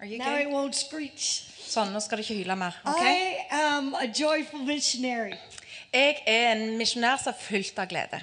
Are 0.00 0.06
you 0.06 0.18
Now 0.18 0.36
it 0.36 0.48
won't 0.50 0.74
screech. 0.74 1.42
Sånn, 1.66 1.90
nå 1.92 2.00
skal 2.04 2.18
du 2.18 2.22
ikke 2.22 2.34
hyle 2.42 2.56
mer. 2.56 2.74
Okay? 2.86 3.16
I 3.50 3.62
am 3.76 3.94
a 3.94 4.06
joyful 4.06 4.60
missionary. 4.60 5.34
Jeg 5.92 6.18
er 6.26 6.52
en 6.52 6.76
misjonær 6.78 7.16
som 7.22 7.32
er 7.32 7.38
fullt 7.40 7.78
av 7.78 7.88
glede. 7.88 8.20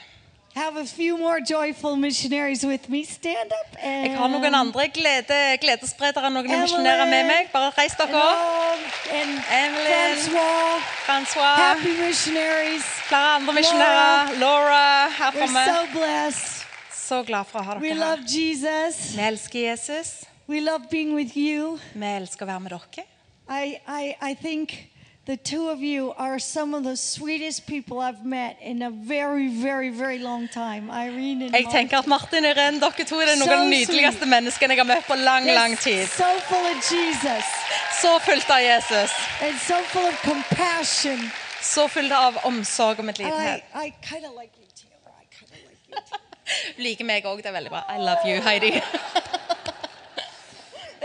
Have 0.56 0.78
a 0.78 0.86
few 0.86 1.18
more 1.18 1.40
joyful 1.42 1.96
missionaries 1.98 2.64
with 2.64 2.88
me. 2.90 3.04
Stand 3.04 3.52
up. 3.52 3.76
And 3.82 4.06
Jeg 4.06 4.18
har 4.20 4.28
noen 4.30 4.54
andre 4.56 4.86
glede, 4.94 5.40
gledesspredere, 5.64 6.30
noen 6.30 6.46
Evelyn. 6.46 6.62
misjonærer 6.62 7.10
med 7.10 7.26
meg. 7.26 7.50
Bare 7.52 7.72
reis 7.78 7.96
dere 7.98 8.22
opp. 8.22 8.84
Evelyn. 9.10 10.22
Francois. 10.30 10.84
Francois, 11.08 11.56
Happy 11.58 11.96
missionaries. 12.06 12.84
flere 13.10 13.32
andre 13.40 13.54
misjonærer. 13.54 14.38
Laura 14.40 15.10
her 15.10 15.32
framme. 15.32 15.66
so 15.66 16.00
blessed. 16.00 16.66
Så 16.94 17.24
glad 17.24 17.46
for 17.50 17.60
å 17.60 17.64
ha 17.64 17.74
We 17.80 17.88
dere 17.90 17.98
love 18.00 18.22
her. 18.22 18.28
Jesus. 18.30 19.16
Vi 19.16 19.22
elsker 19.22 19.60
Jesus. 19.72 20.14
We 20.48 20.60
love 20.62 20.90
being 20.90 21.16
with 21.16 21.38
you. 21.38 21.80
Vi 21.94 22.06
elsker 22.20 22.46
å 22.46 22.50
være 22.50 22.60
med 22.66 22.74
dere. 22.76 23.06
I, 23.50 23.78
I, 23.88 24.16
I 24.22 24.34
think 24.36 24.74
the 25.26 25.38
two 25.38 25.70
of 25.70 25.80
you 25.82 26.12
are 26.18 26.38
some 26.40 26.74
of 26.74 26.84
the 26.84 26.96
sweetest 26.98 27.66
people 27.66 28.00
I've 28.02 28.26
met 28.26 28.58
in 28.62 28.82
a 28.82 28.90
very, 28.92 29.48
very, 29.48 29.90
very 29.90 30.20
long 30.20 30.48
time. 30.50 30.90
Irene 30.92 31.44
and 31.46 31.54
Jeg 31.56 31.64
Mark. 31.64 31.74
tenker 31.74 31.98
at 32.00 32.08
Martin 32.08 32.46
og 32.46 32.52
Irene, 32.58 32.80
dere 32.82 33.06
to 33.08 33.20
er 33.22 33.28
So 33.38 33.46
de 33.46 33.70
nydeligste 33.70 34.18
sweet. 34.20 34.28
menneskene 34.30 34.76
jeg 34.76 34.84
har 34.86 34.90
møtt 34.96 35.08
på 35.08 35.16
lang, 35.16 35.48
They're 35.48 35.56
lang 35.56 35.78
tid. 35.80 36.08
So 36.08 36.28
full 36.50 36.66
of 36.74 36.78
Jesus 36.92 37.46
Så 38.02 38.20
fullt 38.26 38.50
av 38.50 38.60
Jesus. 38.64 39.12
and 39.42 39.58
so 39.68 39.80
full 39.94 40.08
of 40.08 40.20
compassion. 40.24 41.32
Så 41.62 41.88
fullt 41.88 42.12
av 42.12 42.38
omsorg 42.44 43.00
og 43.00 43.06
I, 43.06 43.08
medlidenhet. 43.08 43.64
I 43.76 43.94
kind 44.04 44.26
of 44.26 44.34
like 44.36 44.52
you 44.60 44.68
too. 44.76 44.92
I 45.08 45.24
kind 45.32 45.52
of 45.52 45.58
like 45.70 45.80
you 45.88 46.84
liker 46.84 47.06
meg 47.06 47.24
òg, 47.26 47.38
det 47.40 47.46
er 47.48 47.56
veldig 47.56 47.72
bra. 47.72 47.86
I 47.96 47.98
love 48.04 48.28
you, 48.28 48.42
Heidi. 48.44 48.74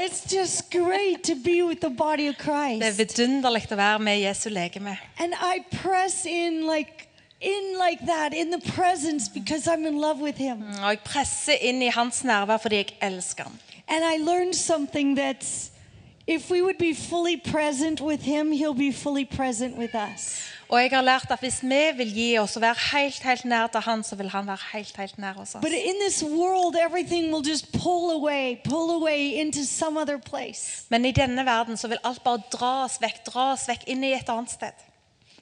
It's 0.01 0.33
just 0.33 0.71
great 0.71 1.25
to 1.25 1.35
be 1.35 1.63
with 1.63 1.81
the 1.81 1.91
body 1.91 2.29
of 2.29 2.37
Det 2.37 2.47
er 2.47 2.79
Christ. 2.79 2.99
vidunderlig 2.99 3.73
å 3.73 3.77
være 3.77 3.99
med 3.99 4.21
Jesu 4.21 4.49
legeme. 4.49 4.97
And 5.19 5.35
I 5.35 5.65
press 5.83 6.25
in 6.27 6.67
like 6.67 7.09
in 7.41 7.77
like 7.79 8.07
that 8.07 8.33
in 8.35 8.51
the 8.51 8.61
presence 8.73 9.29
because 9.29 9.67
I'm 9.67 9.87
in 9.87 9.99
love 10.01 10.21
with 10.21 10.39
him. 10.39 10.63
Og 10.83 10.89
jeg 10.91 11.01
presser 11.05 11.59
inn 11.61 11.83
i 11.83 11.89
hans 11.89 12.23
nærvær 12.25 12.57
fordi 12.63 12.77
jeg 12.77 12.87
elsker 13.03 13.45
ham. 13.45 13.59
And 13.89 14.05
I 14.05 14.19
learned 14.19 14.55
something 14.55 15.17
that's 15.17 15.71
if 16.27 16.51
we 16.51 16.63
would 16.63 16.79
be 16.79 16.95
fully 16.95 17.37
present 17.37 18.01
with 18.01 18.23
him, 18.23 18.53
he'll 18.53 18.75
be 18.75 18.93
fully 18.93 19.25
present 19.25 19.77
with 19.77 19.95
us. 19.95 20.43
Og 20.69 20.83
jeg 20.83 20.91
har 20.93 21.05
lært 21.05 21.31
at 21.33 21.41
hvis 21.41 21.63
vi 21.65 21.81
vil 21.97 22.11
gi 22.13 22.27
oss 22.39 22.59
og 22.59 22.63
være 22.63 22.77
helt, 22.93 23.23
helt 23.25 23.45
nær 23.49 23.71
til 23.73 23.81
han, 23.87 24.03
så 24.05 24.17
vil 24.21 24.29
han 24.29 24.47
være 24.47 24.67
helt, 24.75 24.97
helt 25.01 25.19
nær 25.19 25.39
hos 25.41 25.55
oss. 25.55 25.63
But 25.65 25.73
in 25.73 25.97
this 26.03 26.23
world, 26.23 26.77
everything 26.77 27.33
will 27.33 27.47
just 27.49 27.73
pull 27.73 28.13
away, 28.13 28.61
pull 28.65 28.91
away 28.91 29.41
into 29.41 29.65
some 29.65 29.97
other 29.97 30.19
place. 30.19 30.85
Men 30.91 31.05
i 31.05 31.13
denne 31.13 31.47
verden 31.47 31.77
så 31.77 31.89
vil 31.89 31.99
alt 32.05 32.23
bare 32.23 32.43
dra 32.53 32.85
oss 32.85 33.01
vekk, 33.01 33.25
dra 33.31 33.53
oss 33.55 33.65
vekk 33.69 33.89
inn 33.89 34.05
i 34.05 34.13
et 34.13 34.29
annet 34.29 34.53
sted. 34.53 34.85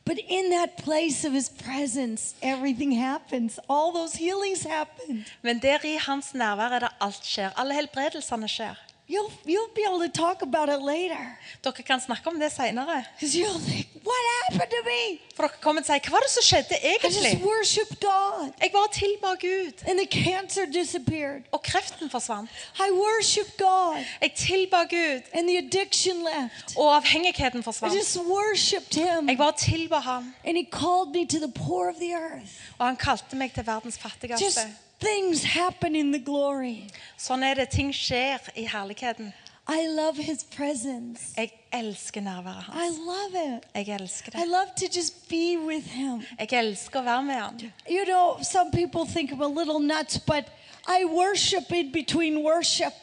But 0.07 0.19
in 0.29 0.51
that 0.51 0.77
place 0.77 1.25
of 1.25 1.33
his 1.33 1.49
presence, 1.49 2.37
everything 2.41 2.93
happens. 2.95 3.59
All 3.69 3.93
those 3.93 4.15
healings 4.15 4.63
happen. 4.63 5.25
Men 5.43 5.59
der 5.59 5.83
i 5.85 5.97
hans 5.99 6.35
nærvær 6.35 6.79
er 6.79 6.87
det 6.87 6.93
alt 7.01 7.27
skjer. 7.27 7.51
Alle 7.59 7.75
helbredelsene 7.75 8.49
skjer. 8.49 8.86
You'll, 9.09 9.31
you'll 9.45 9.71
be 9.75 9.85
able 9.89 10.01
to 10.01 10.09
talk 10.09 10.43
about 10.43 10.69
it 10.69 10.83
later. 10.83 11.39
Dere 11.63 11.83
kan 11.87 12.01
snakke 12.01 12.27
om 12.27 12.41
det 12.41 12.51
senere. 12.53 13.05
You'll 13.23 13.61
think, 13.61 13.87
what 14.03 14.23
happened 14.51 14.71
to 14.71 14.83
me? 14.85 15.21
For 15.37 15.43
dere 15.47 15.61
kommer 15.63 15.83
til 15.83 15.95
å 15.95 15.99
si 16.01 16.09
hva 16.09 16.13
var 16.17 16.25
det 16.27 16.31
som 16.33 16.43
skjedde 16.43 16.75
I 16.83 16.91
just 17.05 17.19
egentlig? 17.23 17.45
worshiped 17.47 18.01
God. 18.01 18.51
Jeg 18.61 18.73
bare 18.73 18.91
tilba 18.93 19.31
Gud, 19.41 19.75
And 19.87 19.99
the 20.03 20.07
cancer 20.11 20.67
disappeared. 20.67 21.43
og 21.53 21.63
kreften 21.63 22.11
forsvant. 22.11 22.51
I 22.83 22.91
worshiped 22.91 23.57
God. 23.59 24.03
Jeg 24.23 24.33
tilba 24.35 24.83
Gud, 24.91 25.23
And 25.35 25.47
the 25.47 25.59
addiction 25.59 26.25
left. 26.27 26.75
og 26.77 26.97
avhengigheten 26.97 27.61
I 27.61 27.63
forsvant. 27.63 27.95
just 27.95 28.17
worshipped 28.19 28.95
him. 28.95 29.29
Jeg 29.29 29.39
bare 29.39 29.53
tilba 29.59 29.99
ham, 30.01 30.35
And 30.45 30.57
he 30.57 30.65
called 30.73 31.15
me 31.15 31.27
to 31.27 31.39
the 31.39 31.53
poor 31.53 31.89
of 31.89 31.97
the 32.03 32.11
earth. 32.15 32.51
og 32.79 32.87
han 32.87 32.97
kalte 32.97 33.37
meg 33.37 33.53
til 33.55 33.67
verdens 33.67 33.95
Just 33.95 34.03
fattigste. 34.03 34.61
Things 35.01 35.45
happen 35.45 35.97
in 35.97 36.13
the 36.13 36.19
glory. 36.19 36.89
Sånn 37.19 37.43
er 37.43 37.55
det. 37.61 37.71
Ting 37.71 37.93
skjer 37.95 38.41
i 38.57 38.67
herligheten. 38.69 39.33
I 39.69 39.87
love 39.89 40.17
his 40.17 40.45
presence. 40.45 41.35
Jeg 41.37 41.51
elsker 41.73 42.21
nærværet 42.21 42.65
I 42.71 42.89
love 42.99 43.57
it. 43.57 43.65
Jeg 43.75 44.01
elsker 44.01 44.39
I 44.39 44.47
love 44.47 44.69
to 44.77 44.87
just 44.87 45.29
be 45.29 45.59
with 45.59 45.87
him. 45.87 46.23
Jeg 46.39 46.53
elsker 46.53 47.01
å 47.01 47.03
være 47.03 47.23
med 47.23 47.35
ham. 47.35 47.59
You 47.91 48.05
know, 48.05 48.39
some 48.43 48.71
people 48.71 49.05
think 49.05 49.33
I'm 49.33 49.43
a 49.43 49.49
little 49.49 49.81
nuts, 49.81 50.19
but 50.19 50.45
I 50.87 51.05
worship 51.05 51.73
in 51.73 51.93
between 51.93 52.45
worship. 52.45 52.95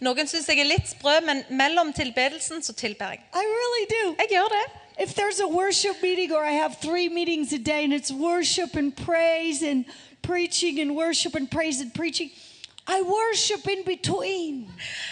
Noen 0.00 0.26
syns 0.30 0.46
jeg 0.48 0.62
er 0.62 0.70
litt 0.70 0.90
sprø, 0.90 1.18
men 1.26 1.42
mellom 1.50 1.92
tilbedelsen 1.94 2.62
så 2.62 2.72
tilber 2.72 3.14
jeg. 3.14 3.24
I 3.34 3.42
really 3.42 3.86
do. 3.90 4.14
Jeg 4.22 4.28
gjør 4.36 4.54
det. 4.54 4.66
If 5.00 5.14
there's 5.14 5.40
a 5.40 5.46
worship 5.46 6.02
meeting 6.02 6.32
or 6.32 6.44
I 6.44 6.52
have 6.52 6.76
three 6.80 7.08
meetings 7.08 7.52
a 7.52 7.58
day 7.58 7.84
and 7.84 7.92
it's 7.92 8.12
worship 8.12 8.74
and 8.76 8.94
praise 8.96 9.62
and 9.62 9.84
preaching 10.28 10.80
and 10.80 10.90
worship 10.96 11.34
and 11.34 11.50
praise 11.50 11.80
and 11.80 11.92
preaching, 11.94 12.30
I 12.86 13.02
worship 13.02 13.66
in 13.74 13.84
between. 13.84 14.70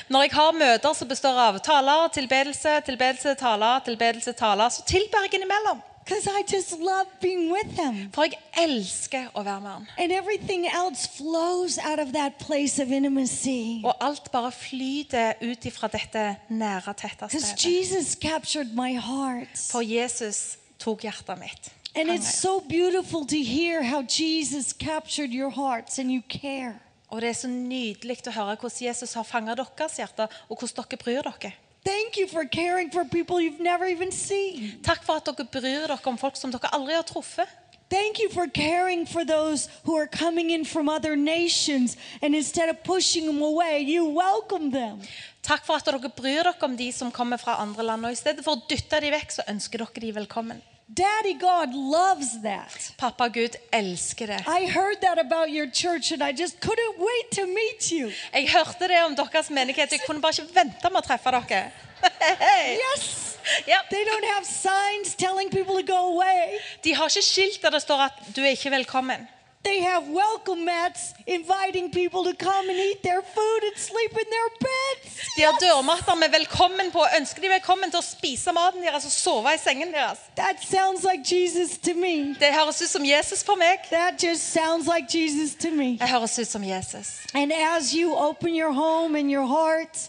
Når 0.09 0.23
jeg 0.23 0.31
har 0.33 0.53
møter 0.53 0.93
som 0.93 1.09
består 1.09 1.37
av 1.49 1.59
taler, 1.65 2.09
tilbedelse, 2.09 2.81
tilbedelse, 2.87 3.35
taler, 3.41 3.85
tilbedelse, 3.85 4.33
taler, 4.33 4.69
så 4.69 4.85
tilber 4.89 5.27
jeg 5.27 5.35
innimellom. 5.35 5.83
Because 6.07 6.29
I 6.29 6.43
just 6.55 6.79
love 6.79 7.07
being 7.21 7.51
with 7.53 7.73
him. 7.81 8.13
For 8.15 8.29
jeg 8.29 8.39
elsker 8.63 9.27
å 9.35 9.43
være 9.43 9.61
med 9.61 9.71
ham. 9.71 9.87
And 9.99 10.13
everything 10.13 10.69
else 10.71 11.09
flows 11.17 11.79
out 11.79 11.99
of 11.99 12.13
that 12.13 12.39
place 12.39 12.83
of 12.83 12.93
intimacy. 12.93 13.83
Og 13.85 13.97
alt 14.01 14.31
bare 14.33 14.53
flyter 14.53 15.35
ut 15.43 15.67
ifra 15.67 15.91
dette 15.93 16.27
nære, 16.49 16.95
tette 16.95 17.29
stedet. 17.29 17.65
Jesus 17.65 18.15
captured 18.15 18.73
my 18.73 18.95
heart. 18.95 19.59
For 19.73 19.83
Jesus 19.83 20.59
tok 20.79 21.09
hjertet 21.09 21.41
mitt. 21.43 21.73
And 21.97 22.11
it's 22.11 22.41
so 22.41 22.61
beautiful 22.61 23.25
to 23.25 23.39
hear 23.39 23.83
how 23.83 24.03
Jesus 24.03 24.75
captured 24.75 25.31
your 25.31 25.49
hearts 25.49 25.99
and 25.99 26.13
you 26.13 26.23
care. 26.29 26.75
Og 27.09 27.21
det 27.23 27.29
er 27.29 27.33
så 27.39 27.49
nydelig 27.49 28.19
å 28.27 28.35
høre 28.35 28.57
hvordan 28.61 28.83
Jesus 28.85 29.15
har 29.17 29.25
fanget 29.25 29.57
deres 29.57 29.97
hjerter, 29.97 30.29
og 30.51 30.59
hvordan 30.59 30.85
dere 30.91 30.99
bryr 31.01 31.23
dere. 31.25 31.53
Thank 31.87 32.19
you 32.19 32.27
for 32.29 32.45
caring 32.45 32.91
for 32.91 33.05
people 33.05 33.41
you've 33.41 33.63
never 33.63 33.87
even 33.87 34.13
seen. 34.13 34.75
Takk 34.83 35.05
for 35.07 35.23
at 35.23 35.25
dere 35.25 35.49
bryr 35.49 35.87
dere 35.87 35.97
om 36.05 36.19
folk 36.21 36.37
som 36.37 36.53
dere 36.53 36.69
aldri 36.77 36.99
har 36.99 37.07
truffet. 37.09 37.49
Thank 37.89 38.21
you 38.21 38.29
for 38.29 38.47
caring 38.49 39.07
for 39.07 39.25
those 39.25 39.71
who 39.85 39.97
are 39.97 40.09
coming 40.09 40.51
in 40.51 40.65
from 40.65 40.91
other 40.91 41.17
nations. 41.17 41.97
And 42.21 42.35
instead 42.35 42.69
of 42.69 42.83
pushing 42.85 43.25
them 43.25 43.41
away, 43.41 43.81
you 43.81 44.05
welcome 44.05 44.71
them. 44.71 45.01
Takk 45.41 45.65
for 45.65 45.81
at 45.81 45.87
dere 45.89 46.13
bryr 46.13 46.43
dere 46.43 46.61
om 46.61 46.77
de 46.77 46.93
som 46.93 47.09
kommer 47.11 47.41
fra 47.41 47.57
andre 47.63 47.89
land. 47.89 48.05
Og 48.05 48.13
i 48.13 48.21
stedet 48.21 48.45
for 48.45 48.59
å 48.59 48.67
dytte 48.69 49.01
de 49.01 49.17
vekk, 49.17 49.39
så 49.39 49.49
ønsker 49.49 49.87
dere 49.87 50.09
de 50.09 50.17
velkommen. 50.21 50.61
Daddy 50.89 51.35
God 51.41 51.75
loves 51.75 52.29
that. 52.43 52.93
Pappa 52.99 53.29
Gud 53.29 53.57
elsker 53.73 54.27
det. 54.27 54.41
I 54.47 54.71
heard 54.71 54.97
that 55.03 55.19
about 55.19 55.49
your 55.51 55.67
church 55.75 56.13
and 56.13 56.23
I 56.23 56.43
just 56.43 56.61
couldn't 56.61 56.97
wait 56.99 57.27
to 57.33 57.47
meet 57.47 57.91
you. 57.91 58.11
Jeg 58.33 58.51
hørte 58.53 58.89
det 58.89 59.03
om 59.05 59.17
deres 59.17 59.51
menighet. 59.51 59.93
Jeg 59.93 60.01
kunne 60.07 60.21
bare 60.21 60.33
ikke 60.39 60.55
vente 60.55 60.91
med 60.91 61.01
å 61.03 61.07
treffe 61.09 61.31
dere. 61.31 61.71
Yes. 62.87 63.39
Yep. 63.67 63.91
They 63.91 64.05
don't 64.05 64.27
have 64.35 64.45
signs 64.45 65.15
telling 65.15 65.51
people 65.51 65.75
to 65.75 65.87
go 65.93 66.01
away. 66.15 66.59
De 66.85 66.95
har 66.95 67.09
ikke 67.09 67.23
skilt 67.23 67.63
der 67.63 67.71
det 67.71 67.83
står 67.83 68.01
at 68.07 68.13
'du 68.37 68.41
er 68.43 68.51
ikke 68.55 68.71
velkommen'. 68.71 69.36
They 69.67 69.81
have 69.83 70.05
welcome 70.09 70.65
mats 70.65 71.13
inviting 71.27 71.91
people 71.91 72.23
to 72.23 72.35
come 72.35 72.69
and 72.71 72.79
eat 72.79 73.03
their 73.03 73.21
food 73.21 73.61
and 73.69 73.77
sleep 73.77 74.13
in 74.13 74.29
their 74.35 74.51
beds. 74.67 75.11
De 75.37 75.43
har 75.43 75.59
dørmatter 75.61 76.15
med 76.15 76.29
'velkommen' 76.31 76.93
på 76.93 77.07
ønsker 77.19 77.43
de 77.43 77.49
velkommen 77.49 77.91
til 77.91 77.99
å 77.99 78.03
spise 78.03 78.53
maten 78.53 78.83
deres 78.83 79.05
og 79.05 79.11
sove 79.13 79.55
i 79.55 79.59
sengen 79.59 79.93
deres. 79.93 80.19
That 80.37 80.63
sounds 80.63 81.03
like 81.03 81.23
Jesus 81.35 81.79
to 81.79 81.95
me. 81.95 82.35
Det 82.39 82.53
høres 82.55 82.83
ut 82.83 82.91
som 82.91 83.05
Jesus 83.05 83.43
for 83.43 83.57
meg. 83.57 83.79
That 83.91 84.23
just 84.23 84.53
sounds 84.53 84.87
like 84.87 85.19
Jesus 85.19 85.55
to 85.55 85.71
me. 85.71 85.99
Det 85.99 86.09
høres 86.09 86.39
ut 86.39 86.49
som 86.49 86.63
Jesus. 86.65 87.19
And 87.35 87.53
as 87.53 87.93
you 87.93 88.15
open 88.15 88.55
your 88.55 88.73
home 88.73 89.19
and 89.19 89.31
your 89.31 89.47
heart, 89.47 90.09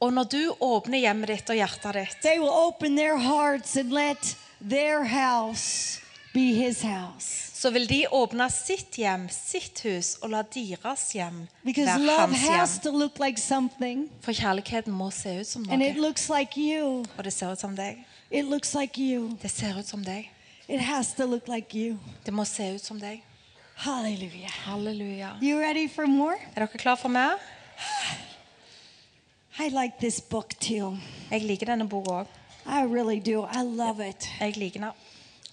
Og 0.00 0.12
når 0.12 0.24
du 0.24 0.54
åpner 0.60 0.98
hjemmet 0.98 1.26
ditt 1.26 1.50
og 1.50 1.56
hjertet 1.56 1.94
ditt, 1.94 2.16
they 2.22 2.38
will 2.38 2.54
open 2.54 2.96
their 2.96 3.16
hearts 3.16 3.76
and 3.76 3.92
let 3.92 4.36
their 4.60 5.04
house 5.04 6.00
be 6.32 6.54
his 6.54 6.82
house. 6.82 7.47
Så 7.58 7.70
vil 7.74 7.88
de 7.90 8.04
åpne 8.14 8.46
sitt 8.54 8.94
hjem, 9.00 9.24
sitt 9.34 9.80
hus, 9.82 10.12
og 10.22 10.30
la 10.30 10.44
deres 10.54 11.08
hjem 11.16 11.40
Because 11.64 11.88
være 11.90 12.04
love 12.06 12.18
hans 12.36 12.48
has 12.48 12.74
hjem. 12.76 12.82
to 12.84 12.90
look 12.98 13.18
like 13.18 13.40
something, 13.40 14.04
For 14.22 14.32
kjærligheten 14.32 14.92
må 14.94 15.10
se 15.10 15.40
ut 15.40 15.46
som 15.46 15.64
and 15.70 15.82
it 15.82 15.96
noe. 15.96 16.06
looks 16.06 16.28
like 16.30 16.54
you. 16.60 17.02
Og 17.16 17.24
det 17.24 17.32
ser 17.32 17.50
ut 17.52 17.58
som 17.58 17.74
deg. 17.76 18.04
It 18.30 18.44
looks 18.44 18.74
like 18.74 19.00
you. 19.00 19.36
Det 19.42 19.50
ser 19.50 19.78
ut 19.78 19.86
som 19.86 20.04
deg. 20.04 20.28
It 20.68 20.80
has 20.80 21.14
to 21.14 21.24
look 21.26 21.48
like 21.48 21.74
you. 21.74 21.98
Det 22.24 22.32
må 22.34 22.44
se 22.44 22.74
ut 22.74 22.84
som 22.84 23.00
deg. 23.00 23.22
Hallelujah. 23.74 24.50
Halleluja. 24.66 25.32
You 25.42 25.58
ready 25.58 25.88
for 25.88 26.06
more? 26.06 26.36
Er 26.56 26.66
dere 26.66 26.78
klar 26.78 26.96
for 26.96 27.08
mer? 27.08 27.38
I 29.58 29.68
like 29.70 29.98
this 29.98 30.20
book 30.20 30.54
too. 30.60 30.96
Jeg 31.30 31.42
liker 31.42 31.66
denne 31.66 31.88
boka 31.88 32.20
òg. 32.22 32.26
I 32.66 32.82
really 32.84 33.18
do. 33.18 33.46
I 33.46 33.62
love 33.64 33.98
it. 34.08 34.28
Jeg 34.40 34.56
liker 34.56 34.80
den. 34.80 34.92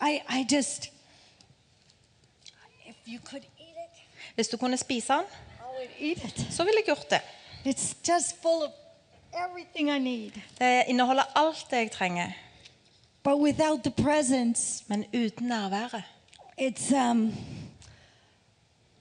I, 0.01 0.19
I 0.29 0.43
just, 0.55 0.89
if 0.89 2.51
you 2.51 2.53
could 2.53 2.85
eat 2.85 2.89
it, 2.89 2.94
Hvis 4.35 4.47
du 4.47 4.57
kunne 4.57 4.77
spise 4.77 5.13
den, 5.13 5.21
I 5.21 5.63
would 5.77 5.89
eat 5.99 6.23
it. 6.23 6.47
så 6.53 6.63
ville 6.63 6.77
jeg 6.77 6.85
gjort 6.85 7.09
det. 7.09 7.21
It's 7.65 8.13
just 8.13 8.41
full 8.41 8.63
of 8.63 8.71
everything 9.49 9.89
I 9.95 9.99
need. 9.99 10.31
Det 10.59 10.83
inneholder 10.87 11.23
alt 11.35 11.65
det 11.71 11.77
jeg 11.77 11.91
trenger. 11.91 12.31
But 13.23 13.33
without 13.35 13.79
the 13.83 14.03
presence, 14.03 14.83
Men 14.87 15.05
uten 15.13 15.47
nærværet 15.47 16.03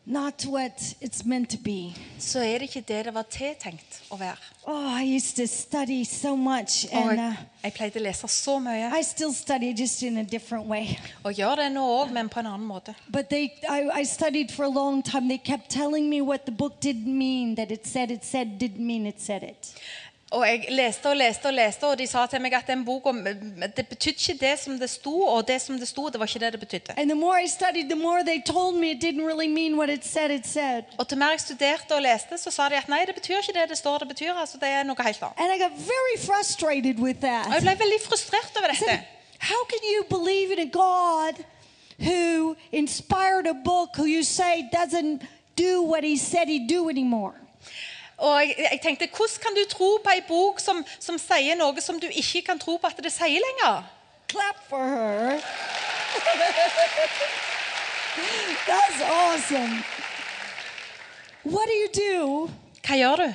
not 0.07 0.45
what 0.45 0.95
it's 1.01 1.25
meant 1.25 1.51
to 1.51 1.57
be. 1.57 1.95
så 2.19 2.39
er 2.39 2.59
det 2.59 2.63
ikke 2.63 2.81
det 2.89 3.05
det 3.05 3.15
var 3.15 3.23
tiltenkt 3.31 4.03
å 4.11 4.17
være. 4.17 4.37
Oh, 4.67 5.03
I 5.03 5.17
used 5.17 5.37
to 5.37 5.47
study 5.47 6.05
so 6.05 6.37
much, 6.37 6.87
Og 6.93 7.11
and 7.11 7.21
jeg, 7.21 7.29
uh, 7.29 7.45
jeg 7.65 7.73
pleide 7.73 8.01
å 8.01 8.03
lese 8.03 8.29
så 8.29 8.59
mye. 8.59 8.91
I 8.99 9.03
still 9.03 9.33
study 9.33 9.73
just 9.73 10.03
in 10.03 10.19
a 10.19 10.25
different 10.25 10.67
way. 10.67 10.97
Og 11.25 11.33
gjør 11.33 11.55
det 11.57 11.73
nå 11.73 11.85
òg, 12.01 12.13
men 12.13 12.29
på 12.29 12.41
en 12.41 12.47
annen 12.47 12.67
måte. 12.67 12.95
But 13.09 13.29
they, 13.31 13.53
I, 13.69 14.01
I 14.01 14.05
studied 14.05 14.53
for 14.53 14.65
a 14.65 14.69
long 14.69 15.03
time. 15.03 15.29
They 15.29 15.39
kept 15.39 15.71
telling 15.71 16.09
me 16.09 16.21
what 16.21 16.47
the 16.47 16.53
book 16.53 16.81
didn't 16.81 17.19
mean, 17.19 17.55
that 17.57 17.71
it 17.71 17.87
said 17.87 18.11
it 18.11 18.25
said 18.25 18.59
didn't 18.59 18.87
mean 18.87 19.07
it 19.07 19.21
said 19.21 19.43
it. 19.43 19.75
Og 20.35 20.43
jeg 20.49 20.67
leste 20.75 21.07
og 21.07 21.17
leste 21.17 21.47
og 21.47 21.55
leste, 21.55 21.87
og 21.87 21.99
de 21.99 22.07
sa 22.11 22.25
til 22.27 22.43
meg 22.43 22.57
at 22.59 22.67
den 22.67 22.83
boka 22.85 23.13
Det 23.77 23.85
betydde 23.89 24.19
ikke 24.19 24.39
det 24.41 24.55
som 24.59 24.79
det 24.79 24.91
sto, 24.91 25.15
og 25.35 25.47
det 25.49 25.61
som 25.63 25.79
det 25.79 25.89
sto, 25.89 26.09
det 26.09 26.19
var 26.21 26.27
ikke 26.27 26.43
det 26.43 26.53
det 26.53 26.61
betydde. 26.61 26.95
And 26.97 27.11
the 27.11 27.19
more 27.19 27.39
I 27.43 27.47
studied, 27.47 27.89
the 27.89 27.99
more 27.99 28.25
they 28.25 28.43
told 28.43 28.75
me 28.81 28.91
it 28.91 29.01
didn't 29.05 29.25
really 29.25 29.49
mean 29.49 29.79
what 29.79 29.89
it 29.91 30.05
said 30.05 30.31
it 30.31 30.47
said. 30.47 30.83
Og 30.99 31.09
til 31.09 31.19
mer 31.19 31.31
jeg 31.31 31.41
studerte 31.41 31.95
og 31.95 32.03
leste, 32.03 32.39
så 32.39 32.51
sa 32.51 32.69
de 32.69 32.77
at 32.77 32.89
nei, 32.89 33.05
det 33.07 33.15
betyr 33.15 33.39
ikke 33.39 33.55
det 33.61 33.69
det 33.71 33.79
står 33.79 33.99
det 33.99 34.09
betyr. 34.09 34.33
altså 34.33 34.59
Det 34.59 34.69
er 34.69 34.83
noe 34.83 35.07
helt 35.07 35.23
annet. 35.23 35.39
And 35.39 35.55
I 35.55 35.59
got 35.59 35.75
very 35.79 36.17
frustrated 36.27 36.99
with 36.99 37.25
Og 37.25 37.55
jeg 37.55 37.63
ble 37.63 37.77
veldig 37.85 38.01
frustrert 38.09 38.59
over 38.59 38.69
dette. 38.75 39.01
How 39.39 39.63
can 39.71 39.83
you 39.93 40.05
believe 40.09 40.51
in 40.53 40.59
a 40.59 40.71
God 40.71 41.45
who 41.99 42.57
inspired 42.73 43.47
a 43.47 43.55
book 43.55 43.91
who 43.97 44.07
you 44.07 44.23
say 44.23 44.69
doesn't 44.73 45.21
do 45.57 45.83
what 45.83 46.03
he 46.03 46.17
said 46.17 46.49
he'd 46.49 46.69
do 46.69 46.89
anymore? 46.91 47.44
Og 48.19 48.41
jeg, 48.41 48.69
jeg 48.73 48.81
tenkte, 48.83 49.09
Hvordan 49.17 49.43
kan 49.43 49.55
du 49.55 49.65
tro 49.71 49.99
på 50.05 50.11
ei 50.15 50.23
bok 50.29 50.61
som, 50.61 50.85
som 51.01 51.19
sier 51.19 51.57
noe 51.59 51.81
som 51.81 52.01
du 52.01 52.07
ikke 52.07 52.43
kan 52.51 52.59
tro 52.59 52.77
på 52.77 52.87
at 52.87 53.03
det 53.03 53.13
sier 53.13 53.41
lenger? 53.43 53.83
Clap 54.29 54.69
for 54.69 54.85
her. 54.85 55.41
That's 58.67 59.03
awesome. 59.03 59.85
What 61.43 61.69
do 61.69 61.75
you 61.75 61.89
do 61.93 62.51
Hva 62.87 62.97
gjør 62.97 63.17
du? 63.17 63.35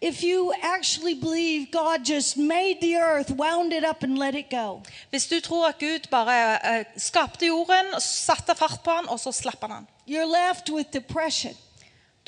if 0.00 0.22
you 0.22 0.52
actually 0.62 1.14
believe 1.14 1.70
God 1.70 2.04
just 2.04 2.36
made 2.36 2.80
the 2.80 2.96
earth, 2.96 3.30
wound 3.30 3.72
it 3.72 3.84
up, 3.84 4.02
and 4.02 4.18
let 4.18 4.34
it 4.34 4.50
go? 4.50 4.82
Hvis 5.10 5.26
du 5.26 5.40
tror 5.40 5.68
at 5.68 5.78
Gud 5.78 6.08
bare 6.10 6.78
eh, 6.78 6.84
skapte 6.96 7.46
jorden, 7.46 8.00
satte 8.00 8.54
fart 8.54 8.80
på 8.84 8.90
den, 8.90 9.08
og 9.08 9.20
så 9.20 9.32
slapp 9.32 9.60
han 9.60 9.70
den, 9.70 9.88
You're 10.08 10.24
left 10.24 10.70
with 10.70 10.92
depression. 10.92 11.54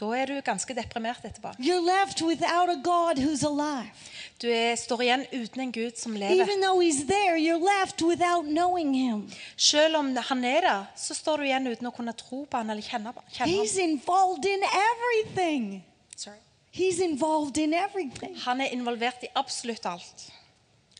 Da 0.00 0.08
er 0.16 0.30
du 0.30 0.40
ganske 0.44 0.74
deprimert 0.76 1.24
etterpå. 1.24 1.52
You're 1.60 1.84
left 1.84 2.22
without 2.22 2.70
a 2.72 2.76
God 2.82 3.18
who's 3.20 3.44
alive. 3.44 3.90
Du 4.40 4.46
er, 4.48 4.72
står 4.80 5.02
igjen 5.04 5.24
uten 5.36 5.60
en 5.66 5.72
Gud 5.72 5.98
som 6.00 6.14
lever. 6.16 6.40
Even 6.40 6.62
though 6.64 6.80
he's 6.80 7.02
there, 7.06 7.36
you're 7.36 7.60
left 7.60 8.00
without 8.02 8.46
knowing 8.48 8.94
him. 8.96 9.26
Selv 9.56 9.96
om 10.00 10.14
han 10.16 10.44
er 10.44 10.60
der, 10.64 10.84
så 10.96 11.14
står 11.14 11.36
du 11.42 11.48
igjen 11.50 11.68
uten 11.68 11.90
å 11.90 11.92
kunne 11.92 12.14
tro 12.16 12.46
på 12.48 12.56
han 12.62 12.72
eller 12.72 12.82
kjenne, 12.86 13.12
kjenne 13.34 13.52
He's 13.52 13.76
han. 13.76 13.90
involved 13.90 14.48
in 14.48 14.64
everything. 14.64 15.82
Sorry. 16.16 16.40
He's 16.72 17.00
involved 17.04 17.58
in 17.58 17.74
everything. 17.74 18.36
Han 18.46 18.60
er 18.64 18.72
involvert 18.72 19.24
i 19.26 19.28
absolutt 19.36 19.84
alt. 19.86 20.30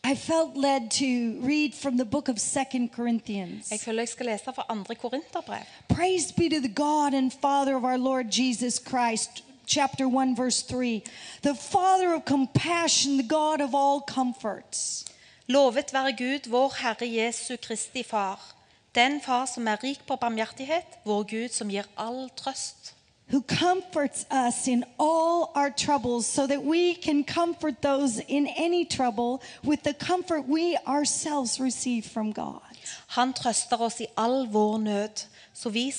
I 0.04 0.14
felt 0.14 0.56
led 0.56 0.90
to 0.90 1.40
read 1.46 1.74
from 1.74 1.96
the 1.96 2.04
book 2.04 2.28
of 2.28 2.38
Second 2.38 2.92
Corinthians. 2.92 3.70
Jeg 3.70 3.80
føler 3.80 4.00
jeg 4.00 4.08
skal 4.08 4.26
lese 4.26 4.44
fra 4.44 4.94
Korinterbrev. 4.94 5.62
Praise 5.88 6.34
be 6.34 6.48
to 6.48 6.60
the 6.60 6.74
God 6.74 7.14
and 7.14 7.30
Father 7.30 7.76
of 7.76 7.84
our 7.84 7.98
Lord 7.98 8.26
Jesus 8.32 8.80
Christ. 8.88 9.44
Chapter 9.66 10.08
1, 10.08 10.36
verse 10.36 10.62
3. 10.62 11.02
The 11.42 11.54
Father 11.54 12.14
of 12.14 12.24
compassion, 12.24 13.18
the 13.18 13.28
God 13.28 13.60
of 13.60 13.74
all 13.74 14.00
comforts. 14.00 15.04
Lovet 15.46 15.92
være 15.92 16.12
Gud, 16.12 16.50
vår 16.50 16.74
Herre 16.82 17.14
Jesu 17.14 17.56
Kristi 17.56 18.02
Far. 18.02 18.54
Den 18.94 19.20
Far 19.20 19.46
som 19.46 19.68
er 19.68 19.84
rik 19.84 20.00
på 20.06 20.16
barmhjertighet, 20.16 20.98
vår 21.04 21.22
Gud 21.22 21.48
som 21.48 21.68
gir 21.68 21.86
all 21.96 22.30
trøst. 22.36 22.94
Who 23.30 23.42
comforts 23.42 24.26
us 24.30 24.66
in 24.66 24.84
all 24.98 25.52
our 25.54 25.70
troubles 25.70 26.26
so 26.26 26.46
that 26.46 26.64
we 26.64 26.94
can 26.94 27.24
comfort 27.24 27.80
those 27.80 28.18
in 28.18 28.46
any 28.56 28.84
trouble 28.84 29.40
with 29.62 29.82
the 29.82 29.94
comfort 29.94 30.48
we 30.48 30.76
ourselves 30.86 31.60
receive 31.60 32.06
from 32.06 32.32
God. 32.32 32.60
Han 33.06 33.32
oss 33.80 34.00
i 34.00 34.06
all 34.16 34.46
vår 34.46 34.78
så 35.54 35.70
vi 35.70 35.90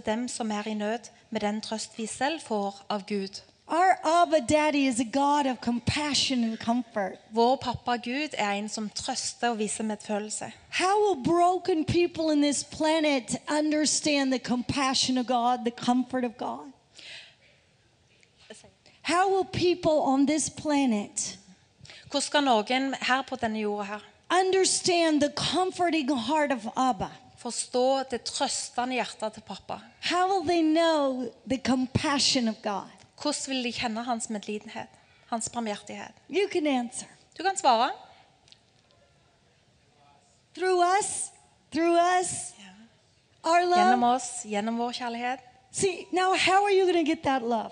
dem 0.00 0.28
som 0.28 0.50
er 0.50 0.68
i 0.68 0.74
med 1.30 1.40
den 1.40 1.60
vi 1.96 2.06
får 2.40 2.74
av 2.88 3.04
Gud. 3.06 3.42
Our 3.70 3.98
Abba 4.02 4.40
Daddy 4.40 4.86
is 4.86 4.98
a 4.98 5.04
God 5.04 5.46
of 5.46 5.60
compassion 5.60 6.42
and 6.44 6.58
comfort. 6.58 7.18
Vår 7.32 7.56
pappa 7.56 7.96
Gud 7.96 8.34
er 8.38 8.52
en 8.52 8.68
som 8.68 8.88
trøster 8.88 9.50
og 9.50 9.58
viser 9.58 9.84
medfølelse. 9.84 10.52
How 10.70 10.96
will 11.02 11.22
broken 11.22 11.84
people 11.84 12.32
in 12.32 12.40
this 12.40 12.64
planet 12.64 13.36
understand 13.48 14.32
the 14.32 14.38
compassion 14.38 15.18
of 15.18 15.26
God, 15.26 15.64
the 15.64 15.84
comfort 15.84 16.24
of 16.24 16.38
God? 16.38 16.72
How 19.02 19.28
will 19.28 19.44
people 19.44 20.00
on 20.02 20.26
this 20.26 20.50
planet 20.50 21.38
Hvordan 22.10 22.22
skal 22.22 22.44
noen 22.44 22.94
her 23.00 23.22
på 23.22 23.36
denne 23.36 23.60
jorda 23.60 23.84
her 23.84 24.00
understand 24.30 25.20
the 25.20 25.32
comforting 25.36 26.16
heart 26.16 26.52
of 26.52 26.66
Abba? 26.76 27.10
forstå 27.38 28.02
det 28.10 28.24
trøstende 28.26 28.98
hjertet 28.98 29.32
til 29.32 29.42
pappa? 29.46 29.78
How 30.10 30.26
will 30.28 30.46
they 30.48 30.62
know 30.62 31.30
the 31.46 31.58
compassion 31.58 32.48
of 32.48 32.54
God? 32.62 32.97
Hvordan 33.22 33.50
vil 33.52 33.64
de 33.64 33.72
kjenne 33.72 34.04
hans 34.06 34.28
medlidenhet, 34.30 34.88
hans 35.30 35.48
barmhjertighet? 35.50 36.14
You 36.30 36.48
can 36.52 36.66
answer. 36.66 37.08
Du 37.38 37.42
kan 37.42 37.56
svare. 37.56 37.90
Through 40.54 40.82
us, 40.98 41.30
through 41.70 41.98
us, 42.20 42.54
our 43.44 43.60
Gjennom 43.60 44.02
oss, 44.02 44.44
gjennom 44.44 44.78
vår 44.78 44.92
kjærlighet. 44.92 45.44
See, 45.70 46.06
now 46.12 46.34
how 46.34 46.64
are 46.64 46.72
you 46.72 46.86
going 46.86 47.04
to 47.04 47.06
get 47.06 47.22
that 47.22 47.42
love? 47.42 47.70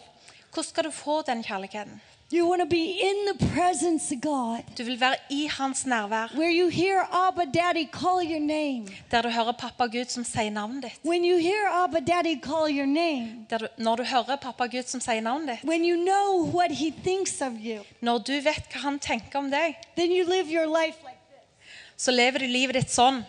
Hvordan 0.53 0.65
skal 0.71 0.85
du 0.85 0.91
få 0.91 1.23
den 1.23 1.43
kjærligheten? 1.43 2.01
You 2.33 2.45
want 2.49 2.61
to 2.61 2.67
be 2.67 2.99
in 3.11 3.17
the 3.39 3.47
presence 3.55 4.11
of 4.15 4.21
God, 4.21 4.63
Du 4.79 4.83
vil 4.85 5.01
være 5.01 5.15
i 5.31 5.47
hans 5.47 5.87
nærvær, 5.87 6.35
where 6.35 6.51
you 6.51 6.69
hear 6.69 6.99
Abba 7.13 7.45
Daddy 7.45 7.87
call 7.93 8.21
your 8.31 8.41
name. 8.41 8.87
der 9.11 9.23
du 9.23 9.29
hører 9.29 9.53
pappa 9.53 9.87
Gud 9.87 10.05
som 10.09 10.25
sier 10.25 10.51
navnet 10.51 10.83
ditt. 10.83 10.99
When 11.05 11.25
you 11.25 11.39
hear 11.39 11.69
Abba 11.85 12.01
Daddy 12.01 12.35
call 12.43 12.69
your 12.79 12.87
name, 12.87 13.47
Der 13.51 13.59
du, 13.59 13.67
når 13.79 13.97
du 13.97 14.03
hører 14.03 14.37
pappa 14.37 14.67
Gud 14.67 14.83
som 14.87 15.01
sier 15.01 15.21
navnet 15.21 15.49
ditt, 15.49 15.65
when 15.71 15.85
you 15.85 15.97
know 15.97 16.51
what 16.57 16.71
he 16.73 16.91
thinks 17.05 17.41
of 17.41 17.53
you, 17.63 17.83
når 18.01 18.19
du 18.19 18.33
vet 18.33 18.67
hva 18.73 18.81
han 18.81 18.99
tenker 18.99 19.39
om 19.39 19.51
deg, 19.51 19.77
then 19.97 20.11
you 20.11 20.25
live 20.29 20.51
your 20.51 20.67
life 20.67 20.99
like 21.05 21.21
this. 21.31 21.71
så 21.97 22.11
lever 22.11 22.39
du 22.39 22.47
livet 22.47 22.75
ditt 22.75 22.91
sånn. 22.91 23.23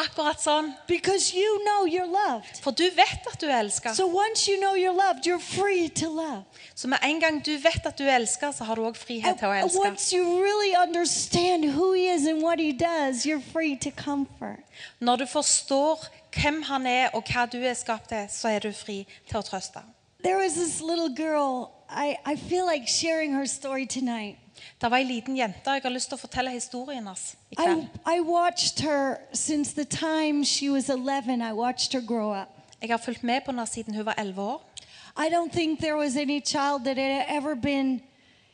Akkurat 0.00 0.40
sånn. 0.40 0.72
Because 0.88 1.34
you 1.34 1.58
know 1.64 1.84
you're 1.84 2.08
loved. 2.08 2.60
For 2.64 2.72
du 2.72 2.86
vet 2.96 3.26
at 3.28 3.40
du 3.40 3.46
er 3.46 3.58
elsket. 3.60 3.94
So 3.96 4.06
once 4.06 4.48
you 4.48 4.58
know 4.60 4.74
you're 4.74 4.96
loved, 4.96 5.26
you're 5.26 5.42
free 5.42 5.88
to 6.00 6.08
love. 6.08 6.44
Så 6.74 6.88
med 6.88 6.98
en 7.02 7.20
gang 7.20 7.40
du 7.44 7.56
vet 7.58 7.86
at 7.86 7.98
du 7.98 8.04
er 8.04 8.16
elsket, 8.16 8.54
så 8.54 8.64
har 8.64 8.74
du 8.76 8.84
også 8.84 9.04
frihet 9.06 9.38
til 9.38 9.48
å 9.48 9.52
elske. 9.52 9.84
once 9.84 10.12
you 10.12 10.24
really 10.42 10.74
understand 10.74 11.64
who 11.76 11.92
he 11.92 12.08
is 12.08 12.26
and 12.26 12.42
what 12.42 12.58
he 12.58 12.72
does, 12.72 13.26
you're 13.26 13.44
free 13.52 13.76
to 13.76 13.90
comfort. 13.90 14.64
Når 15.00 15.16
du 15.16 15.26
forstår 15.26 16.06
hvem 16.34 16.62
han 16.62 16.86
er 16.86 17.10
og 17.14 17.24
hva 17.28 17.46
du 17.46 17.58
er 17.58 17.74
skapt 17.74 18.08
til, 18.08 18.26
så 18.30 18.48
er 18.48 18.58
du 18.58 18.72
fri 18.72 19.06
til 19.28 19.40
å 19.40 19.42
trøste. 19.42 19.82
There 20.22 20.36
was 20.36 20.54
this 20.54 20.80
little 20.80 21.08
girl. 21.08 21.72
I, 21.88 22.16
I 22.24 22.36
feel 22.36 22.66
like 22.66 22.86
sharing 22.86 23.34
her 23.34 23.46
story 23.46 23.86
tonight. 23.86 24.38
Det 24.80 24.90
var 24.90 24.96
ei 24.96 25.04
liten 25.04 25.36
jente. 25.36 25.70
Jeg 25.70 25.82
har 25.82 25.90
lyst 25.90 26.08
til 26.08 26.18
å 26.18 26.20
fortelle 26.20 26.50
historien 26.50 27.06
hans 27.06 27.34
i 27.50 27.54
I, 27.54 27.62
kveld. 27.62 27.86
I 28.06 28.20
watched 28.20 28.80
her 28.80 29.16
since 29.32 29.74
the 29.74 29.84
time 29.84 30.44
she 30.44 30.70
was 30.70 30.88
11. 30.88 31.42
I 31.42 31.52
watched 31.52 31.92
her 31.92 32.00
grow 32.06 32.32
up. 32.32 32.48
Jeg 32.80 32.90
har 32.90 32.98
fulgt 32.98 33.22
med 33.22 33.40
på 33.44 33.52
henne 33.52 33.66
siden 33.66 33.94
hun 33.94 34.06
var 34.06 34.14
11 34.18 34.42
år. 34.42 34.62
I 35.16 35.28
don't 35.28 35.52
think 35.52 35.80
there 35.80 35.96
was 35.96 36.16
any 36.16 36.40
child 36.40 36.84
that 36.84 36.96
had 36.96 37.24
ever 37.28 37.54
been 37.54 38.00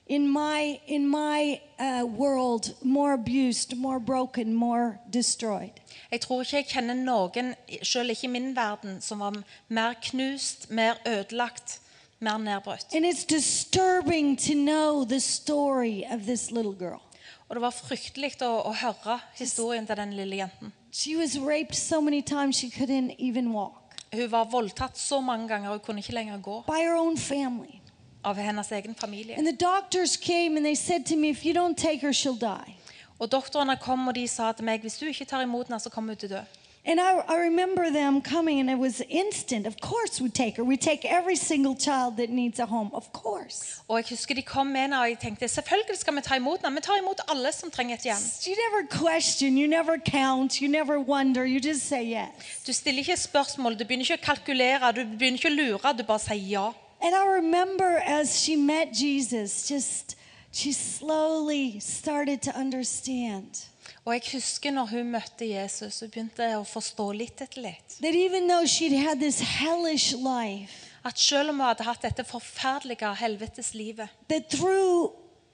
in 0.07 0.29
my 0.29 0.81
in 0.87 1.09
my 1.09 1.61
uh, 1.79 2.05
world 2.07 2.75
more 2.83 3.13
abused, 3.13 3.77
more 3.77 4.01
broken, 4.01 4.55
more 4.55 4.99
destroyed. 5.13 5.71
Jeg 6.11 6.21
tror 6.21 6.41
ikke 6.41 6.57
jeg 6.57 6.67
kjenner 6.67 6.95
noen, 6.95 7.55
selv 7.83 8.11
ikke 8.11 8.29
i 8.29 8.31
min 8.31 8.57
verden, 8.57 9.01
som 9.01 9.21
var 9.21 9.43
mer 9.69 9.95
knust, 10.03 10.71
mer 10.71 10.95
ødelagt, 11.07 11.81
mer 12.19 12.39
nedbrutt. 12.39 12.95
And 12.95 13.05
it's 13.05 13.25
disturbing 13.25 14.37
to 14.37 14.55
know 14.55 15.05
the 15.05 15.21
story 15.21 16.05
of 16.11 16.27
this 16.27 16.51
little 16.51 16.75
girl. 16.75 17.01
Og 17.49 17.57
det 17.57 17.63
var 17.63 17.71
fryktelig 17.71 18.33
å, 18.43 18.51
å 18.67 18.73
høre 18.75 19.21
historien 19.39 19.87
til 19.87 19.97
den 19.97 20.17
lille 20.19 20.41
jenten. 20.41 20.73
She 20.91 21.17
was 21.17 21.37
raped 21.39 21.77
so 21.77 22.01
many 22.01 22.23
times 22.23 22.57
she 22.57 22.71
couldn't 22.71 23.15
even 23.19 23.53
walk 23.53 23.83
Hun 24.13 24.31
var 24.31 24.45
voldtatt 24.45 24.97
så 24.99 25.21
mange 25.21 25.49
ganger 25.49 25.71
hun 25.71 25.81
kunne 25.85 26.01
ikke 26.01 26.15
lenger 26.15 26.39
gå 26.41 26.63
by 26.67 26.79
her 26.81 26.97
own 26.97 27.17
family. 27.17 27.81
av 28.27 28.37
hennes 28.37 28.73
egen 28.73 28.95
familie. 28.95 29.37
And 29.39 29.47
the 29.47 29.53
doctors 29.53 30.17
came 30.17 30.57
and 30.57 30.67
they 30.67 30.75
said 30.75 31.07
to 31.07 31.17
me, 31.17 31.31
if 31.31 31.45
you 31.45 31.55
don't 31.55 31.77
take 31.79 32.01
her, 32.01 32.13
she'll 32.13 32.39
die. 32.39 32.75
Og 33.19 33.31
Doktorene 33.31 33.77
kom 33.81 34.09
og 34.09 34.15
de 34.15 34.27
sa 34.29 34.51
til 34.53 34.67
meg 34.67 34.83
hvis 34.83 34.99
du 34.99 35.07
ikke 35.07 35.25
tar 35.25 35.45
imot 35.47 35.71
henne, 35.71 35.79
så 35.81 35.91
kommer 35.91 36.15
hun 36.15 36.21
til 36.21 36.33
å 36.33 36.41
dø. 36.41 36.43
And 36.89 37.01
I, 37.01 37.19
I 37.27 37.37
remember 37.41 37.91
them 37.91 38.23
coming, 38.23 38.61
and 38.61 38.71
it 38.71 38.79
was 38.79 39.03
instant. 39.09 39.67
Of 39.67 39.81
course, 39.81 40.21
we 40.21 40.29
take 40.29 40.57
her. 40.57 40.63
We 40.63 40.77
take 40.77 41.05
every 41.05 41.35
single 41.35 41.75
child 41.75 42.17
that 42.19 42.31
needs 42.31 42.61
a 42.61 42.67
home. 42.67 42.91
Of 42.93 43.13
course. 43.13 43.83
Og 43.89 43.97
jeg 43.99 44.05
husker 44.11 44.35
de 44.35 44.43
kom 44.43 44.67
med 44.67 44.81
henne, 44.81 45.01
og 45.01 45.09
jeg 45.09 45.19
tenkte 45.19 45.49
selvfølgelig 45.49 45.99
skal 45.99 46.15
vi 46.17 46.21
ta 46.21 46.35
imot 46.35 46.63
henne. 46.63 46.77
Vi 46.77 46.81
tar 46.81 46.99
imot 47.03 47.21
alle 47.29 47.53
som 47.53 47.71
trenger 47.71 47.95
et 47.95 48.03
hjem. 48.03 48.23
You 48.47 48.55
never 48.65 48.87
question, 49.03 49.59
you 49.59 49.67
never 49.67 49.99
count, 49.99 50.61
you 50.63 50.69
never 50.69 50.99
wonder, 50.99 51.45
you 51.45 51.59
just 51.59 51.89
say 51.89 52.05
yes. 52.05 52.63
Du 52.67 52.73
stiller 52.73 52.99
ikke 52.99 53.17
spørsmål, 53.17 53.79
du 53.79 53.85
begynner 53.85 54.05
ikke 54.05 54.23
å 54.23 54.27
kalkulere, 54.27 54.93
du 54.93 55.03
begynner 55.05 55.43
ikke 55.43 55.51
å 55.51 55.57
lure, 55.57 55.93
du 55.99 56.05
bare 56.07 56.23
sier 56.23 56.49
ja. 56.51 56.67
And 57.03 57.15
I 57.15 57.27
remember 57.27 58.03
as 58.07 58.39
she 58.41 58.57
met 58.57 58.95
Jesus, 58.95 59.71
just 59.71 60.17
she 60.53 60.73
slowly 60.73 61.81
started 61.81 62.43
to 62.43 62.53
understand 62.61 63.67
Og 64.07 64.15
jeg 64.15 64.23
husker 64.37 64.71
når 64.71 64.87
hun 64.87 65.09
møtte 65.17 65.47
Jesus, 65.51 65.99
begynte 66.07 66.47
å 66.55 66.65
forstå 66.65 67.09
litt 67.13 67.41
etter 67.43 67.63
litt. 67.63 67.97
that 68.01 68.15
even 68.15 68.47
though 68.49 68.67
she'd 68.67 68.95
had 68.95 69.19
this 69.21 69.41
hellish 69.41 70.13
life, 70.15 70.87
At 71.05 71.19
selv 71.19 71.51
om 71.51 71.61
hun 71.61 71.67
hadde 71.69 71.85
hatt 71.87 72.03
dette 72.03 72.25
forferdelige 72.25 73.15
helveteslivet, 73.15 74.09
that 74.29 74.49
through 74.51 75.13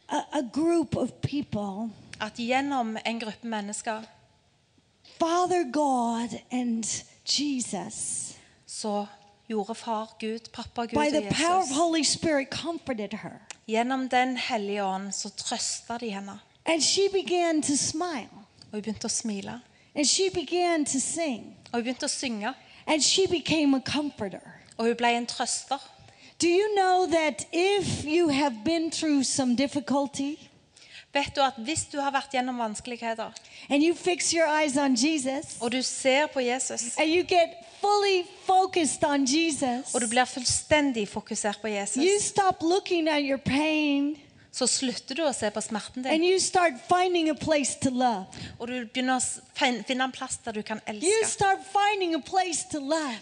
a, 0.09 0.23
a 0.33 0.43
group 0.43 0.97
of 0.97 1.11
people, 1.23 1.91
at 2.21 2.39
gjennom 2.39 2.97
en 3.05 3.21
gruppe 3.21 3.47
mennesker, 3.47 4.03
Father 5.19 5.65
God 5.73 6.39
and 6.51 6.85
Jesus, 7.25 8.33
så 8.67 9.07
gjorde 9.49 9.75
far 9.75 10.17
Gud, 10.21 10.49
pappa 10.53 10.87
Gud 10.87 10.97
by 10.97 11.07
og 11.07 11.13
the 11.13 11.35
power 11.35 11.59
of 11.59 11.63
Jesus 11.65 11.77
Holy 11.77 12.03
Spirit, 12.03 12.49
comforted 12.51 13.13
her. 13.23 13.41
Gjennom 13.69 14.09
Den 14.09 14.37
hellige 14.37 14.85
ånd 14.85 15.13
så 15.15 15.29
trøsta 15.29 15.99
de 15.99 16.11
henne. 16.11 16.41
And 16.65 16.83
she 16.83 17.09
began 17.13 17.63
to 17.63 17.77
smile. 17.77 18.42
Og 18.73 18.79
hun 18.79 18.83
begynte 18.83 19.07
å 19.07 19.13
smile. 19.13 19.61
And 19.95 20.09
she 20.09 20.31
began 20.31 20.85
to 20.85 20.99
sing. 20.99 21.53
Og 21.73 21.81
hun 21.81 21.85
begynte 21.85 22.09
å 22.09 22.13
synge. 22.13 22.55
And 22.87 23.03
she 23.05 23.27
became 23.29 23.77
a 23.77 23.81
comforter. 23.81 24.41
Og 24.79 24.87
hun 24.87 24.97
ble 24.97 25.17
en 25.17 25.27
trøster. 25.27 25.79
Do 26.41 26.49
you 26.49 26.75
know 26.75 27.07
that 27.07 27.47
if 27.53 28.05
you 28.05 28.29
have 28.29 28.65
been 28.65 28.91
through 28.91 29.23
some 29.23 29.55
difficulty 29.55 30.39
Vet 31.13 31.37
du 31.37 31.43
at 31.45 31.59
hvis 31.61 31.85
du 31.93 31.99
har 32.01 32.09
vært 32.15 32.33
gjennom 32.33 32.57
vanskeligheter, 32.57 33.35
and 33.69 33.85
you 33.85 33.93
fix 33.95 34.31
your 34.33 34.49
eyes 34.49 34.79
on 34.81 34.97
Jesus 34.97 35.59
og 35.61 35.73
du 35.73 35.83
ser 35.83 36.27
på 36.33 36.41
Jesus, 36.41 36.97
and 36.97 37.13
you 37.13 37.21
get 37.23 37.53
fully 37.81 38.25
focused 38.47 39.05
on 39.05 39.27
Jesus, 39.29 39.93
og 39.95 40.01
du 40.01 40.09
blir 40.09 40.25
fullstendig 40.25 41.09
fokusert 41.09 41.61
på 41.61 41.69
you 41.69 42.19
stop 42.21 42.63
looking 42.63 43.09
at 43.09 43.21
your 43.23 43.37
pain 43.37 44.17
så 44.53 44.67
slutter 44.69 45.17
du 45.17 45.23
å 45.25 45.33
se 45.33 45.49
på 45.51 45.61
smerten 45.65 46.03
din. 46.05 46.13
Og 48.61 48.69
du 48.69 48.75
begynner 48.85 49.17
å 49.17 49.23
finne 49.57 50.05
en 50.05 50.13
plass 50.13 50.37
der 50.45 50.53
du 50.53 50.63
kan 50.63 50.81
elske. 50.87 51.09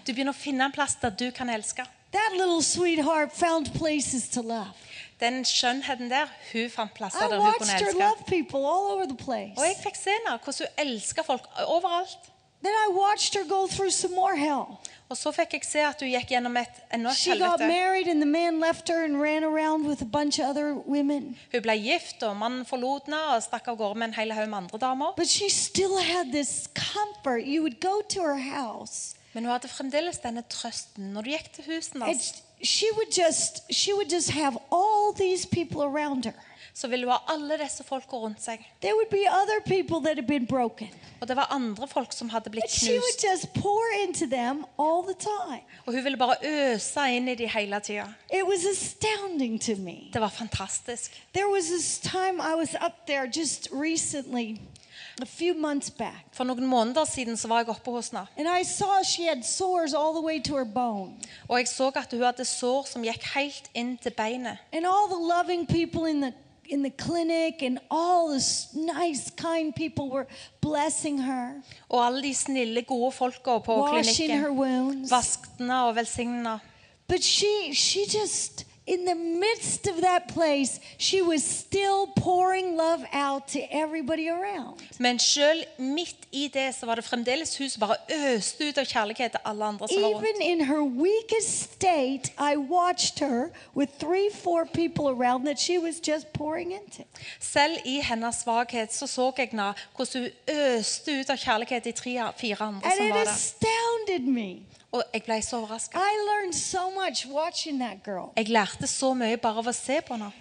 Du 0.05 0.13
begynner 0.13 0.35
å 0.35 0.37
finne 0.37 0.65
en 0.67 0.73
plass 0.75 0.97
der 1.01 1.11
du 1.15 1.31
kan 1.31 1.49
elske. 1.49 1.87
Den 5.21 5.45
skjønnheten 5.45 6.09
der, 6.11 6.27
hun 6.53 6.71
fant 6.73 6.95
plasser 6.97 7.29
der 7.29 7.39
hun 7.39 7.53
kunne 7.61 7.77
elske. 7.93 8.03
Og 9.57 9.65
jeg 9.69 9.77
fikk 9.85 9.97
se 10.01 10.11
henne, 10.17 10.39
hvordan 10.43 10.67
hun 10.67 10.87
elsker 10.87 11.23
folk 11.23 11.47
overalt. 11.69 12.19
Then 12.63 12.75
I 12.75 12.89
watched 12.93 13.35
her 13.35 13.45
go 13.45 13.67
through 13.69 13.91
some 13.93 14.15
more 14.15 14.35
hell. 14.37 14.81
Og 15.11 15.19
så 15.19 15.33
fikk 15.35 15.57
jeg 15.57 15.65
se 15.67 15.81
at 15.83 16.03
hun 16.05 16.09
gikk 16.13 16.29
gjennom 16.31 16.57
et 16.61 16.77
enda 16.95 17.11
et 17.11 17.19
She 17.19 17.33
got 17.35 17.59
helvete. 17.59 17.67
married, 17.69 18.07
and 18.09 18.23
the 18.23 18.31
man 18.31 18.61
left 18.61 18.89
her 18.89 19.05
and 19.05 19.21
ran 19.21 19.43
around 19.45 19.87
with 19.89 20.03
a 20.03 20.07
bunch 20.07 20.39
of 20.39 20.47
other 20.47 20.75
women. 20.87 21.37
Hun 21.53 21.63
ble 21.63 21.77
gift, 21.83 22.23
og 22.23 22.37
mannen 22.37 22.65
forlot 22.65 23.09
henne 23.11 23.19
og 23.35 23.43
stakk 23.43 23.69
av 23.73 23.77
gårde 23.81 23.99
med 23.99 24.09
en 24.09 24.15
hel 24.15 24.33
haug 24.33 24.49
med 24.49 24.59
andre 24.63 24.79
damer. 24.79 25.15
But 25.17 25.27
she 25.29 25.49
still 25.51 25.99
had 25.99 26.31
this 26.33 26.69
comfort. 26.75 27.43
You 27.45 27.63
would 27.63 27.81
go 27.81 28.01
to 28.09 28.21
her 28.23 28.39
house, 28.39 29.17
Men 29.33 29.45
hun 29.45 29.53
hadde 29.53 29.69
fremdeles 29.69 30.19
denne 30.23 30.43
trøsten. 30.43 31.13
Når 31.15 31.23
du 31.23 31.31
gikk 31.31 31.53
til 31.53 31.65
and 32.03 32.21
she 32.63 32.87
would 32.95 33.11
just 33.11 33.63
she 33.73 33.93
would 33.95 34.11
just 34.13 34.31
have 34.31 34.57
all 34.71 35.13
these 35.17 35.47
people 35.47 35.83
around 35.83 36.25
her. 36.25 36.35
Så 36.75 36.89
ville 36.89 37.05
hun 37.07 37.13
ha 37.13 37.35
alle 37.35 37.59
disse 37.59 37.85
folka 37.85 38.17
rundt 38.17 38.43
seg. 38.43 38.59
There 38.81 38.95
would 38.95 39.11
be 39.11 39.25
other 39.29 39.61
people 39.67 40.01
that 40.07 40.17
had 40.17 40.27
been 40.27 40.47
broken. 40.47 40.89
Og 41.21 41.29
det 41.29 41.37
var 41.37 41.47
andre 41.51 41.89
folk 41.89 42.13
som 42.13 42.29
hadde 42.29 42.47
And 42.47 42.53
blitt 42.53 42.71
she 42.71 42.93
would 42.93 43.19
knust. 43.19 43.25
just 43.31 43.53
pour 43.63 43.83
into 44.07 44.27
them 44.27 44.65
all 44.79 45.03
the 45.03 45.15
time. 45.19 45.63
Og 45.87 45.95
hun 45.95 46.05
ville 46.05 46.17
bare 46.17 46.37
øse 46.45 47.01
inn 47.17 47.29
i 47.29 47.35
de 47.35 47.49
hele 47.49 47.81
tida. 47.85 48.07
It 48.33 48.45
was 48.47 48.65
astounding 48.65 49.61
to 49.61 49.75
me. 49.83 50.11
Det 50.13 50.21
var 50.21 50.29
fantastisk. 50.29 51.23
There 51.35 51.49
was 51.49 51.65
this 51.65 51.99
time 51.99 52.41
I 52.41 52.55
was 52.55 52.75
up 52.75 53.07
there 53.07 53.27
just 53.37 53.69
recently, 53.73 54.61
a 55.23 55.27
few 55.27 55.55
months 55.55 55.91
back, 55.91 56.25
For 56.33 56.45
noen 56.45 56.67
måneder 56.67 57.05
siden 57.05 57.37
så 57.37 57.49
var 57.49 57.59
jeg 57.59 57.69
oppe 57.69 57.91
hos 57.91 58.09
henne. 58.09 58.27
and 58.37 58.49
I 58.49 58.63
saw 58.65 59.03
she 59.05 59.25
had 59.29 59.43
sores 59.45 59.95
all 59.95 60.13
the 60.15 60.23
way 60.25 60.41
to 60.43 60.57
her 60.57 60.65
bone. 60.65 61.13
Og 61.49 61.59
jeg 61.59 61.69
så 61.69 61.91
at 61.95 62.09
hun 62.13 62.23
hadde 62.23 62.45
sår 62.45 62.87
som 62.87 63.03
gikk 63.05 63.25
helt 63.35 63.71
inn 63.75 63.97
til 63.99 64.11
beinet. 64.17 64.59
And 64.73 64.87
all 64.87 65.09
the 65.11 65.21
loving 65.35 65.67
people 65.69 66.11
in 66.11 66.21
the 66.23 66.33
in 66.71 66.83
the 66.83 66.91
clinic 66.91 67.63
and 67.63 67.79
all 67.91 68.29
the 68.29 68.43
nice 68.75 69.31
kind 69.37 69.75
people 69.75 70.09
were 70.11 70.27
blessing 70.61 71.23
her, 71.23 71.49
Og 71.89 72.07
alle 72.07 72.23
de 72.23 72.35
snille, 72.35 72.83
gode 72.83 73.13
folka 73.13 73.59
på 73.59 73.81
washing 73.83 74.31
her 74.33 74.49
klinikken 74.49 74.59
wounds. 74.59 75.11
vasket 75.11 75.51
henne 75.59 75.83
og 75.85 75.97
velsignet. 75.97 76.61
But 77.09 77.23
she 77.25 77.75
she 77.75 78.01
just 78.21 78.67
in 78.95 79.07
the 79.07 79.15
midst 79.15 79.87
of 79.87 79.97
that 80.03 80.23
place, 80.35 80.81
she 80.99 81.23
was 81.23 81.43
still 81.43 82.01
pouring 82.17 82.77
love 82.77 83.03
out 83.13 83.43
to 83.47 83.59
everybody 83.71 84.29
around. 84.29 84.81
Men 84.99 85.19
selv 85.19 85.65
midt 85.79 86.17
i 86.33 86.51
det 86.55 86.75
så 86.75 86.87
var 86.87 86.95
det 86.95 87.05
fremdeles 87.05 87.59
hun 87.59 87.69
som 87.69 87.81
bare 87.81 87.97
øste 88.35 88.69
ut 88.69 88.79
av 88.79 88.85
kjærlighet 88.85 89.31
til 89.31 89.41
alle 89.45 89.65
andre 89.65 89.89
som 89.89 90.03
var 90.03 90.09
rundt. 90.09 90.27
Even 90.29 90.43
in 90.43 90.65
her 90.67 90.83
weakest 90.83 91.73
state, 91.73 92.33
I 92.53 92.57
watched 92.57 93.19
her 93.29 93.49
with 93.77 93.93
three, 93.99 94.29
four 94.43 94.65
people 94.65 95.07
around 95.09 95.45
that 95.47 95.61
she 95.61 95.79
was 95.79 95.95
just 96.09 96.33
pouring 96.33 96.73
into. 96.73 97.03
Selv 97.41 97.77
i 97.85 98.01
hennes 98.01 98.37
svakhet 98.37 98.95
så 98.95 99.07
så 99.07 99.33
jeg 99.39 99.49
nå 99.53 99.73
hvordan 99.97 100.23
hun 100.23 100.31
øste 100.79 101.21
ut 101.21 101.31
av 101.31 101.37
kjærlighet 101.37 101.83
til 101.83 101.93
tre-fire 101.93 102.63
andre 102.63 102.81
And 102.85 102.97
som 102.97 103.07
it 103.07 103.13
var 103.13 103.25
der. 103.25 103.31
astounded 103.31 104.27
me. 104.27 104.57
Og 104.93 105.03
jeg 105.15 105.23
ble 105.23 105.39
så 105.43 105.61
learned 106.27 106.55
so 106.55 106.91
much 106.91 107.27
watching 107.31 107.79
that 107.79 108.03
girl. 108.05 108.33
Jeg 108.37 108.49
lærte 108.49 108.87
så 108.91 109.13
mye 109.15 109.37
bare 109.39 109.63
av 109.63 109.69
å 109.71 109.75
se 109.75 110.01
på 110.03 110.17
henne. 110.17 110.33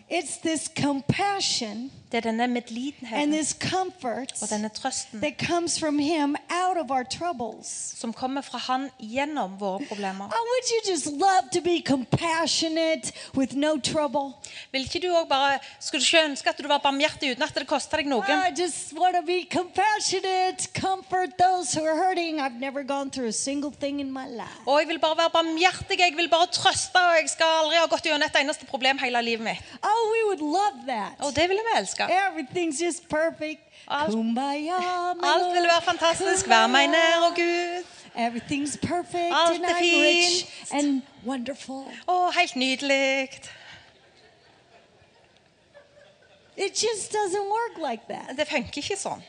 Det 2.11 2.17
er 2.17 2.21
denne 2.31 2.43
and 2.43 2.53
medlidenheten 2.57 3.31
this 3.31 3.51
comfort 3.61 4.31
og 4.41 4.49
denne 4.49 4.69
trøsten 4.73 5.21
that 5.21 5.37
comes 5.47 5.79
from 5.79 5.99
Him 5.99 6.35
out 6.49 6.77
of 6.77 6.89
our 6.91 7.03
troubles. 7.03 7.67
som 7.99 8.13
kommer 8.13 8.41
fra 8.41 8.57
Han 8.57 8.89
gjennom 8.99 9.59
våre 9.59 9.85
problemer. 9.87 10.25
Oh, 10.25 10.45
would 10.51 10.67
you 10.73 10.91
just 10.91 11.05
love 11.05 11.49
to 11.53 11.61
be 11.61 11.81
compassionate 11.85 13.11
with 13.35 13.55
no 13.55 13.77
trouble? 13.77 14.33
Vil 14.71 14.83
ikke 14.87 14.99
du 15.07 15.13
også 15.13 15.29
bare, 15.29 15.59
Skulle 15.79 16.01
du 16.01 16.05
ikke 16.05 16.25
ønske 16.29 16.49
at 16.49 16.57
du 16.57 16.67
var 16.67 16.77
barmhjertig 16.77 17.31
uten 17.31 17.43
at 17.43 17.53
det 17.55 17.67
koster 17.67 17.97
deg 18.01 18.07
noe? 18.09 18.23
I 18.25 18.53
just 18.57 18.93
want 18.97 19.15
to 19.15 19.21
be 19.21 19.45
compassionate, 19.51 20.69
comfort 20.73 21.37
those 21.37 21.77
who 21.77 21.85
are 21.85 21.95
hurting. 21.95 22.39
I've 22.41 22.59
never 22.59 22.83
gone 22.83 23.11
through 23.11 23.29
a 23.29 23.37
single 23.47 23.71
thing 23.71 23.99
in 23.99 24.11
my 24.11 24.25
life. 24.27 24.57
Og 24.65 24.79
jeg 24.79 24.87
vil 24.87 24.99
bare 24.99 25.17
være 25.17 25.29
barmhjertig, 25.29 25.99
jeg 25.99 26.13
vil 26.17 26.29
bare 26.29 26.47
trøste, 26.47 26.97
og 26.97 27.15
jeg 27.21 27.29
skal 27.29 27.45
aldri 27.61 27.77
ha 27.77 27.85
gått 27.85 28.09
gjennom 28.09 28.25
et 28.25 28.41
eneste 28.41 28.65
problem 28.65 28.97
hele 28.97 29.21
livet 29.21 29.45
mitt. 29.45 29.61
Oh, 29.83 30.01
we 30.15 30.21
would 30.27 30.41
love 30.41 30.85
that. 30.87 31.13
Og 31.19 31.35
det 31.35 31.49
ville 31.49 31.61
vi 31.69 31.77
elske. 31.79 31.98
Everything's 32.07 32.79
just 32.79 33.09
perfect. 33.09 33.61
Alt- 33.87 34.11
Kumbaya, 34.13 35.13
my 35.15 35.27
Alt 35.27 35.53
ville 35.53 35.67
være 35.67 35.81
fantastisk. 35.81 36.47
Vær 36.47 36.67
meg 36.67 36.87
nær, 36.87 37.29
og 37.29 37.35
Gud. 37.35 37.83
Everything's 38.15 38.77
perfect 38.77 39.33
Alt 39.33 39.55
and 39.55 39.65
er 39.65 39.69
I'm 39.69 40.01
rich 40.01 40.45
fint. 40.45 40.73
and 40.83 41.01
wonderful. 41.25 41.85
Å, 42.07 42.31
helt 42.31 42.55
nydelig. 42.55 43.29
It 46.57 46.73
just 46.83 47.11
doesn't 47.13 47.45
work 47.49 47.89
like 47.89 48.07
that. 48.09 48.35
Det 48.37 48.47
funker 48.47 48.81
ikke 48.81 48.97
sånn. 48.99 49.21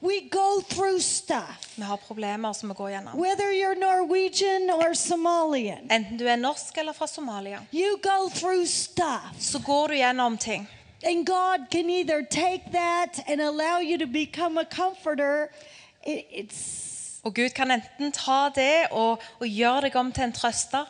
We 0.00 0.20
go 0.30 0.60
through 0.60 1.00
stuff. 1.02 1.74
Vi 1.76 1.82
har 1.82 1.96
problemer 1.98 2.52
som 2.54 2.68
vi 2.70 2.74
går 2.78 2.90
gjennom. 2.92 3.14
Whether 3.18 3.50
you're 3.52 3.74
Norwegian 3.74 4.70
or 4.70 4.94
Somalian, 4.94 5.88
Enten 5.90 6.16
du 6.16 6.24
er 6.28 6.36
norsk 6.36 6.78
eller 6.78 6.92
fra 6.94 7.06
Somalia, 7.06 7.58
you 7.72 7.98
go 8.02 8.28
through 8.28 8.64
stuff. 8.66 9.34
så 9.40 9.58
går 9.58 9.88
du 9.88 9.94
gjennom 9.94 10.38
ting. 10.38 10.68
And 11.02 11.26
God 11.26 11.70
can 11.70 11.90
either 11.90 12.22
take 12.22 12.72
that 12.72 13.20
and 13.28 13.40
allow 13.40 13.78
you 13.80 13.98
to 13.98 14.06
become 14.06 14.58
a 14.58 14.64
comforter. 14.64 15.48
It, 16.06 16.26
it's, 16.30 17.20
Og 17.22 17.34
Gud 17.34 17.50
kan 17.54 17.70
enten 17.70 18.12
ta 18.12 18.48
det 18.54 18.86
og, 18.90 19.20
og 19.40 19.46
gjøre 19.46 19.80
deg 19.80 19.96
om 19.96 20.12
til 20.12 20.22
en 20.24 20.32
trøster. 20.32 20.84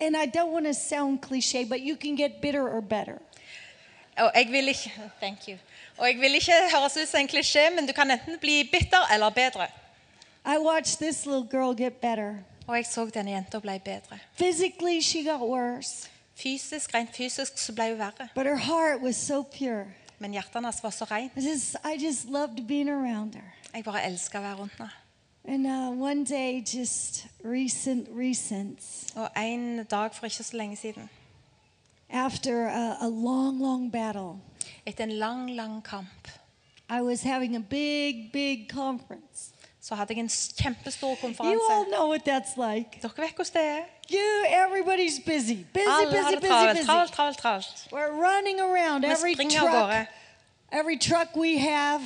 and 0.00 0.16
I 0.16 0.26
don't 0.26 0.50
want 0.52 0.66
to 0.66 0.72
sound 0.74 1.20
cliche, 1.22 1.64
but 1.68 1.80
you 1.80 1.96
can 1.96 2.16
get 2.16 2.40
bitter 2.40 2.66
or 2.68 2.80
better. 2.80 3.18
Og 4.16 4.30
jeg 4.34 4.48
vil 4.50 4.68
ikke 4.68 4.92
Thank 5.20 5.48
you. 5.48 5.56
Og 5.98 6.06
jeg 6.06 6.16
vil 6.20 6.34
ikke 6.34 6.52
høres 6.74 6.96
ut 6.96 7.08
som 7.08 7.20
en 7.20 7.28
klisjé, 7.28 7.70
men 7.74 7.86
du 7.86 7.92
kan 7.92 8.10
enten 8.10 8.38
bli 8.38 8.68
bitter 8.72 9.12
eller 9.14 9.30
bedre. 9.30 9.66
I 10.46 10.58
watched 10.58 10.98
this 10.98 11.26
little 11.26 11.46
girl 11.50 11.74
get 11.76 11.92
better. 12.00 12.34
Og 12.66 12.76
jeg 12.76 12.86
så 12.86 13.06
denne 13.14 13.30
jenta 13.30 13.58
ble 13.58 13.78
bedre. 13.84 14.18
Physically, 14.36 15.00
she 15.00 15.24
got 15.24 15.40
worse, 15.40 16.09
Fysisk, 16.42 16.94
Rent 16.94 17.10
fysisk 17.16 17.58
så 17.58 17.72
ble 17.72 17.90
hun 17.90 17.98
verre. 17.98 18.28
but 18.34 18.46
her 18.46 18.56
heart 18.56 19.02
was 19.02 19.16
so 19.16 19.42
pure. 19.42 19.86
Men 20.18 20.32
hjertet 20.32 20.54
hennes 20.54 20.82
var 20.82 20.90
så 20.90 21.04
rent. 21.04 21.32
I 21.36 21.40
just, 21.40 21.76
I 21.84 21.96
just 22.06 22.24
loved 22.28 22.66
being 22.68 22.88
around 22.88 23.34
her. 23.34 23.54
Jeg 23.74 23.84
bare 23.84 24.02
elska 24.04 24.38
å 24.38 24.42
være 24.42 24.56
rundt 24.56 24.72
henne. 24.78 24.90
And 25.44 25.66
uh, 25.66 25.90
one 25.90 26.24
day, 26.24 26.60
just 26.60 27.26
recent, 27.44 28.08
recent, 28.10 28.80
Og 29.16 29.28
en 29.36 29.84
dag 29.84 30.14
for 30.14 30.26
ikke 30.26 30.44
så 30.44 30.56
lenge 30.56 30.76
siden, 30.76 31.08
after 32.10 32.66
a, 32.68 32.96
a 33.00 33.08
long, 33.08 33.60
long 33.62 33.92
battle, 33.92 34.40
etter 34.86 35.04
en 35.04 35.18
lang, 35.18 35.50
lang 35.56 35.82
kamp, 35.82 36.28
I 36.90 37.00
was 37.00 37.22
having 37.22 37.56
a 37.56 37.60
big, 37.60 38.32
big 38.32 38.68
conference. 38.68 39.52
så 39.80 39.94
hadde 39.94 40.14
jeg 40.14 40.18
en 40.20 40.28
kjempestor 40.28 41.16
You 41.22 41.60
all 41.70 41.86
know 41.90 42.08
what 42.08 42.20
that's 42.28 42.56
like. 42.56 43.00
Dere 43.02 43.12
vet 43.16 43.34
hvordan 43.34 43.52
det 43.54 43.64
er. 43.64 43.84
You, 44.10 44.44
everybody's 44.48 45.20
busy, 45.20 45.64
busy, 45.72 45.86
Alle 45.88 46.10
busy, 46.10 46.36
busy, 46.36 46.66
busy. 46.72 46.86
We're 47.92 48.10
running 48.10 48.60
around. 48.60 49.02
Vi 49.02 49.10
Every 49.10 49.34
truck, 49.34 50.08
every 50.72 50.98
truck 50.98 51.36
we 51.36 51.58
have 51.58 52.02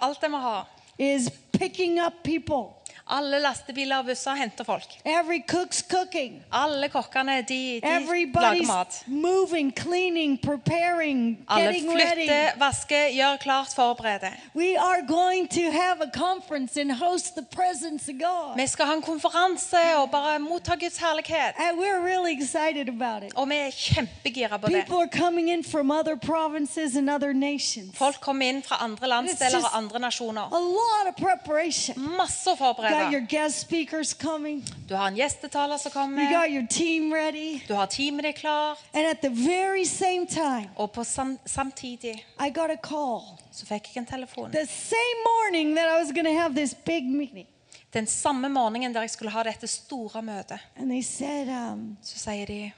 alt 0.00 0.20
det 0.20 0.30
vi 0.30 0.36
har. 0.36 0.66
is 0.98 1.30
picking 1.52 1.98
up 1.98 2.12
people. 2.24 2.83
Alle 3.06 3.38
lastebiler 3.38 3.98
og 4.00 4.06
busser 4.08 4.34
henter 4.34 4.64
folk. 4.64 4.88
Every 5.04 5.42
cook's 5.52 5.82
cooking. 5.90 6.42
Alle 6.52 6.88
kokkene 6.88 7.42
de, 7.48 7.80
de 7.82 8.30
lager 8.32 8.66
mat. 8.66 9.02
moving, 9.06 9.72
cleaning, 9.76 10.38
preparing, 10.40 11.44
Alle 11.48 11.66
getting 11.66 11.90
ready. 11.90 12.24
flytter, 12.24 12.58
vasker, 12.58 13.08
gjør 13.12 13.36
klart, 13.36 13.74
forbereder. 13.76 14.32
We 14.54 14.78
are 14.78 15.02
going 15.06 15.50
to 15.50 15.70
have 15.70 16.00
a 16.00 16.10
conference 16.14 16.80
and 16.80 16.92
host 16.92 17.34
the 17.36 17.44
presence 17.52 18.08
of 18.08 18.16
God. 18.18 18.56
Vi 18.56 18.66
skal 18.66 18.86
ha 18.86 18.94
en 18.94 19.02
konferanse 19.02 19.82
og 19.96 20.10
bare 20.10 20.38
motta 20.38 20.74
Guds 20.74 20.96
herlighet. 20.96 21.54
And 21.58 21.78
we're 21.78 22.00
really 22.00 22.32
excited 22.32 22.88
about 22.88 23.22
it. 23.22 23.32
Og 23.36 23.48
vi 23.48 23.54
er 23.54 23.70
kjempegira 23.70 24.56
på 24.56 24.66
det. 24.66 24.84
People 24.84 25.02
are 25.04 25.12
coming 25.12 25.50
in 25.50 25.64
from 25.64 25.90
other 25.90 26.16
provinces 26.16 26.96
and 26.96 27.10
other 27.10 27.32
nations. 27.32 27.98
Folk 27.98 28.20
kommer 28.20 28.48
inn 28.48 28.62
fra 28.62 28.76
andre 28.80 29.08
landsdeler 29.08 29.60
og 29.64 29.76
andre 29.76 29.98
nasjoner. 29.98 30.42
A 30.42 30.60
lot 30.60 31.04
of 31.08 31.14
preparation. 31.16 32.16
Masse 32.16 32.44
You 32.54 32.93
got 33.02 33.12
your 33.12 33.26
guest 33.28 33.60
speakers 33.60 34.14
coming. 34.14 34.64
Du 34.88 34.94
har 34.94 35.08
en 35.08 35.14
gjestetaler 35.16 35.78
som 35.78 35.90
You 35.94 36.02
kommer. 36.02 36.30
got 36.42 36.50
your 36.50 36.66
team 36.66 37.12
ready. 37.12 37.60
Du 37.68 37.74
har 37.74 37.86
teamet 37.86 38.34
klart. 38.36 38.78
And 38.94 39.06
at 39.06 39.20
the 39.20 39.30
very 39.30 39.84
same 39.84 40.26
time, 40.26 40.70
Og 40.76 40.92
på 40.92 41.04
sam 41.04 41.38
samtidig 41.46 42.24
I 42.46 42.50
got 42.50 42.70
a 42.70 42.76
call. 42.82 43.38
så 43.52 43.66
fikk 43.66 43.88
jeg 43.94 44.00
en 44.00 44.06
telefon. 44.06 44.52
The 44.52 44.66
same 44.66 45.18
morning 45.26 45.76
that 45.76 45.86
I 45.86 46.02
was 46.04 46.12
going 46.12 46.26
to 46.26 46.40
have 46.42 46.54
this 46.54 46.74
big 46.74 47.04
meeting. 47.04 47.46
Den 47.92 48.06
samme 48.06 48.48
morgenen 48.48 48.94
der 48.94 49.00
jeg 49.00 49.10
skulle 49.10 49.30
ha 49.30 49.42
dette 49.42 49.66
store 49.66 50.22
møtet, 50.22 50.58
And 50.76 50.90
they 50.90 51.02
said, 51.02 51.48
um, 51.48 51.96
så 52.02 52.18
sier 52.18 52.46
de 52.46 52.72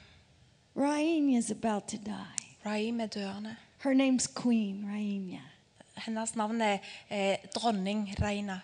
Raim 0.75 1.29
is 1.29 1.51
about 1.51 1.83
to 1.87 1.97
die. 1.97 2.47
Raim 2.65 2.99
er 2.99 3.05
dørende. 3.07 3.55
Her 3.83 3.93
name's 3.93 4.27
Queen 4.41 4.85
Raina. 4.93 5.37
Hennes 5.95 6.35
navn 6.35 6.61
er 6.61 6.77
eh, 7.09 7.37
dronning 7.55 8.15
Reina. 8.21 8.59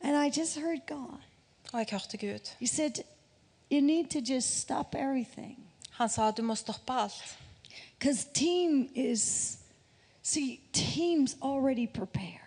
And 0.00 0.16
I 0.16 0.40
just 0.40 0.58
heard 0.58 0.80
God. 0.86 1.18
Og 1.72 1.78
jeg 1.78 1.86
hørte 1.90 2.16
Gud. 2.16 2.50
He 2.60 2.66
said, 2.66 2.92
You 3.70 3.80
need 3.80 4.04
to 4.10 4.20
just 4.34 4.60
stop 4.60 4.94
everything. 4.94 5.58
Han 5.90 6.08
sa 6.08 6.30
du 6.30 6.42
må 6.42 6.54
stoppe 6.54 6.92
alt. 6.92 7.38
Because 7.98 8.26
team 8.34 8.88
is, 8.94 9.56
see, 10.22 10.60
team's 10.72 11.36
already 11.42 11.86
prepared. 11.86 12.40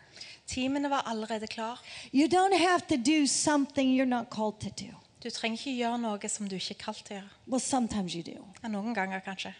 Teamene 0.48 0.89
var 0.89 1.01
allerede 1.08 1.48
klar. 1.48 1.82
You 2.13 2.27
don't 2.27 2.58
have 2.58 2.82
to 2.88 2.96
do 2.98 3.27
something 3.27 3.89
you're 3.96 4.06
not 4.10 4.29
called 4.29 4.60
to 4.62 4.70
do. 4.86 4.91
Du 5.24 5.29
trenger 5.29 5.58
ikke 5.58 5.75
gjøre 5.77 5.98
noe 6.00 6.29
som 6.29 6.48
du 6.48 6.56
ikke 6.56 6.75
er 6.77 6.84
kalt 6.84 7.01
til 7.06 7.15
å 7.15 7.20
gjøre. 7.20 7.29
Well, 7.48 7.60
sometimes 7.60 8.15
you 8.15 8.24
do. 8.24 8.46
Ja, 8.63 8.68
Noen 8.70 8.94
ganger 8.96 9.20
kanskje. 9.20 9.53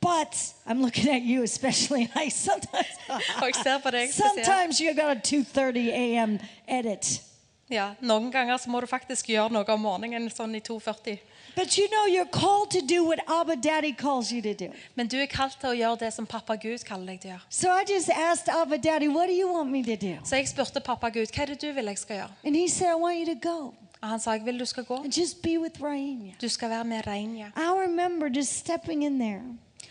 But 0.00 0.36
I'm 0.66 0.80
looking 0.82 1.08
at 1.08 1.22
you 1.22 1.42
especially. 1.42 2.08
I 2.24 2.28
sometimes, 2.30 2.94
Og 3.42 3.46
jeg 3.46 3.54
ser 3.62 3.78
på 3.82 3.90
deg 3.90 4.12
spesielt. 4.12 4.44
sometimes 4.46 4.80
you 4.80 4.94
got 4.94 5.16
a 5.16 5.20
2:30 5.20 5.88
a.m. 5.90 6.38
edit. 6.68 7.22
Ja, 7.70 7.92
noen 8.02 8.30
ganger 8.34 8.58
så 8.58 8.70
må 8.70 8.80
du 8.82 8.86
faktisk 8.90 9.28
gjøre 9.30 9.52
noe 9.54 9.64
om 9.70 9.82
morgenen 9.86 10.26
sånn 10.34 10.56
i 10.58 10.60
2.40. 10.60 11.20
But 11.56 11.76
you 11.78 11.86
know 11.90 12.06
you're 12.10 12.30
called 12.30 12.70
to 12.74 12.80
do 12.82 13.04
what 13.04 13.20
Abba 13.28 13.56
Daddy 13.56 13.92
calls 13.92 14.30
you 14.32 14.40
to 14.42 14.54
do. 14.54 14.72
Men 14.96 15.06
du 15.10 15.16
er 15.22 15.26
kalt 15.30 15.56
til 15.60 15.70
å 15.70 15.74
gjøre 15.78 15.98
det 16.04 16.10
som 16.14 16.26
pappa 16.26 16.56
Gud 16.56 16.82
kaller 16.86 17.06
deg 17.14 17.20
til 17.22 17.30
å 17.30 17.32
gjøre. 17.34 17.46
So 17.50 17.70
I 17.70 17.84
just 17.88 18.10
asked 18.10 18.48
Abba 18.50 18.78
Daddy, 18.78 19.08
what 19.08 19.26
do 19.30 19.34
you 19.34 19.48
want 19.52 19.70
me 19.70 19.82
to 19.84 19.96
do? 19.96 20.16
Så 20.24 20.36
jeg 20.38 20.48
spurte 20.50 20.80
pappa 20.82 21.10
Gud 21.14 21.30
hva 21.30 21.42
er 21.46 21.54
det 21.54 21.60
du 21.62 21.70
vil 21.72 21.90
jeg 21.90 21.98
skal 21.98 22.20
gjøre. 22.22 22.36
And 22.44 22.56
he 22.56 22.68
said, 22.68 22.90
I 22.90 22.98
want 22.98 23.18
you 23.18 23.26
to 23.34 23.38
go 23.38 23.74
Og 24.02 24.08
han 24.08 24.20
sa 24.22 24.32
jeg 24.32 24.46
vil 24.46 24.58
du 24.58 24.64
skal 24.64 24.84
gå. 24.84 24.96
and 25.04 25.12
just 25.12 25.42
be 25.42 25.58
with 25.60 25.82
Raina. 25.82 26.34
Du 26.40 26.48
skal 26.48 26.70
være 26.70 26.84
med 26.84 27.06
Reinja. 27.06 27.50
I 27.56 27.70
remember 27.82 28.28
just 28.28 28.56
stepping 28.58 29.04
in 29.04 29.18
there. 29.18 29.42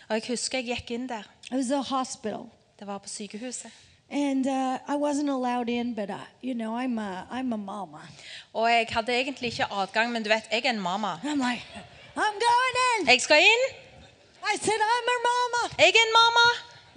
Og 0.08 0.16
jeg 0.16 0.22
husker 0.32 0.58
jeg 0.58 0.66
gikk 0.76 0.90
inn 0.96 1.06
der. 1.08 1.28
It 1.50 1.56
was 1.56 1.70
a 1.70 1.80
hospital. 1.82 2.48
Det 2.78 2.86
var 2.86 2.98
på 2.98 3.08
sykehuset. 3.08 3.70
And 4.10 4.46
uh, 4.46 4.78
I 4.88 4.96
wasn't 4.96 5.28
allowed 5.30 5.68
in, 5.68 5.94
but 5.94 6.10
I, 6.10 6.20
you 6.42 6.54
know, 6.54 6.74
I'm 6.74 6.98
a, 6.98 7.26
I'm 7.30 7.52
a 7.52 7.56
mama. 7.56 8.00
Og 8.52 8.70
jeg 8.70 8.86
hadde 8.90 9.12
egentlig 9.14 9.46
ikke 9.52 9.66
adgang, 9.72 10.12
men 10.12 10.22
du 10.22 10.28
vet, 10.28 10.48
jeg 10.52 10.64
er 10.64 10.70
en 10.70 10.80
mamma. 10.80 11.14
I'm 11.22 11.38
like, 11.38 11.62
I'm 12.16 12.36
going 12.48 12.76
in. 13.00 13.06
Jeg 13.06 13.20
skal 13.20 13.36
inn. 13.38 13.64
I 14.42 14.56
said, 14.58 14.80
I'm 14.80 15.08
a 15.16 15.18
mama. 15.30 15.74
Jeg 15.78 15.88
er 15.94 16.06
en 16.06 16.12
mamma. 16.12 16.46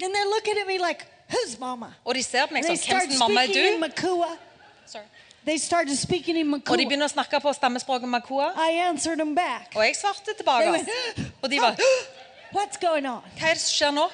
And 0.04 0.15
they're 0.15 0.34
looking 0.36 0.58
at 0.62 0.67
me 0.67 0.78
like, 0.88 1.06
who's 1.30 1.60
mama? 1.60 1.93
Og 2.06 2.15
de 2.15 2.23
ser 2.23 2.45
på 2.45 2.54
meg 2.54 2.65
And 2.65 2.67
they 2.67 2.78
sånn, 2.78 2.89
hvem 2.89 2.99
start 2.99 3.12
sin 3.12 3.19
mamma 3.19 3.41
er 3.41 3.45
speaking 3.45 3.67
in 3.67 3.73
du? 3.73 3.80
Makua. 3.88 4.38
Sorry. 4.86 5.06
They 5.45 5.58
started 5.58 5.95
speaking 5.97 6.38
in 6.38 6.54
Og 6.54 6.60
de 6.60 6.63
Makua. 6.65 6.88
begynner 6.89 7.06
å 7.06 7.13
snakke 7.13 7.39
på 7.39 7.54
stammespråket 7.54 8.10
makua. 8.10 8.54
I 8.58 8.80
answered 8.89 9.19
them 9.19 9.36
back. 9.36 9.76
Og 9.76 9.86
jeg 9.86 9.95
svarte 9.95 10.34
tilbake. 10.38 10.63
They 10.63 10.71
went, 10.71 10.89
Og 11.43 11.52
de 11.52 11.62
var 11.62 11.78
What's 12.58 12.78
going 12.82 13.06
on? 13.06 13.21
Hva 13.38 13.49
er 13.49 13.54
det 13.58 13.62
som 13.62 13.73
skjer 13.78 13.91
nå? 14.02 14.10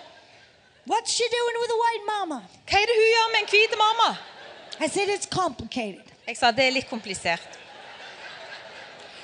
What's 0.89 1.12
she 1.13 1.25
doing 1.38 1.56
with 1.62 1.71
a 1.78 1.80
white 1.84 2.06
mama? 2.13 2.39
Hva 2.65 2.78
er 2.82 2.86
det 2.89 2.95
hun 2.97 3.10
gjør 3.13 3.28
med 3.34 3.39
en 3.43 3.49
hvit 3.54 3.73
mamma? 3.78 4.10
I 4.82 4.88
said, 4.89 5.10
it's 5.10 5.28
complicated. 5.41 6.06
Jeg 6.28 6.38
sa 6.38 6.49
det 6.52 6.65
er 6.65 6.71
litt 6.71 6.89
komplisert. 6.89 7.45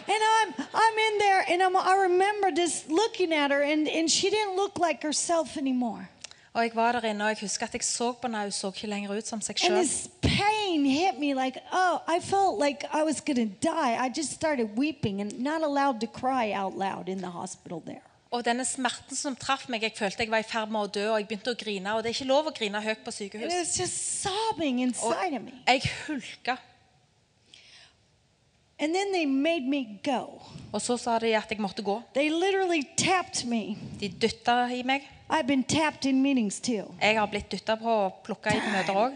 And 0.07 0.21
I'm 0.35 0.49
I'm 0.73 0.97
in 1.07 1.17
there 1.17 1.41
and 1.49 1.63
I'm, 1.63 1.75
I 1.75 1.95
remember 2.07 2.51
just 2.51 2.89
looking 2.91 3.33
at 3.33 3.49
her 3.49 3.63
and, 3.63 3.87
and 3.89 4.11
she 4.11 4.29
didn't 4.29 4.55
look 4.55 4.77
like 4.77 5.01
herself 5.01 5.57
anymore. 5.57 6.07
Og 6.53 6.63
jeg 6.63 6.71
var 6.75 6.91
der 6.91 7.09
inne, 7.09 7.23
og 7.23 7.29
jeg 7.29 7.37
husker 7.41 7.65
at 7.65 7.73
jeg 7.73 7.83
så 7.83 8.11
på 8.11 8.27
henne. 8.27 8.41
Hun 8.43 8.51
så 8.51 8.67
ikke 8.67 8.87
lenger 8.87 9.17
ut 9.17 9.27
som 9.27 9.41
seg 9.41 9.57
And 9.63 9.73
sjøl. 9.73 9.81
this 9.81 10.07
pain 10.21 10.85
hit 10.85 11.19
me 11.19 11.33
like, 11.33 11.57
oh, 11.73 11.97
I 12.07 12.19
felt 12.21 12.59
like 12.59 12.85
I 12.93 13.03
was 13.03 13.19
going 13.21 13.41
to 13.41 13.67
die. 13.67 13.97
I 14.05 14.09
just 14.17 14.31
started 14.31 14.77
weeping 14.77 15.19
and 15.21 15.39
not 15.39 15.63
allowed 15.63 15.99
to 16.01 16.07
cry 16.07 16.53
out 16.53 16.77
loud 16.77 17.09
in 17.09 17.17
the 17.17 17.31
hospital 17.39 17.81
there. 17.85 18.04
Og 18.33 18.43
denne 18.43 18.65
smerten 18.67 19.15
som 19.15 19.35
traff 19.37 19.67
meg, 19.71 19.83
jeg 19.85 19.93
følte 19.95 20.25
jeg 20.25 20.31
var 20.33 20.41
i 20.43 20.47
ferd 20.47 20.71
med 20.73 20.81
å 20.81 20.91
dø, 20.91 21.03
og 21.13 21.19
jeg 21.21 21.27
begynte 21.29 21.53
å 21.53 21.57
grine. 21.59 21.93
Og 21.95 22.03
det 22.03 22.09
er 22.11 22.15
ikke 22.17 22.27
lov 22.31 22.47
å 22.49 22.53
grine 22.55 22.81
høyt 22.81 23.03
på 23.05 23.13
sykehus. 23.13 23.51
me. 25.45 25.53
Jeg 25.67 25.85
hulka. 26.07 26.57
Og 30.75 30.81
så 30.83 30.97
sa 30.99 31.15
de 31.23 31.29
at 31.37 31.47
jeg 31.53 31.61
måtte 31.63 31.83
gå. 31.85 31.95
De 34.01 34.09
dytta 34.09 34.65
i 34.75 34.81
meg. 34.83 35.05
Jeg 36.99 37.15
har 37.17 37.29
blitt 37.31 37.47
dytta 37.53 37.77
på 37.79 37.87
og 37.87 38.19
plukka 38.25 38.51
i 38.51 38.59
møter 38.73 38.99
òg. 38.99 39.15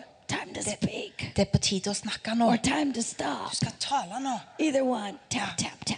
Det 1.35 1.43
er 1.43 1.49
på 1.51 1.59
tide 1.65 1.91
å 1.91 1.97
snakke 1.97 2.35
nå. 2.37 2.47
Du 3.51 3.57
skal 3.57 3.75
tale 3.83 4.21
nå. 4.23 4.37
Either 4.63 4.85
one. 4.87 5.17
Tap, 5.29 5.57
tap, 5.57 5.83
tap. 5.85 5.97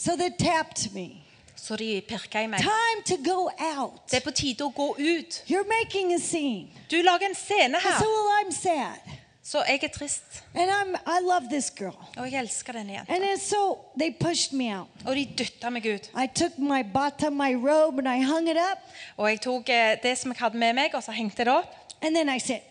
So 0.00 0.16
they 0.16 0.30
tapped 0.30 0.94
me. 0.94 1.26
Så 1.70 1.76
de 1.76 2.00
pirka 2.02 2.40
i 2.42 2.46
meg. 2.50 2.64
Time 2.66 3.02
to 3.06 3.16
go 3.22 3.50
out. 3.78 4.00
Det 4.10 4.16
er 4.18 4.24
på 4.24 4.32
tide 4.34 4.64
å 4.66 4.72
gå 4.74 4.88
ut. 4.98 5.36
You're 5.46 5.68
making 5.70 6.10
a 6.10 6.18
scene. 6.18 6.66
Du 6.90 6.96
lager 7.02 7.28
en 7.28 7.34
scene 7.38 7.78
her. 7.78 8.00
well, 8.02 8.30
I'm 8.40 8.50
sad. 8.50 8.98
Så 9.42 9.62
jeg 9.68 9.84
er 9.84 9.92
trist. 9.94 10.42
And 10.54 10.66
I'm, 10.70 10.96
I 11.06 11.20
love 11.22 11.46
this 11.46 11.70
girl. 11.70 11.94
Og 12.16 12.26
jeg 12.26 12.40
elsker 12.40 12.74
denne 12.74 12.96
jenta. 12.96 13.14
And 13.14 13.38
so 13.38 13.78
they 13.98 14.10
pushed 14.10 14.52
me 14.52 14.66
out. 14.74 14.88
Og 15.06 15.14
de 15.14 15.28
dytta 15.38 15.70
meg 15.70 15.86
ut. 15.86 16.10
I 16.18 16.26
took 16.26 16.58
my 16.58 16.82
bata, 16.82 17.30
my 17.30 17.54
robe, 17.54 18.02
and 18.02 18.08
I 18.08 18.26
hung 18.26 18.50
it 18.50 18.58
up. 18.58 18.82
Og 19.16 19.30
jeg 19.30 19.40
tok 19.46 19.70
eh, 19.70 19.94
det 20.02 20.18
som 20.18 20.34
jeg 20.34 20.42
hadde 20.42 20.58
med 20.58 20.74
meg, 20.74 20.94
og 20.98 21.06
så 21.06 21.14
hengte 21.14 21.46
det 21.46 21.54
opp. 21.54 21.70
And 22.02 22.18
then 22.18 22.34
I 22.34 22.40
said, 22.40 22.66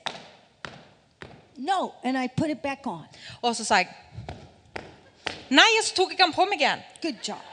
no. 1.55 1.93
And 2.03 2.19
I 2.19 2.27
put 2.27 2.49
it 2.49 2.59
back 2.59 2.87
on. 2.87 3.07
Og 3.41 3.55
så 3.55 3.63
sa 3.63 3.79
jeg 3.79 3.95
Nei, 5.49 5.69
og 5.79 5.87
så 5.87 5.95
tok 5.95 6.11
jeg 6.11 6.19
den 6.19 6.35
på 6.35 6.45
meg 6.51 6.59
igjen. 6.59 6.83
Good 7.01 7.23
job. 7.23 7.48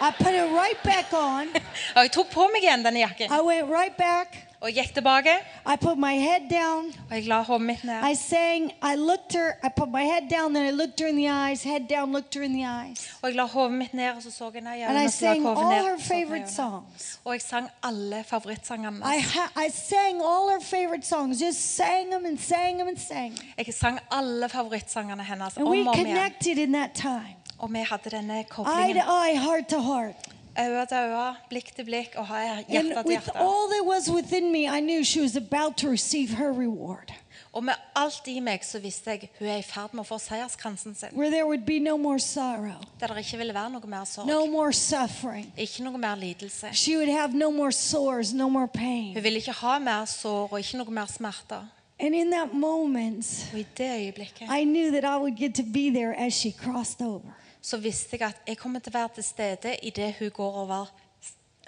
I 0.00 0.10
put 0.18 0.34
it 0.34 0.48
right 0.52 0.82
back 0.84 1.12
on. 1.12 1.46
Og 1.96 2.02
jeg 2.02 2.12
tok 2.12 2.30
på 2.30 2.48
meg 2.52 2.62
igjen 2.62 2.84
denne 2.84 3.00
jakken. 3.00 3.30
I 3.32 3.40
went 3.40 3.70
right 3.70 3.96
back. 3.96 4.42
Og 4.60 4.70
gikk 4.72 4.94
tilbake, 4.96 5.32
I 5.68 5.76
put 5.76 5.98
my 5.98 6.14
head 6.18 6.48
down. 6.50 6.86
og 7.10 7.12
jeg 7.16 7.26
la 7.28 7.42
hodet 7.42 7.62
mitt 7.66 7.84
ned. 7.84 8.00
I 8.10 8.14
sang. 8.14 8.70
I 8.82 8.94
looked 8.96 9.32
her. 9.36 9.52
I 9.62 9.68
put 9.76 9.90
my 9.92 10.02
head 10.04 10.30
down. 10.30 10.54
Then 10.54 10.64
I 10.66 10.70
looked 10.70 10.98
her 11.00 11.06
in 11.08 11.16
the 11.16 11.28
eyes. 11.28 11.62
Head 11.62 11.86
down. 11.90 12.12
Looked 12.12 12.34
her 12.34 12.42
in 12.42 12.52
the 12.54 12.64
eyes. 12.66 13.04
Og 13.22 13.28
jeg 13.28 13.36
la 13.36 13.44
hodet 13.46 13.72
mitt 13.72 13.94
ned, 13.94 14.10
og 14.16 14.22
så 14.22 14.30
så 14.30 14.50
jeg 14.54 14.62
ned 14.62 14.72
i 14.72 14.82
And 14.82 14.96
I 14.98 15.04
øynene. 15.04 15.04
og 15.06 15.12
så 15.12 15.24
la 15.24 15.28
jeg 15.28 15.36
sang 15.36 15.42
hodet 15.46 15.62
all 15.62 15.68
ned, 15.68 15.84
her 15.84 15.92
og 15.92 16.00
så 16.00 16.06
så 16.08 16.14
jeg 16.14 16.26
favorite 16.26 16.52
songs. 16.54 17.20
Og 17.24 17.32
jeg 17.32 17.40
sang 17.42 17.68
alle 17.82 18.24
favorittsangene 18.24 18.96
I, 19.16 19.20
ha- 19.36 19.52
I 19.66 19.68
sang 19.70 20.16
all 20.32 20.44
her 20.54 20.60
favorite 20.74 21.06
songs. 21.06 21.40
Just 21.42 21.76
sang 21.76 22.10
them 22.10 22.24
and 22.24 22.38
sang 22.38 22.78
them 22.78 22.88
and 22.88 22.98
sang. 22.98 23.32
'em. 23.32 23.64
Jeg 23.66 23.74
sang 23.74 23.98
alle 24.10 24.48
favorittsangene 24.48 25.22
hennes 25.24 25.56
And 25.56 25.66
om 25.66 25.72
we 25.72 25.80
og 25.80 25.88
om 25.88 25.94
igjen. 26.00 26.16
connected 26.16 26.58
in 26.58 26.72
that 26.72 26.90
time. 26.94 27.35
Og 27.58 27.72
vi 27.72 27.78
hadde 27.78 28.10
denne 28.10 28.38
Eye 28.38 28.44
to 28.44 28.54
koblingen. 28.62 28.96
eye, 28.96 29.36
heart 29.38 29.68
to 29.68 29.80
heart. 29.80 30.14
Øye 30.58 30.86
til 30.88 30.96
øye, 30.96 31.34
blikk 31.50 31.74
til 31.76 31.84
blikk 31.84 32.14
og 32.16 32.26
hjerte 32.26 32.78
And 32.78 32.88
til 32.88 32.96
with 33.06 33.08
hjerte. 33.24 33.36
all 33.38 33.68
that 33.70 33.84
was 33.84 34.10
within 34.10 34.52
me, 34.52 34.64
I 34.78 34.80
knew 34.80 35.04
she 35.04 35.20
was 35.20 35.36
about 35.36 35.76
to 35.76 35.88
receive 35.90 36.28
her 36.36 36.48
reward. 36.52 37.12
Og 37.52 37.64
med 37.64 37.74
alt 37.96 38.22
i 38.26 38.40
meg 38.40 38.60
så 38.64 38.78
visste 38.78 39.10
jeg 39.10 39.28
hun 39.38 39.48
er 39.48 39.56
i 39.56 39.62
ferd 39.62 39.94
med 39.94 40.00
å 40.04 40.06
få 40.08 40.18
seierskransen 40.18 40.94
sin. 40.94 41.08
where 41.12 41.30
there 41.30 41.46
would 41.46 41.64
be 41.66 41.78
no 41.78 41.96
more 41.96 42.18
sorrow, 42.18 42.80
Der 43.00 43.06
det 43.06 43.16
ikke 43.18 43.36
ville 43.38 43.54
være 43.54 43.70
noe 43.70 43.86
mer 43.86 44.04
sorg. 44.04 44.26
no 44.26 44.46
more 44.46 44.72
suffering. 44.72 45.52
Ikke 45.58 45.82
noe 45.82 45.98
mer 45.98 46.14
lidelse. 46.16 46.68
She 46.72 46.96
would 46.96 47.08
have 47.08 47.34
no 47.34 47.50
more 47.50 47.72
sores, 47.72 48.32
no 48.32 48.48
more 48.48 48.68
Hun 48.74 48.80
pain. 48.80 49.14
ville 49.22 49.36
ikke 49.38 49.52
ha 49.52 49.78
mer 49.78 50.04
sår 50.04 50.48
og 50.52 50.58
ikke 50.58 50.76
noe 50.78 50.90
mer 50.90 51.06
smerter. 51.06 51.64
And 52.00 52.14
in 52.14 52.30
that 52.30 52.52
moment, 52.54 53.48
Og 53.52 53.58
i 53.60 53.66
det 53.76 53.90
øyeblikket 54.00 54.48
I 54.60 54.64
knew 54.64 54.90
that 54.90 55.04
I 55.04 55.16
would 55.18 55.36
get 55.36 55.54
to 55.54 55.62
be 55.62 55.90
there 55.90 56.14
as 56.26 56.32
she 56.34 56.50
crossed 56.52 57.00
over. 57.06 57.36
Så 57.66 57.80
visste 57.82 58.16
jeg 58.20 58.28
at 58.28 58.42
jeg 58.46 58.58
kommer 58.60 58.78
til 58.80 58.92
å 58.94 58.98
være 59.00 59.14
til 59.16 59.24
stede 59.26 59.72
idet 59.82 60.12
hun 60.20 60.30
går 60.30 60.58
over, 60.62 60.90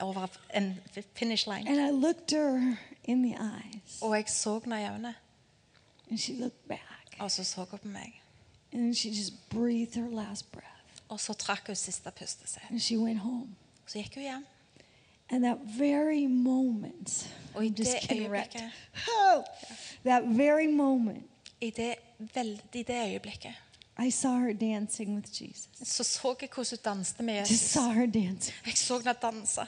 over 0.00 0.28
en 0.54 0.68
finish 1.14 1.48
line. 1.50 1.66
And 1.68 1.80
I 1.80 1.90
looked 1.90 2.30
her 2.30 2.76
in 3.04 3.22
the 3.22 3.34
eyes, 3.34 3.98
Og 4.02 4.14
jeg 4.16 4.28
så 4.30 4.58
henne 4.62 4.78
i 4.82 4.86
øynene, 4.86 5.14
and 6.10 6.18
she 6.18 6.34
looked 6.34 6.68
back, 6.68 7.16
og 7.18 7.30
så 7.30 7.44
så 7.44 7.64
hun 7.64 7.78
på 7.78 7.88
meg. 7.88 8.22
and 8.72 8.94
she 8.94 9.08
just 9.10 9.32
breathed 9.50 9.94
her 10.02 10.10
last 10.10 10.52
breath, 10.52 11.02
Og 11.08 11.20
så 11.20 11.32
trakk 11.32 11.66
hun 11.66 11.76
siste 11.76 12.10
pustet 12.10 12.48
sitt. 12.48 12.64
and 12.70 12.80
she 12.80 12.98
went 12.98 13.18
home. 13.20 13.56
Så 13.86 13.98
gikk 13.98 14.14
hun 14.14 14.22
hjem. 14.22 14.46
And 15.30 15.42
that 15.44 15.58
very 15.78 16.26
moment, 16.26 17.34
Og 17.54 17.66
i 17.66 17.68
det 17.68 17.88
øyeblikket, 18.12 18.70
Oh, 19.08 19.42
that 20.04 20.22
very 20.38 20.66
moment, 20.66 21.24
i 21.60 21.70
det, 21.70 21.94
vel, 22.34 22.62
i 22.72 22.82
det 22.82 23.08
øyeblikket 23.12 23.54
I 24.06 24.10
saw 24.10 24.38
her 24.38 24.52
dancing 24.52 25.14
with 25.16 25.42
Jesus. 25.42 25.68
så 25.84 26.04
så 26.04 26.34
jeg 26.40 26.48
hvordan 26.54 26.78
hun 26.84 26.94
danste 26.94 27.22
med 27.22 27.34
Just 27.38 27.50
Jesus. 27.50 27.70
saw 27.70 27.90
her 27.92 28.06
dancing. 28.06 28.56
Jeg 28.66 28.76
så 28.76 28.98
henne 28.98 29.14
danse. 29.22 29.60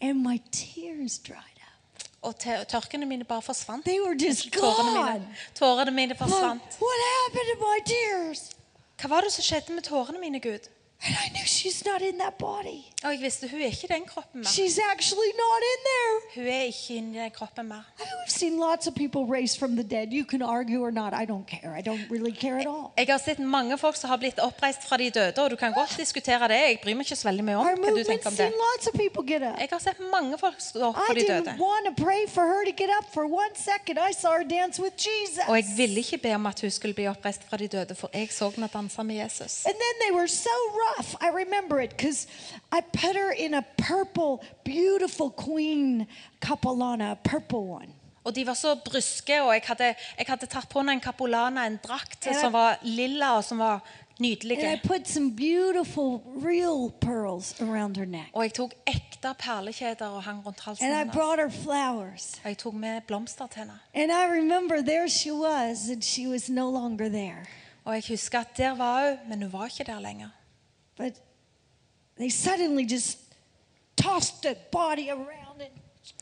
And 0.00 0.18
my 0.22 0.40
tears 0.52 1.18
dried 1.18 1.36
up. 1.38 2.04
Og 2.22 2.34
tørkene 2.68 3.06
mine 3.06 3.24
bare 3.24 3.42
forsvant. 3.42 3.84
They 3.84 4.00
were 4.00 4.16
just 4.28 4.52
Tårene 4.52 4.90
gone. 4.96 5.12
mine, 5.12 5.34
tårene 5.54 5.90
mine 5.90 6.14
forsvant. 6.16 6.62
what 6.80 7.00
happened 7.16 7.48
to 7.54 7.60
my 7.60 7.78
tears? 7.86 8.50
Hva 9.00 9.08
var 9.08 9.20
det 9.20 9.32
som 9.32 9.42
skjedde 9.42 9.72
med 9.74 9.82
tårene 9.82 10.20
mine, 10.20 10.40
Gud? 10.40 10.68
And 11.06 11.14
I 11.24 11.28
knew 11.32 11.46
she's 11.46 11.80
not 11.90 12.02
in 12.02 12.18
that 12.18 12.34
body. 12.38 12.80
Og 13.04 13.10
jeg 13.14 13.20
visste 13.22 13.48
hun 13.48 13.60
er 13.60 13.70
ikke 13.72 13.88
den 13.88 14.04
kroppen 14.06 14.40
mer. 14.40 14.48
She's 14.56 14.76
actually 14.92 15.30
not 15.44 15.60
in 15.72 15.80
there. 15.90 16.14
Hun 16.34 16.46
er 16.52 16.62
ikke 16.62 16.94
den 16.94 17.30
kroppen 17.38 17.68
mer. 17.68 17.82
I've 18.00 18.28
seen 18.40 18.58
lots 18.60 18.86
of 18.86 18.94
people 18.94 19.22
raised 19.36 19.58
from 19.58 19.70
the 19.76 19.86
dead. 19.94 20.06
You 20.12 20.24
can 20.32 20.42
argue 20.42 20.80
or 20.86 20.90
not. 20.90 21.12
I 21.22 21.24
don't 21.32 21.46
care. 21.54 21.70
I 21.78 21.82
don't 21.88 22.04
really 22.14 22.34
care 22.42 22.58
at 22.60 22.66
all. 22.66 22.90
Jeg 22.98 23.06
har 23.08 23.18
sett 23.18 23.38
mange 23.38 23.78
folk 23.78 23.96
som 23.96 24.10
har 24.10 24.16
blitt 24.20 24.38
oppreist 24.38 24.84
fra 24.88 24.96
de 24.96 25.10
døde, 25.10 25.38
og 25.44 25.50
du 25.50 25.56
kan 25.56 25.72
godt 25.72 25.94
diskutere 25.98 26.48
det. 26.52 26.58
Jeg 26.68 26.78
bryr 26.84 26.94
meg 27.00 27.06
ikke 27.08 27.16
så 27.22 27.28
veldig 27.30 27.44
mye 27.48 27.56
om 27.56 27.66
Our 27.66 27.76
hva 27.80 27.86
du 27.88 27.96
movement's 27.96 28.10
tenker 28.12 28.28
om 28.30 28.36
seen 28.36 28.52
det. 28.52 28.60
lots 28.66 28.86
of 28.92 28.94
people 29.00 29.24
get 29.32 29.42
up. 29.48 29.56
Jeg 29.64 29.68
har 29.72 29.78
sett 29.86 30.00
mange 30.12 30.38
folk 30.44 30.60
stå 30.60 30.84
opp 30.90 31.00
I 31.00 31.06
for 31.06 31.14
de 31.14 31.20
didn't 31.24 31.48
døde. 31.48 31.56
want 31.64 31.82
to 31.88 31.94
pray 32.04 32.22
for 32.34 32.44
her 32.52 32.62
to 32.70 32.74
get 32.82 32.90
up 32.98 33.06
for 33.14 33.24
one 33.24 33.54
second. 33.56 33.96
I 34.10 34.12
saw 34.20 34.36
her 34.36 34.44
dance 34.44 34.76
with 34.82 34.94
Jesus. 35.08 35.48
Og 35.48 35.56
jeg 35.56 35.66
ville 35.80 35.96
ikke 36.04 36.18
be 36.28 36.34
om 36.34 36.46
at 36.52 36.60
hun 36.60 36.70
skulle 36.70 36.94
bli 36.94 37.08
oppreist 37.08 37.48
fra 37.48 37.56
de 37.56 37.68
døde, 37.68 37.94
for 37.94 38.10
jeg 38.14 38.28
så 38.32 38.50
henne 38.52 38.68
danse 38.68 39.02
med 39.04 39.16
Jesus. 39.24 39.64
And 39.64 39.74
then 39.84 39.94
they 40.04 40.12
were 40.18 40.28
so 40.28 40.50
rough. 40.76 40.88
I 41.20 41.28
remember 41.44 41.80
it 41.80 41.90
because 41.90 42.26
I 42.72 42.80
put 42.80 43.16
her 43.16 43.32
in 43.32 43.54
a 43.54 43.62
purple, 43.76 44.42
beautiful 44.64 45.30
queen 45.30 46.06
capolana, 46.40 47.12
a 47.12 47.16
purple 47.16 47.64
one. 47.66 47.88
Og 48.24 48.34
de 48.34 48.46
var 48.46 48.54
så 48.54 48.74
bryske, 48.84 49.42
og 49.42 49.54
jeg 49.54 49.62
hadde, 49.64 49.94
jeg 50.18 50.26
hadde 50.28 50.46
tatt 50.46 50.68
på 50.68 50.78
henne 50.78 50.92
en 50.92 51.00
capolana, 51.00 51.66
en 51.66 51.78
drakt 51.82 52.26
I, 52.26 52.34
som 52.36 52.52
var 52.52 52.78
lilla 52.82 53.36
og 53.38 53.44
som 53.44 53.58
var 53.58 53.80
And 54.20 54.26
I 54.28 54.34
nydelige. 54.34 54.80
put 54.82 55.08
some 55.08 55.30
beautiful, 55.30 56.20
real 56.36 56.90
pearls 57.00 57.54
around 57.60 57.96
her 57.96 58.04
neck. 58.04 58.28
Og 58.34 58.42
jeg 58.42 58.52
tok 58.52 58.74
ekte 58.86 59.34
perlekjeder 59.38 60.06
og 60.06 60.22
hang 60.22 60.46
rundt 60.46 60.60
halsen 60.60 60.86
hennes. 60.86 61.14
brought 61.14 61.38
her 61.40 61.48
flowers. 61.48 62.40
Og 62.44 62.48
jeg 62.48 62.58
tok 62.58 62.74
med 62.74 63.00
blomster 63.00 63.46
til 63.46 63.58
henne. 63.58 63.78
And 63.94 64.12
I 64.12 64.24
remember 64.40 64.82
there 64.82 65.08
she 65.08 65.32
was, 65.32 65.88
and 65.88 66.02
she 66.02 66.28
was 66.28 66.50
no. 66.50 66.70
Og 67.84 67.94
jeg 67.94 68.02
husker 68.08 68.40
at 68.40 68.56
der 68.56 68.74
var 68.74 69.08
hun, 69.08 69.18
men 69.28 69.42
hun 69.42 69.52
var 69.52 69.64
ikke 69.64 69.84
der 69.84 70.00
lenger. 70.00 70.28
But 71.00 71.14
they 72.18 72.28
suddenly 72.28 72.84
just 72.84 73.18
tossed 73.96 74.42
the 74.42 74.54
body 74.70 75.08
around 75.08 75.62
and 75.64 75.72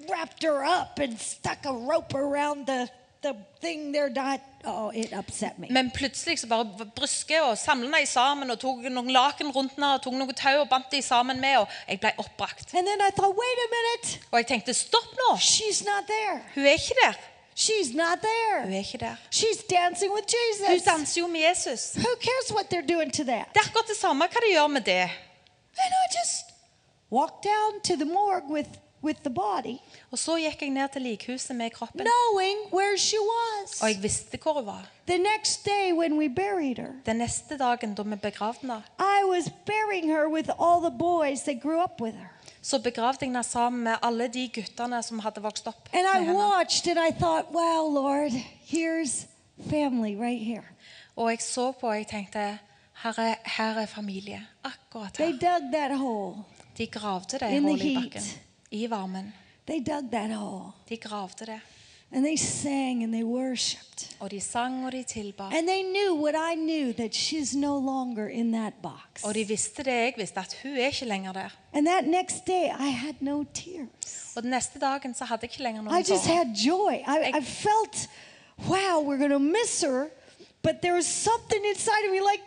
wrapped 0.09 0.45
her 0.45 0.65
up 0.65 1.01
and 1.01 1.19
stuck 1.19 1.67
a 1.67 1.73
rope 1.73 2.15
around 2.15 2.67
the, 2.67 2.89
the 3.23 3.35
thing 3.61 3.91
there. 3.91 4.09
That, 4.09 4.41
oh, 4.65 4.91
it 4.95 5.13
upset 5.13 5.59
me. 5.59 5.67
Men 5.71 5.91
plutselig 5.91 6.39
så 6.39 6.47
bare 6.47 6.87
bryske 6.95 7.43
og 7.43 7.59
samlet 7.59 7.91
henne 7.91 8.07
sammen 8.07 8.55
og 8.55 8.61
tok 8.63 8.87
noen 8.87 9.11
laken 9.11 9.51
rundt 9.51 9.75
henne 9.75 9.97
og 9.97 10.05
tok 10.07 10.15
noen 10.15 10.39
tau 10.39 10.61
og 10.61 10.71
bandt 10.71 10.95
dem 10.95 11.03
sammen 11.03 11.43
med, 11.43 11.59
og 11.65 11.67
jeg 11.89 11.99
ble 12.05 12.15
oppbrakt. 12.23 12.71
And 12.75 12.87
then 12.87 13.03
I 13.03 13.11
thought, 13.11 13.35
wait 13.35 13.65
a 13.67 13.69
minute, 13.75 14.23
Og 14.31 14.39
jeg 14.39 14.47
tenkte 14.53 14.79
stopp 14.79 15.11
nå! 15.19 15.35
not 15.91 16.07
there. 16.07 16.39
Hun 16.55 16.71
er 16.71 16.79
ikke 16.79 16.95
der. 17.03 17.19
She's 17.59 17.91
not 17.95 18.19
there. 18.23 18.63
Hun 18.65 18.73
er 18.73 18.79
ikke 18.79 18.99
der. 18.99 19.15
She's 19.35 19.61
dancing 19.79 20.11
with 20.17 20.27
Hun 20.31 20.69
Jesus. 20.69 20.85
danser 20.85 21.21
jo 21.21 21.27
med 21.27 21.41
Jesus. 21.49 21.81
Who 21.97 22.11
cares 22.29 22.49
what 22.57 22.67
they're 22.73 22.95
doing 22.95 23.11
to 23.19 23.25
that? 23.25 23.47
Det 23.55 23.61
er 23.61 23.67
akkurat 23.69 23.89
det 23.89 23.97
samme 23.97 24.25
hva 24.33 24.41
de 24.47 24.53
gjør 24.53 24.67
med 24.67 24.81
det. 24.81 25.03
And 25.85 25.93
I 26.05 26.07
just 26.21 26.45
walked 27.11 27.43
down 27.45 27.81
to 27.89 27.95
the 27.97 28.05
morgue 28.13 28.51
with, 28.55 28.69
with 29.03 29.21
the 29.21 29.31
body, 29.35 29.77
Og 30.11 30.19
så 30.19 30.37
gikk 30.39 30.63
jeg 30.63 30.71
ned 30.71 30.89
til 30.93 31.03
likhuset 31.03 31.57
med 31.57 31.71
kroppen, 31.71 32.07
knowing 32.07 32.57
where 32.73 32.97
she 32.99 33.19
was. 33.19 33.83
og 33.83 33.89
jeg 33.89 34.03
visste 34.03 34.39
hvor 34.43 34.53
hun 34.53 34.67
var. 34.67 34.87
The 35.07 35.19
next 35.19 35.65
day 35.65 35.93
when 35.93 36.19
we 36.19 36.29
buried 36.29 36.77
her, 36.79 36.93
Den 37.07 37.17
neste 37.17 37.59
dagen 37.59 37.95
da 37.95 38.03
vi 38.03 38.17
begravde 38.17 38.59
henne, 38.61 38.83
I 38.99 39.25
was 39.25 39.45
burying 39.67 40.11
her 40.13 40.29
with 40.29 40.49
all 40.61 40.81
the 40.81 40.99
boys 40.99 41.41
that 41.43 41.57
grew 41.63 41.83
up 41.83 42.01
with 42.01 42.17
her. 42.17 42.29
Så 42.63 42.79
begravde 42.83 43.23
jeg 43.23 43.31
henne 43.31 43.43
sammen 43.47 43.85
med 43.87 44.03
alle 44.03 44.29
de 44.33 44.47
guttene 44.55 45.03
som 45.03 45.21
hadde 45.25 45.43
vokst 45.45 45.69
opp 45.71 45.89
med 45.93 45.99
henne. 45.99 46.35
thought, 47.19 47.53
wow, 47.55 47.89
Lord, 47.89 48.33
right. 50.19 50.65
Og 51.17 51.31
jeg 51.31 51.43
så 51.43 51.73
på 51.73 51.89
og 51.89 51.97
jeg 51.97 52.07
tenkte 52.11 52.59
her 53.03 53.19
er, 53.23 53.35
her 53.59 53.83
er 53.83 53.87
familie. 53.87 54.41
Akkurat 54.65 55.17
her. 55.17 55.33
De 56.79 56.87
gravde 56.87 57.39
det 57.39 57.51
hullet 57.61 57.83
i 57.85 57.95
heat. 57.95 58.13
bakken. 58.13 58.31
I 58.71 58.87
varmen. 58.91 59.33
De 60.89 60.97
gravde 60.97 61.47
det. 61.47 61.61
And 62.11 62.25
they 62.25 62.37
sang 62.37 63.05
and 63.05 63.13
they 63.13 63.25
worshiped. 63.25 64.17
Og 64.21 64.31
de 64.31 64.41
sang 64.41 64.87
og 64.87 64.93
de 64.93 65.03
tilba. 65.03 65.43
And 65.43 65.69
they 65.69 65.83
knew 65.83 66.15
what 66.15 66.35
I 66.35 66.55
knew 66.55 66.93
that 66.93 67.15
she's 67.15 67.55
no 67.55 67.79
longer 67.79 68.29
in 68.29 68.53
that 68.53 68.73
box. 68.83 69.25
Og 69.25 69.35
de 69.35 69.45
visste 69.45 69.83
det 69.83 69.93
jeg 69.93 70.15
visste, 70.17 70.41
at 70.41 70.57
hun 70.63 70.77
er 70.77 70.87
ikke 70.87 71.05
lenger 71.05 71.33
der. 71.33 71.49
And 71.73 71.87
that 71.87 72.07
next 72.07 72.47
day, 72.47 72.71
I 72.81 72.91
had 72.91 73.15
no 73.21 73.45
tears. 73.55 74.35
Den 74.35 74.51
neste 74.51 74.79
dagen 74.79 75.15
så 75.15 75.25
hadde 75.25 75.43
jeg 75.43 75.51
ikke 75.51 75.63
lenger 75.63 75.99
I 75.99 76.03
just 76.11 76.27
had 76.27 76.47
joy. 76.67 76.93
I, 76.93 77.39
I 77.39 77.43
felt, 77.45 78.09
wow, 78.69 79.03
we're 79.03 79.19
going 79.19 79.33
to 79.33 79.39
miss 79.39 79.83
her. 79.83 80.09
But 80.63 80.81
there 80.83 80.95
was 80.95 81.07
something 81.07 81.65
inside 81.65 82.05
of 82.07 82.11
me 82.11 82.21
like, 82.21 82.43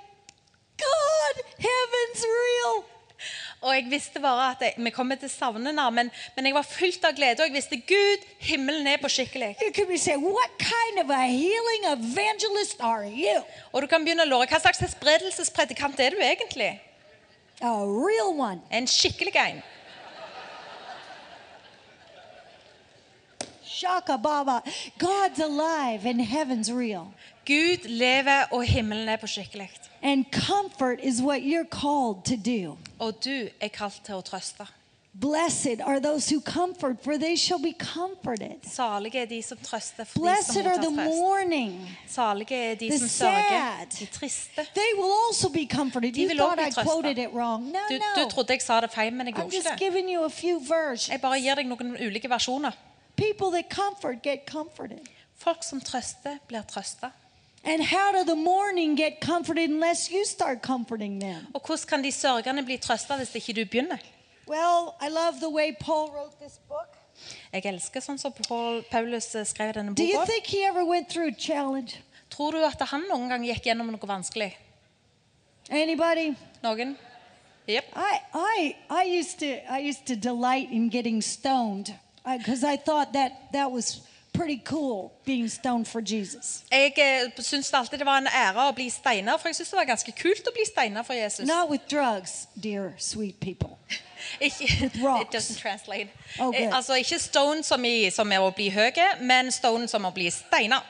God, 0.77 1.35
heaven's 1.57 2.21
real. 2.23 2.83
Og 3.65 3.75
jeg 3.75 3.87
visste 3.91 4.21
bare 4.23 4.51
at 4.55 4.63
jeg, 4.65 4.75
vi 4.77 4.93
kommer 4.93 5.19
til 5.19 5.29
å 5.29 5.33
savne 5.33 5.69
henne, 5.69 5.87
men, 5.93 6.11
men 6.35 6.47
jeg 6.47 6.55
var 6.55 6.67
fullt 6.67 7.03
av 7.05 7.17
glede. 7.17 7.43
Og 7.43 7.51
jeg 7.51 7.57
visste 7.59 7.81
Gud, 7.89 8.23
himmelen 8.41 8.87
er 8.89 9.01
på 9.01 9.11
skikkelig. 9.11 9.53
What 10.21 10.55
kind 10.57 11.03
of 11.03 11.11
a 11.13 11.25
healing 11.27 11.85
evangelist 11.91 12.81
are 12.81 13.05
you? 13.05 13.43
Og 13.71 13.83
du 13.83 13.89
kan 13.91 14.05
begynne 14.05 14.25
å 14.25 14.31
lure. 14.31 14.49
Hva 14.49 14.61
slags 14.63 14.81
spredelsespredikant 14.95 15.99
er 16.01 16.15
du 16.15 16.23
egentlig? 16.25 16.73
A 17.61 17.75
real 17.85 18.33
one. 18.33 18.61
En 18.71 18.89
skikkelig 18.89 19.35
en. 19.37 19.61
Shaka 23.81 24.17
Baba. 24.17 24.61
God's 24.97 25.39
alive 25.39 26.05
and 26.05 26.21
heaven's 26.21 26.71
real. 26.71 27.13
Gud 27.45 27.85
lever, 27.85 28.45
og 28.51 28.65
himmelen 28.65 29.09
er 29.09 29.17
på 29.17 29.27
skikkelig. 29.27 29.69
And 30.03 30.25
comfort 30.31 30.99
is 31.03 31.21
what 31.21 31.41
you're 31.43 31.65
called 31.69 32.25
to 32.25 32.35
do. 32.35 32.77
Og 32.99 33.13
du 33.23 33.49
er 33.61 33.67
kalt 33.67 34.01
til 34.05 34.15
å 34.15 34.21
trøste. 34.21 34.65
Blessed 35.13 35.81
are 35.81 35.99
those 35.99 36.29
who 36.29 36.39
comfort, 36.41 37.03
for 37.03 37.17
they 37.17 37.35
shall 37.35 37.59
be 37.59 37.73
comforted. 37.73 38.61
Salige 38.63 39.15
er 39.21 39.25
de 39.25 39.41
som 39.43 39.57
trøster, 39.57 40.05
for 40.07 40.23
de 40.23 40.43
som 40.43 40.65
are 40.65 40.77
the 40.77 40.87
trøst. 40.87 40.95
mourning. 41.19 41.89
Salige 42.07 42.55
er 42.71 42.75
de 42.75 42.89
the 42.89 42.99
som 42.99 43.07
sørger, 43.07 43.49
sad. 43.89 43.99
de 43.99 44.05
triste. 44.05 44.65
They 44.73 44.93
will 44.97 45.11
also 45.27 45.49
be 45.49 45.67
comforted. 45.67 46.13
De 46.13 46.21
You 46.21 46.27
vil 46.29 46.37
thought 46.37 46.59
også 46.59 46.61
I 46.61 46.65
bli 46.65 46.73
trøstet. 46.73 46.91
quoted 47.03 47.17
it 47.17 47.29
wrong. 47.33 47.65
No, 47.71 47.79
Du, 47.89 47.99
no. 48.23 48.29
trodde 48.29 48.53
jeg 48.53 48.61
sa 48.61 48.79
det 48.81 48.91
feil, 48.91 49.13
men 49.13 49.27
jeg 49.27 49.35
I'm 49.35 49.41
gjorde 49.41 49.55
just 49.55 49.67
ikke 49.67 49.71
det. 49.71 49.79
giving 49.93 50.09
you 50.15 50.23
a 50.23 50.29
few 50.29 50.59
versions. 50.59 51.09
Jeg 51.09 51.21
bare 51.21 51.41
gir 51.41 51.55
deg 51.55 51.65
noen 51.67 51.97
ulike 52.07 52.29
versjoner. 52.29 52.71
People 53.17 53.51
that 53.51 53.69
comfort 53.69 54.21
get 54.23 54.39
comforted. 54.47 54.99
Folk 55.37 55.63
som 55.63 55.81
trøster, 55.81 56.37
blir 56.47 56.61
trøsta. 56.61 57.11
And 57.63 57.83
how 57.83 58.11
do 58.11 58.23
the 58.23 58.35
mourning 58.35 58.95
get 58.95 59.21
comforted 59.21 59.69
unless 59.69 60.09
you 60.11 60.25
start 60.25 60.61
comforting 60.63 61.19
them? 61.19 61.47
Og 61.53 61.61
hvordan 61.61 61.87
kan 61.87 62.03
de 62.03 62.11
sørgende 62.11 62.63
bli 62.65 62.77
trøsta 62.77 63.17
hvis 63.17 63.35
ikke 63.35 63.53
du 63.53 63.65
begynner? 63.65 63.97
Well, 64.47 64.93
I 65.01 65.09
love 65.09 65.39
the 65.39 65.49
way 65.49 65.75
Paul 65.79 66.09
wrote 66.09 66.35
this 66.41 66.59
book. 66.67 66.97
Jeg 67.53 67.65
elsker 67.65 68.01
sånn 68.01 68.17
som 68.17 68.33
Paul, 68.47 68.81
Paulus 68.89 69.35
eh, 69.35 69.45
skrev 69.45 69.75
denne 69.77 69.93
Do 69.95 70.03
you 70.03 70.17
boka. 70.17 70.25
think 70.25 70.47
he 70.47 70.63
ever 70.65 70.83
went 70.83 71.09
through 71.09 71.27
a 71.29 71.37
challenge? 71.37 72.01
Tror 72.29 72.51
du 72.51 72.65
at 72.65 72.81
han 72.89 73.05
noen 73.09 73.29
gang 73.29 73.45
gikk 73.45 73.69
gjennom 73.69 73.91
noe 73.91 74.07
vanskelig? 74.09 74.55
Anybody? 75.69 76.33
Noen? 76.63 76.97
Jepp. 77.67 77.85
I, 77.95 78.19
I, 78.33 78.75
I 78.89 79.19
used 79.19 79.39
to, 79.39 79.51
I 79.69 79.79
used 79.79 80.05
to 80.07 80.15
delight 80.15 80.71
in 80.71 80.89
getting 80.89 81.21
stoned 81.21 81.93
because 82.25 82.63
I 82.63 82.75
thought 82.75 83.13
that 83.13 83.51
that 83.53 83.71
was 83.71 84.01
pretty 84.33 84.61
cool 84.65 85.11
being 85.25 85.49
stoned 85.49 85.87
for 85.87 86.01
Jesus. 86.01 86.63
Jeg 86.71 86.93
eh, 86.97 87.31
syntes 87.37 87.73
alltid 87.73 87.99
det 87.99 88.05
var 88.05 88.17
en 88.17 88.27
ære 88.27 88.67
å 88.69 88.75
bli 88.75 88.89
steiner, 88.89 89.37
for 89.37 89.49
jeg 89.49 89.55
syntes 89.55 89.73
det 89.73 89.77
var 89.77 89.89
ganske 89.89 90.13
kult 90.17 90.47
å 90.47 90.53
bli 90.55 90.65
steiner 90.65 91.03
for 91.03 91.17
Jesus. 91.17 91.45
Not 91.47 91.69
with 91.69 91.87
drugs, 91.89 92.47
dear 92.55 92.93
sweet 92.97 93.39
people. 93.39 93.77
Ikke, 94.39 94.91
rocks. 95.03 95.21
it 95.21 95.31
doesn't 95.31 95.59
translate. 95.59 96.09
Oh. 96.39 96.53
Eh, 96.55 96.69
altså 96.75 96.95
ikke 96.95 97.19
stone 97.19 97.63
som, 97.63 97.85
i, 97.85 98.09
som 98.13 98.31
er 98.31 98.39
å 98.39 98.51
bli 98.55 98.69
høye, 98.69 99.07
men 99.19 99.51
stone 99.51 99.89
som 99.89 100.05
å 100.05 100.13
bli 100.13 100.29
steiner. 100.31 100.85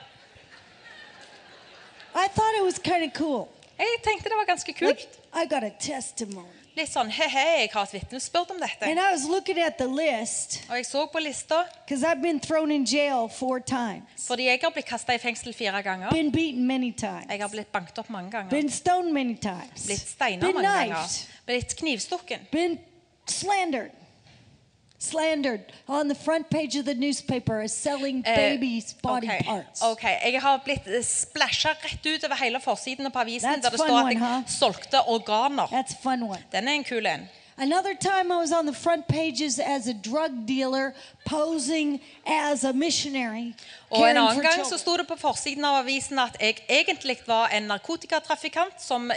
I 2.13 2.27
thought 2.27 2.55
it 2.59 2.63
was 2.63 2.77
kind 2.77 3.05
of 3.05 3.13
cool. 3.15 3.47
Jeg 3.79 4.01
tenkte 4.03 4.29
det 4.29 4.37
var 4.37 4.45
ganske 4.45 4.73
kult. 4.73 4.99
Like, 4.99 5.07
I 5.33 5.45
got 5.47 5.63
a 5.63 5.71
testimony. 5.79 6.60
Litt 6.77 6.87
sånn 6.87 7.09
he-he, 7.11 7.41
jeg 7.65 7.69
har 7.73 7.83
et 7.83 7.93
vitnesbyrd 7.97 8.51
om 8.53 8.59
dette. 8.61 8.85
And 8.87 8.97
I 8.99 9.11
was 9.11 9.25
looking 9.27 9.57
at 9.59 9.77
the 9.77 9.87
list 9.87 10.61
Og 10.69 10.75
jeg 10.77 10.85
så 10.87 11.05
på 11.11 11.19
lista, 11.19 11.65
because 11.85 12.03
I've 12.03 12.21
been 12.21 12.39
thrown 12.39 12.71
in 12.71 12.85
jail 12.85 13.27
four 13.27 13.59
times, 13.59 14.27
fordi 14.27 14.45
jeg 14.47 14.59
har 14.63 14.71
blitt 14.71 14.85
kasta 14.87 15.13
i 15.13 15.17
fengsel 15.19 15.53
fire 15.53 15.81
ganger. 15.83 16.09
been 16.11 16.31
beaten 16.31 16.65
many 16.67 16.93
Jeg 17.01 17.17
har 17.27 17.37
times, 17.37 17.51
blitt 17.51 17.71
banket 17.71 17.99
opp 17.99 18.09
mange 18.09 18.31
ganger. 18.31 18.49
been 18.49 18.69
stoned 18.69 19.11
many 19.13 19.35
times, 19.35 19.85
Blitt 19.85 20.07
steina 20.07 20.45
been 20.45 20.55
mange 20.55 20.67
ganger. 20.67 20.95
knifed, 20.95 21.27
Blitt 21.45 21.75
knivstukken. 21.75 22.39
been 22.51 22.79
slandered. 23.27 23.91
Slandered 25.01 25.61
on 25.87 26.07
the 26.07 26.15
front 26.15 26.49
page 26.49 26.75
of 26.79 26.85
the 26.85 26.93
newspaper 26.93 27.61
as 27.61 27.71
selling 27.73 28.23
Eh, 28.25 28.35
babies' 28.35 28.93
body 29.01 29.27
okay. 29.27 29.43
parts. 29.43 29.81
ok. 29.81 30.03
Jeg 30.03 30.41
har 30.41 30.57
blitt 30.63 31.05
splæsja 31.05 31.69
rett 31.83 32.05
ut 32.05 32.23
over 32.23 32.35
hele 32.35 32.59
forsiden 32.59 33.11
på 33.11 33.19
avisen 33.19 33.49
That's 33.49 33.61
der 33.61 33.69
det 33.69 33.79
står 33.79 33.99
at 34.07 34.13
jeg 34.13 34.19
huh? 34.19 34.43
solgte 34.47 35.01
organer. 35.07 35.67
That's 35.67 35.95
fun 36.03 36.23
one. 36.23 36.43
Den 36.51 36.67
er 36.67 36.71
en 36.73 36.83
kul 36.83 37.05
en. 37.05 37.29
Another 37.57 37.93
time 37.93 38.31
I 38.31 38.37
was 38.37 38.51
on 38.51 38.65
the 38.65 38.73
front 38.75 39.07
pages 39.07 39.59
as 39.59 39.87
a 39.87 39.93
drug 39.93 40.31
dealer 40.47 40.91
posing 41.25 42.01
as 42.25 42.63
a 42.63 42.71
missionary. 42.73 43.53
Og 43.89 44.09
en 44.09 44.17
annen 44.17 44.41
gang 44.41 44.65
så 44.65 44.77
sto 44.77 44.97
det 44.97 45.07
på 45.07 45.15
forsiden 45.17 45.65
av 45.65 45.75
avisen 45.83 46.19
at 46.19 46.37
jeg 46.39 46.55
egentlig 46.69 47.17
var 47.27 47.47
en 47.53 47.63
narkotikatrafikant 47.63 48.81
som 48.81 49.11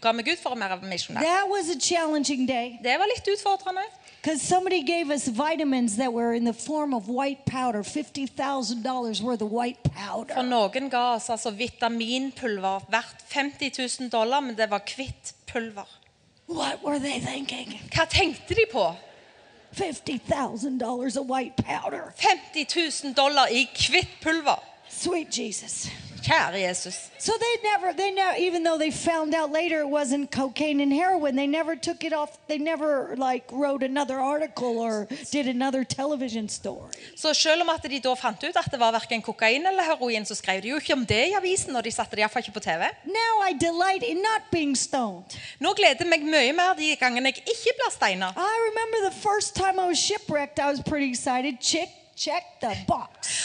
ga 0.00 0.12
meg 0.12 0.28
ut 0.32 0.38
for 0.42 0.56
å 0.56 0.58
være 0.58 0.80
misjonær. 0.82 1.22
That 1.22 1.48
was 1.48 1.68
a 1.70 1.78
challenging 1.78 2.46
day 2.48 2.78
Det 2.82 2.98
var 2.98 3.06
litt 3.06 3.28
utfordrende. 3.36 3.82
Because 4.24 4.40
somebody 4.40 4.82
gave 4.82 5.10
us 5.10 5.28
vitamins 5.28 5.96
that 5.96 6.10
were 6.10 6.32
in 6.32 6.44
the 6.44 6.52
form 6.54 6.94
of 6.94 7.08
white 7.08 7.44
powder, 7.44 7.82
$50,000 7.82 9.20
worth 9.20 9.42
of 9.42 9.50
white 9.50 9.76
For 9.82 9.90
powder. 9.90 10.34
noen 10.42 10.88
ga 10.88 11.02
oss 11.16 11.28
altså 11.28 11.50
vitaminpulver 11.50 12.86
verdt 12.88 13.20
50 13.28 13.70
000 14.00 14.08
dollar, 14.08 14.40
men 14.40 14.56
det 14.56 14.70
var 14.70 14.80
hvitt 14.80 15.34
pulver. 15.46 15.84
What 16.46 16.82
were 16.82 16.98
they 16.98 17.20
thinking? 17.20 17.78
Hva 17.92 18.06
tenkte 18.08 18.54
de 18.54 18.64
på? 18.72 18.96
$50,000 19.76 21.20
of 21.20 21.26
white 21.28 21.56
powder. 21.56 22.14
50 22.16 22.66
000 23.04 23.14
dollar 23.14 23.52
i 23.52 23.68
hvitt 23.76 24.22
pulver. 24.22 24.56
Sweet 24.88 25.30
Jesus. 25.38 25.90
Jesus. 26.24 27.10
So 27.18 27.32
they 27.38 27.54
never, 27.62 27.92
they 27.92 28.10
never, 28.10 28.36
even 28.38 28.62
though 28.64 28.78
they 28.78 28.90
found 28.90 29.34
out 29.34 29.52
later 29.52 29.80
it 29.80 29.88
wasn't 29.88 30.30
cocaine 30.30 30.80
and 30.80 30.92
heroin, 30.92 31.36
they 31.36 31.46
never 31.46 31.76
took 31.76 32.04
it 32.04 32.12
off. 32.12 32.38
They 32.48 32.58
never 32.58 33.14
like 33.16 33.44
wrote 33.52 33.82
another 33.82 34.18
article 34.18 34.78
or 34.78 35.06
did 35.30 35.48
another 35.48 35.84
television 35.84 36.48
story. 36.48 36.92
Så 37.16 37.34
selv 37.34 37.62
om 37.62 37.68
at 37.68 37.82
de 37.82 38.00
da 38.00 38.14
fant 38.14 38.44
ut 38.44 38.56
at 38.56 38.70
det 38.70 38.80
var 38.80 38.92
verken 38.92 39.22
kokain 39.22 39.66
eller 39.66 39.82
heroin, 39.82 40.24
så 40.24 40.34
skrev 40.34 40.62
de 40.62 40.68
jo 40.68 40.76
ikke 40.76 40.92
om 40.92 41.06
det 41.06 41.28
i 41.28 41.34
avisen, 41.36 41.76
og 41.76 41.84
de 41.84 41.90
satte 41.90 42.16
det 42.16 42.24
iallfall 42.24 42.42
ikke 42.44 42.52
på 42.52 42.60
TV. 42.60 42.88
Now 43.04 43.48
I 43.48 43.52
delight 43.52 44.02
in 44.02 44.16
not 44.16 44.42
being 44.50 44.76
stoned. 44.76 45.36
Nå 45.60 45.74
gleder 45.74 46.08
meg 46.08 46.24
mye 46.24 46.52
mer 46.52 46.74
de 46.78 46.96
gangene 46.96 47.32
jeg 47.32 47.44
ikke 47.44 47.76
blir 47.78 47.92
steiner. 47.92 48.32
I 48.36 48.54
remember 48.70 49.10
the 49.10 49.16
first 49.28 49.54
time 49.54 49.78
I 49.78 49.86
was 49.86 49.98
shipwrecked, 49.98 50.58
I 50.58 50.70
was 50.70 50.80
pretty 50.82 51.08
excited. 51.08 51.60
Chick, 51.60 51.88
check 51.88 51.88
the 51.88 51.92
box. 51.92 52.03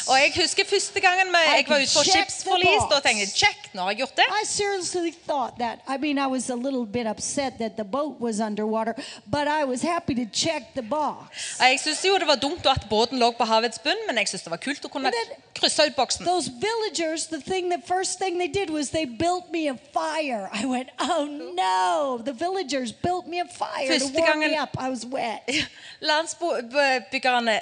Og 0.09 0.15
jeg 0.17 0.31
husker 0.35 0.65
første 0.65 0.99
gangen 1.01 1.33
jeg 1.33 1.65
var 1.67 1.81
ute 1.81 1.89
the 1.89 2.03
skipsforlis, 2.11 2.83
da 2.89 2.95
box. 2.95 3.03
tenkte 3.05 3.23
jeg 3.25 3.33
check, 3.35 3.69
nå 3.73 3.81
har 3.81 3.89
jeg 3.93 3.97
gjort 4.03 4.15
det. 4.17 4.25
I 4.41 4.45
seriously 4.45 5.11
thought 5.27 5.57
that. 5.59 5.79
I 5.87 5.97
mean, 5.97 6.17
I 6.17 6.27
was 6.27 6.49
a 6.49 6.55
little 6.55 6.85
bit 6.85 7.07
upset 7.07 7.57
that 7.59 7.77
the 7.77 7.83
boat 7.83 8.19
was 8.19 8.39
underwater, 8.39 8.93
but 9.27 9.47
I 9.47 9.63
was 9.65 9.81
happy 9.81 10.15
to 10.15 10.25
check 10.33 10.73
the 10.75 10.81
box. 10.81 11.59
Jeg 11.59 11.79
syntes 11.79 12.05
jo 12.05 12.17
det 12.17 12.27
var 12.27 12.35
dumt 12.35 12.65
at 12.65 12.87
båten 12.89 13.19
lå 13.19 13.31
på 13.31 13.45
havets 13.45 13.79
bunn, 13.79 14.01
men 14.07 14.17
jeg 14.17 14.27
syntes 14.27 14.43
det 14.43 14.51
var 14.51 14.61
kult 14.63 14.85
å 14.85 14.91
kunne 14.93 15.11
krysse 15.59 15.85
ut 15.87 15.95
boksen. 15.95 16.25
Those 16.25 16.49
villagers, 16.61 17.27
the 17.27 17.41
thing, 17.41 17.69
the 17.69 17.81
first 17.87 18.19
thing 18.19 18.39
they 18.39 18.47
did 18.47 18.69
was 18.69 18.89
they 18.89 19.05
built 19.05 19.51
me 19.51 19.67
a 19.69 19.75
fire. 19.93 20.49
I 20.53 20.65
went, 20.65 20.89
oh 20.99 21.25
no! 21.55 22.21
The 22.23 22.33
villagers 22.33 22.91
built 22.91 23.27
me 23.27 23.39
a 23.41 23.45
fire 23.45 23.87
to 23.87 23.99
Første 23.99 24.21
gangen, 24.21 24.51
me 24.51 24.57
up. 24.57 24.77
I 24.79 24.89
was 24.89 25.05
wet. 25.05 25.49
Landsbybyggerne, 26.09 27.59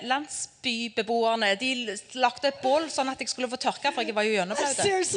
landsbybeboerne, 0.97 1.55
de 1.55 1.97
lagde 2.13 2.47
et 2.47 2.62
bål 2.62 2.89
sånn 2.89 3.10
at 3.10 3.19
jeg 3.21 3.29
skulle 3.29 3.49
få 3.49 3.57
tørke, 3.57 3.91
for 3.93 4.01
jeg 4.01 4.15
var 4.15 4.23
jo 4.23 4.33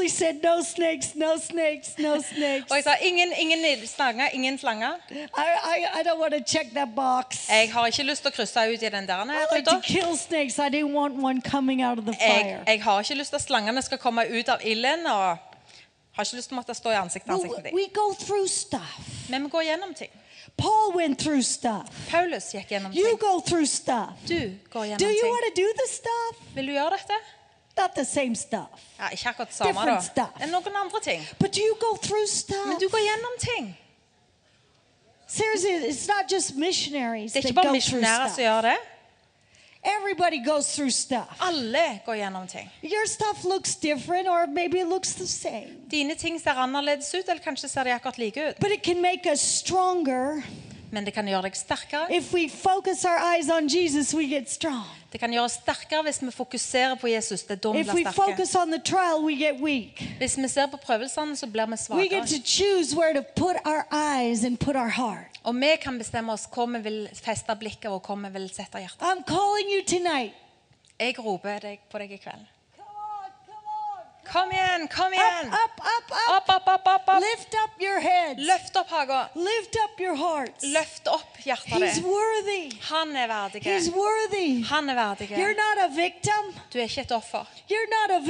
said, 0.08 0.42
no 0.42 0.62
snakes, 0.62 1.14
no 1.14 1.36
snakes, 1.38 1.98
no 1.98 2.20
snakes. 2.20 2.70
Og 2.70 2.76
jeg 2.76 2.84
sa 2.84 2.94
ingen, 3.02 3.32
ingen 3.38 3.86
slange, 3.86 4.28
ingen 4.32 4.58
slanger. 4.58 4.98
I, 5.10 5.22
I, 5.36 6.00
I 6.00 6.02
don't 6.02 6.18
want 6.18 6.34
to 6.34 6.40
check 6.40 6.72
that 6.74 6.94
box. 6.94 7.48
Jeg 7.48 7.72
har 7.72 7.86
ikke 7.86 8.04
lyst 8.04 8.22
til 8.22 8.32
å 8.32 8.34
krysse 8.34 8.66
ut 8.72 8.82
i 8.82 8.90
den 8.90 9.06
der 9.08 9.24
ruta. 9.24 9.70
to 9.70 9.80
kill 9.80 10.16
snakes. 10.16 10.58
I 10.58 10.68
didn't 10.68 10.94
want 10.94 11.16
one 11.22 11.40
coming 11.40 11.82
out 11.82 11.98
of 11.98 12.04
the 12.04 12.16
Jeg, 12.20 12.58
jeg 12.66 12.82
har 12.82 13.00
ikke 13.00 13.14
lyst 13.14 13.30
til 13.30 13.40
at 13.40 13.46
slangene 13.46 13.82
skal 13.82 13.98
komme 13.98 14.26
ut 14.28 14.48
av 14.48 14.64
ilden, 14.64 15.06
og 15.06 15.38
har 16.16 16.26
ikke 16.26 16.36
lyst 16.36 16.50
til 16.50 16.56
å 16.56 16.60
måtte 16.60 16.74
stå 16.76 16.92
i 16.92 16.98
ansikt 17.00 17.26
til 17.26 17.34
ansikt 17.34 17.62
med. 17.62 17.72
Men 19.30 19.46
vi 19.46 19.52
går 19.56 19.70
gjennom 19.70 19.94
ting. 19.94 20.19
Paul 20.56 20.92
went 20.94 21.18
through 21.18 21.42
stuff. 21.42 21.86
Paulus 22.10 22.52
gikk 22.52 22.68
gjennom 22.68 22.92
You 22.94 23.06
ting. 23.08 23.18
go 23.18 23.40
through 23.40 23.66
stuff. 23.66 24.10
Du 24.28 24.40
går 24.72 24.84
Do 24.98 25.06
you 25.06 25.22
ting. 25.22 25.30
want 25.30 25.44
to 25.54 25.62
do 25.62 25.68
the 25.76 25.88
stuff? 25.88 26.54
Vil 26.54 26.66
du 26.66 26.72
gjøre 26.72 26.90
dette? 26.90 27.14
Not 27.78 27.90
the 27.94 28.04
same 28.04 28.34
stuff. 28.36 28.68
Ja, 28.98 29.08
ikke 29.12 29.28
akkurat 29.28 29.54
samme, 29.54 29.72
Different 29.72 29.98
da. 30.00 30.00
stuff. 30.12 30.32
Det 30.38 30.42
er 30.42 30.50
noen 30.50 30.76
andre 30.84 31.00
ting. 31.02 31.26
But 31.38 31.52
do 31.54 31.60
you 31.60 31.74
go 31.80 31.96
through 31.96 32.26
stuff? 32.26 32.66
Men 32.66 32.78
du 32.80 32.88
går 32.88 32.98
gjennom 32.98 33.34
ting. 33.38 33.76
Seriously, 35.26 35.70
it's 35.88 36.08
not 36.08 36.30
just 36.32 36.54
missionaries 36.56 37.32
Det 37.32 37.38
er 37.38 37.42
that 37.42 37.50
ikke 37.50 37.54
bare 37.54 37.66
go 37.66 37.80
through 37.80 38.00
misjonærer 38.02 38.26
som 38.26 38.34
stuff. 38.34 38.38
gjør 38.44 38.60
det. 38.60 38.76
Everybody 39.82 40.38
goes 40.44 40.76
through 40.76 40.90
stuff. 40.90 41.38
Alle 41.40 42.00
går 42.04 42.16
gjennom 42.16 42.46
ting. 42.46 42.68
Your 42.82 43.06
stuff 43.06 43.44
looks 43.44 43.76
different, 43.76 44.28
or 44.28 44.46
maybe 44.46 44.78
it 44.78 44.88
looks 44.88 45.14
the 45.14 45.26
same. 45.26 45.68
Dine 45.88 46.14
ting 46.16 46.38
ser 46.38 46.50
annerledes 46.50 47.14
ut, 47.14 47.28
eller 47.28 47.40
kanskje 47.40 47.68
ser 47.68 47.84
de 47.84 47.90
akkurat 47.90 48.18
like 48.18 48.36
ut. 48.36 48.60
But 48.60 48.70
it 48.70 48.82
can 48.82 49.00
make 49.00 49.26
us 49.26 49.40
stronger. 49.40 50.44
Men 50.92 51.04
det 51.06 51.12
kan 51.14 51.26
gjøre 51.28 51.42
deg 51.46 51.54
sterkere. 51.54 52.08
If 52.10 52.32
we 52.34 52.48
focus 52.48 53.04
our 53.04 53.18
eyes 53.34 53.48
on 53.50 53.68
Jesus, 53.70 54.12
we 54.14 54.24
get 54.26 54.50
strong. 54.50 54.84
Det 55.12 55.20
kan 55.20 55.30
gjøre 55.30 55.44
oss 55.44 55.58
sterkere 55.60 56.02
hvis 56.06 56.18
vi 56.22 56.30
fokuserer 56.34 56.96
på 56.98 57.08
Jesus. 57.10 57.42
Det 57.46 57.56
er 57.58 57.60
da 57.62 57.72
vi 57.72 57.80
If 57.80 57.86
we 57.88 57.92
blir 58.02 58.10
sterke. 58.12 58.30
focus 58.36 58.54
on 58.56 58.70
the 58.70 58.78
trial, 58.78 59.22
we 59.24 59.36
get 59.38 59.60
weak. 59.62 60.02
Hvis 60.18 60.36
vi 60.38 60.48
ser 60.48 60.66
på 60.66 60.76
prøvelsene, 60.82 61.36
så 61.36 61.46
blir 61.46 61.66
vi 61.66 61.76
We 61.94 62.08
get 62.08 62.26
svakere. 62.26 62.26
to 62.26 62.42
choose 62.44 62.96
where 62.96 63.14
to 63.14 63.22
put 63.36 63.56
our 63.64 63.86
eyes 63.92 64.44
and 64.44 64.58
put 64.58 64.76
our 64.76 64.88
heart. 64.90 65.38
Og 65.44 65.54
vi 65.54 65.76
kan 65.82 65.98
bestemme 65.98 66.32
oss 66.32 66.46
hvor 66.52 66.66
vi 66.66 66.78
vil 66.82 67.08
feste 67.14 67.56
blikket 67.56 67.90
og 67.90 68.02
hvor 68.06 68.16
vi 68.16 68.28
vil 68.38 68.48
sette 68.50 68.78
hjertet. 68.78 69.00
I'm 69.02 69.22
calling 69.26 69.70
you 69.70 69.82
tonight. 69.86 70.34
Jeg 71.00 71.18
roper 71.18 71.58
deg 71.60 71.78
på 71.90 71.98
deg 71.98 72.12
i 72.12 72.16
kveld. 72.20 72.44
Come 72.76 72.98
on, 72.98 73.30
come 73.46 73.66
on. 73.66 74.19
Kom 74.32 74.52
igjen, 74.52 74.88
kom 74.88 75.06
Up, 75.06 75.12
igjen! 75.12 75.48
up, 75.52 75.80
up, 75.80 76.10
up. 76.10 76.48
Opp, 76.48 76.48
opp, 76.68 76.86
opp, 76.86 77.08
opp. 77.08 77.20
Lift 77.20 77.54
up 77.64 77.70
your 77.82 77.98
heads. 78.00 78.38
Løft 78.40 78.76
opp 78.76 78.88
haga. 78.90 79.28
Lift 79.34 79.76
up 79.84 80.00
your 80.00 80.14
hearts. 80.14 80.64
Løft 80.64 81.08
opp 81.08 81.36
hjertet 81.42 81.72
He's 81.82 81.98
worthy. 82.04 82.70
Han 82.90 83.16
er 83.16 83.26
verdig. 83.28 83.62
He's 83.66 83.90
worthy. 83.90 84.62
Han 84.70 84.88
er 84.88 84.94
verdig. 84.94 85.30
You're 85.34 85.56
not 85.58 85.82
a 85.84 85.88
victim. 85.94 86.54
Du 86.72 86.78
er 86.78 86.86
ikke 86.86 87.00
et 87.08 87.12
offer. 87.12 87.46
You're 87.68 87.90
not 87.90 88.10
a 88.16 88.20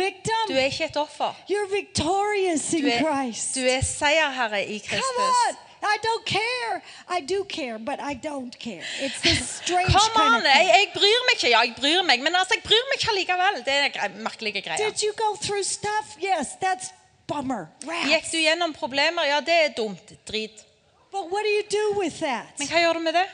Du 0.48 0.54
er 0.56 0.64
ikke 0.70 0.84
et 0.84 0.96
offer. 0.96 1.34
You're 1.48 1.68
victorious 1.68 2.70
Du 2.70 2.86
er, 2.86 2.98
Christ. 3.04 3.54
du 3.54 3.60
er 3.68 3.82
seierherre 3.84 4.64
i 4.64 4.78
Come 4.78 4.88
Kristus. 4.88 5.48
on. 5.50 5.56
I 5.83 5.97
don't 6.07 6.25
care. 6.27 6.83
I 7.09 7.21
do 7.21 7.45
care, 7.45 7.79
but 7.79 7.99
I 8.01 8.14
don't 8.14 8.59
care. 8.59 8.83
It's 9.01 9.21
this 9.23 9.49
strange 9.62 9.93
Kom 9.93 10.11
kind 10.14 10.37
of 10.37 10.43
Jeg, 10.45 10.55
thing. 10.57 10.69
jeg 10.69 10.88
bryr 10.95 11.21
meg 11.27 11.35
ikke. 11.37 11.49
Ja, 11.51 11.61
jeg 11.61 11.75
bryr 11.81 12.03
meg, 12.03 12.21
men 12.23 12.35
altså, 12.37 12.55
jeg 12.59 12.62
bryr 12.69 12.85
meg 12.90 13.01
ikke 13.01 13.14
likevel. 13.19 13.61
Det 13.64 13.75
er 13.75 14.09
merkelige 14.23 14.62
greier. 14.62 14.77
Did 14.90 15.03
you 15.03 15.12
go 15.16 15.35
through 15.40 15.62
stuff? 15.64 16.16
Yes, 16.23 16.47
that's 16.64 16.93
bummer. 17.27 17.66
Gikk 17.85 18.29
du 18.33 18.38
gjennom 18.38 18.73
problemer? 18.77 19.25
Ja, 19.25 19.40
det 19.40 19.57
er 19.64 19.69
dumt. 19.77 20.12
Drit. 20.29 20.64
But 21.12 21.31
what 21.33 21.43
do 21.43 21.51
you 21.51 21.64
do 21.71 21.99
with 22.01 22.21
that? 22.21 22.59
Men 22.59 22.69
hva 22.69 22.81
gjør 22.85 22.93
du 22.93 22.99
med 23.09 23.12
det? 23.14 23.27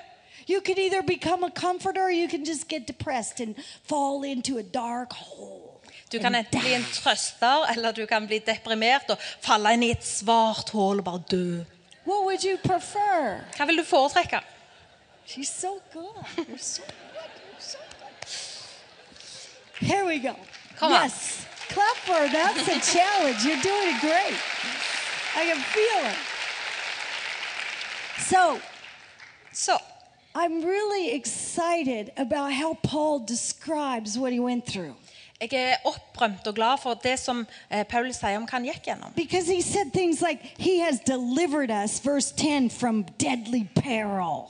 You 0.48 0.60
can 0.60 0.78
either 0.78 1.02
become 1.02 1.42
a 1.44 1.50
comforter 1.50 2.02
or 2.06 2.10
you 2.10 2.28
can 2.28 2.44
just 2.46 2.68
get 2.68 2.86
depressed 2.86 3.40
and 3.40 3.54
fall 3.88 4.22
into 4.24 4.58
a 4.58 4.62
dark 4.62 5.12
hole. 5.12 5.80
Du 6.12 6.18
kan 6.22 6.34
enten 6.34 6.60
bli 6.60 6.72
en 6.74 6.84
trøster, 6.94 7.66
eller 7.74 7.92
du 7.92 8.06
kan 8.06 8.26
bli 8.30 8.38
deprimert 8.38 9.10
og 9.10 9.18
falle 9.42 9.72
inn 9.74 9.82
i 9.82 9.90
et 9.90 10.04
svart 10.06 10.70
hull 10.70 11.02
og 11.02 11.04
bare 11.04 11.22
dø. 11.30 11.64
What 12.06 12.24
would 12.24 12.42
you 12.44 12.56
prefer? 12.56 13.44
Hva 13.58 13.66
vil 13.66 13.76
du 13.76 13.84
foretrekke? 13.84 14.40
She's 15.26 15.50
so 15.50 15.82
good. 15.92 16.46
You're 16.48 16.58
so 16.58 16.82
good. 16.86 17.30
You're 17.50 17.60
so 17.60 17.78
good. 19.80 19.86
Here 19.86 20.06
we 20.06 20.18
go. 20.20 20.36
Come 20.76 20.92
on. 20.92 21.02
yes. 21.02 21.44
Clap 21.68 21.96
for 22.06 22.12
her. 22.14 22.28
That's 22.32 22.68
a 22.68 22.80
challenge. 22.96 23.44
You're 23.44 23.60
doing 23.60 23.88
it 23.90 24.00
great. 24.00 24.38
I 25.34 25.44
can 25.50 25.60
feel 25.74 26.00
it. 26.12 26.16
So, 28.22 28.60
so 29.52 29.76
I'm 30.34 30.64
really 30.64 31.12
excited 31.12 32.12
about 32.16 32.52
how 32.52 32.74
Paul 32.82 33.18
describes 33.18 34.16
what 34.16 34.32
he 34.32 34.38
went 34.38 34.64
through. 34.64 34.94
Jeg 35.40 35.52
er 35.52 35.76
opprømt 35.84 36.46
og 36.46 36.54
glad 36.54 36.78
for 36.80 36.94
det 36.94 37.18
som 37.20 37.46
eh, 37.70 37.84
Paulus 37.84 38.16
sier 38.16 38.38
om 38.38 38.46
hva 38.48 38.56
han 38.56 38.64
gikk 38.64 38.86
gjennom. 38.88 39.12
Because 39.16 39.52
he 39.52 39.60
said 39.60 39.92
things 39.92 40.22
like, 40.22 40.40
He 40.56 40.80
has 40.80 41.00
delivered 41.00 41.70
us, 41.70 42.00
verse 42.00 42.32
10, 42.32 42.70
from 42.70 43.04
deadly 43.18 43.66
peril 43.74 44.48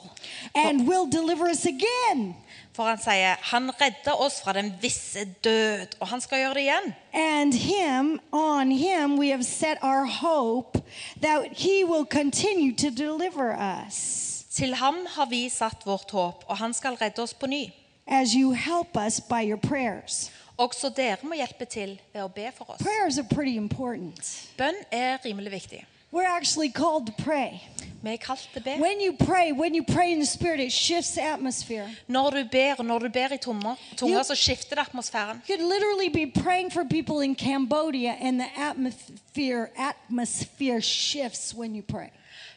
and 0.55 0.87
will 0.87 1.05
deliver 1.05 1.49
us 1.49 1.65
again. 1.65 2.35
For 2.73 2.83
han 2.83 2.97
sier 3.01 3.35
han 3.51 3.71
redder 3.81 4.15
oss 4.15 4.39
fra 4.41 4.53
den 4.53 4.73
visse 4.81 5.25
død, 5.43 5.97
og 5.99 6.07
han 6.07 6.21
skal 6.21 6.37
gjøre 6.39 6.53
det 6.53 6.63
igjen. 6.67 6.93
And 7.13 7.53
him, 7.53 8.19
on 8.31 8.71
him, 8.71 9.17
we 9.19 9.29
have 9.29 9.43
set 9.43 9.77
our 9.81 10.05
hope 10.05 10.77
that 11.21 11.51
he 11.51 11.83
will 11.83 12.05
continue 12.05 12.73
to 12.75 12.89
deliver 12.89 13.51
us 13.57 14.23
Til 14.51 14.75
ham 14.75 14.95
har 15.15 15.25
vi 15.25 15.49
satt 15.49 15.85
vårt 15.85 16.11
håp, 16.11 16.43
og 16.47 16.57
han 16.57 16.73
skal 16.73 16.95
redde 16.95 17.21
oss 17.21 17.33
på 17.33 17.47
ny. 17.47 17.67
as 18.07 18.33
you 18.33 18.51
help 18.51 18.95
us 18.95 19.19
by 19.19 19.43
your 19.43 19.57
prayers. 19.57 20.31
Også 20.57 20.89
dere 20.89 21.17
må 21.23 21.37
hjelpe 21.37 21.65
til 21.65 21.99
ved 22.13 22.23
å 22.23 22.27
be 22.33 22.51
for 22.57 22.71
oss. 22.73 22.81
Prayers 22.81 23.19
are 23.19 23.27
pretty 23.35 23.57
important. 23.57 24.49
Bønn 24.57 24.75
er 24.91 25.17
rimelig 25.25 25.51
viktig. 25.51 25.83
We're 26.11 26.23
actually 26.23 26.69
called 26.71 27.05
to 27.07 27.13
pray. 27.23 27.59
Vi 28.01 28.13
er 28.13 28.17
kalt 28.17 28.49
til 28.53 28.61
å 28.61 28.63
be. 28.63 28.75
When 28.79 29.01
you 29.01 29.13
pray, 29.13 29.51
when 29.51 29.75
you 29.75 29.83
pray 29.83 30.13
in 30.13 30.19
the 30.19 30.25
Spirit, 30.25 30.59
it 30.59 30.71
shifts 30.71 31.15
the 31.15 31.21
atmosphere. 31.21 31.89
Når 32.07 32.29
du 32.29 32.43
ber, 32.51 32.83
når 32.83 32.99
du 32.99 33.09
ber 33.09 33.33
i 33.33 33.37
tunger, 33.37 33.75
Jo. 34.01 34.23
så 34.23 34.35
skifter 34.35 34.75
det 34.75 34.87
atmosfæren. 34.87 35.41
You 35.49 35.57
could 35.57 35.67
literally 35.67 36.09
be 36.09 36.41
praying 36.41 36.71
for 36.71 36.83
people 36.85 37.19
in 37.19 37.35
Cambodia, 37.35 38.15
and 38.21 38.39
the 38.39 38.47
atmosphere 38.57 39.69
atmosphere 39.77 40.81
shifts 40.81 41.53
when 41.53 41.75
you 41.75 41.83
pray. 41.83 42.09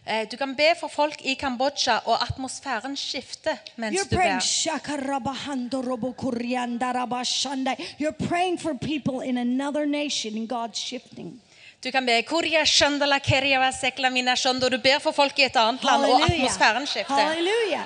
Eh, 0.07 0.27
Du 0.31 0.37
kan 0.37 0.55
be 0.57 0.75
for 0.81 0.89
folk 0.89 1.21
i 1.25 1.35
Kambodsja, 1.35 2.01
og 2.07 2.23
atmosfæren 2.23 2.97
skifter 2.97 3.57
mens 3.77 3.97
You're 3.97 4.09
du 4.11 4.17
ber. 4.17 4.39
You're 7.99 8.29
praying 8.29 8.59
for 8.61 8.75
people 8.75 9.23
in 9.29 9.39
another 9.39 9.87
nation, 9.87 10.37
and 10.37 10.49
God's 10.49 10.79
shifting. 10.79 11.41
Du 11.85 11.91
kan 11.91 12.07
be 12.07 12.23
Korea 12.23 12.65
shandala 12.65 13.19
keria 13.19 13.73
sekla 13.73 14.11
mina 14.11 14.37
shando. 14.37 14.69
Du 14.69 14.79
ber 14.79 14.99
for 15.01 15.13
folk 15.13 15.39
i 15.39 15.43
et 15.45 15.57
annet 15.57 15.85
land, 15.85 16.05
og 16.05 16.23
atmosfæren 16.23 16.87
skifter. 16.87 17.15
Halleluja. 17.15 17.83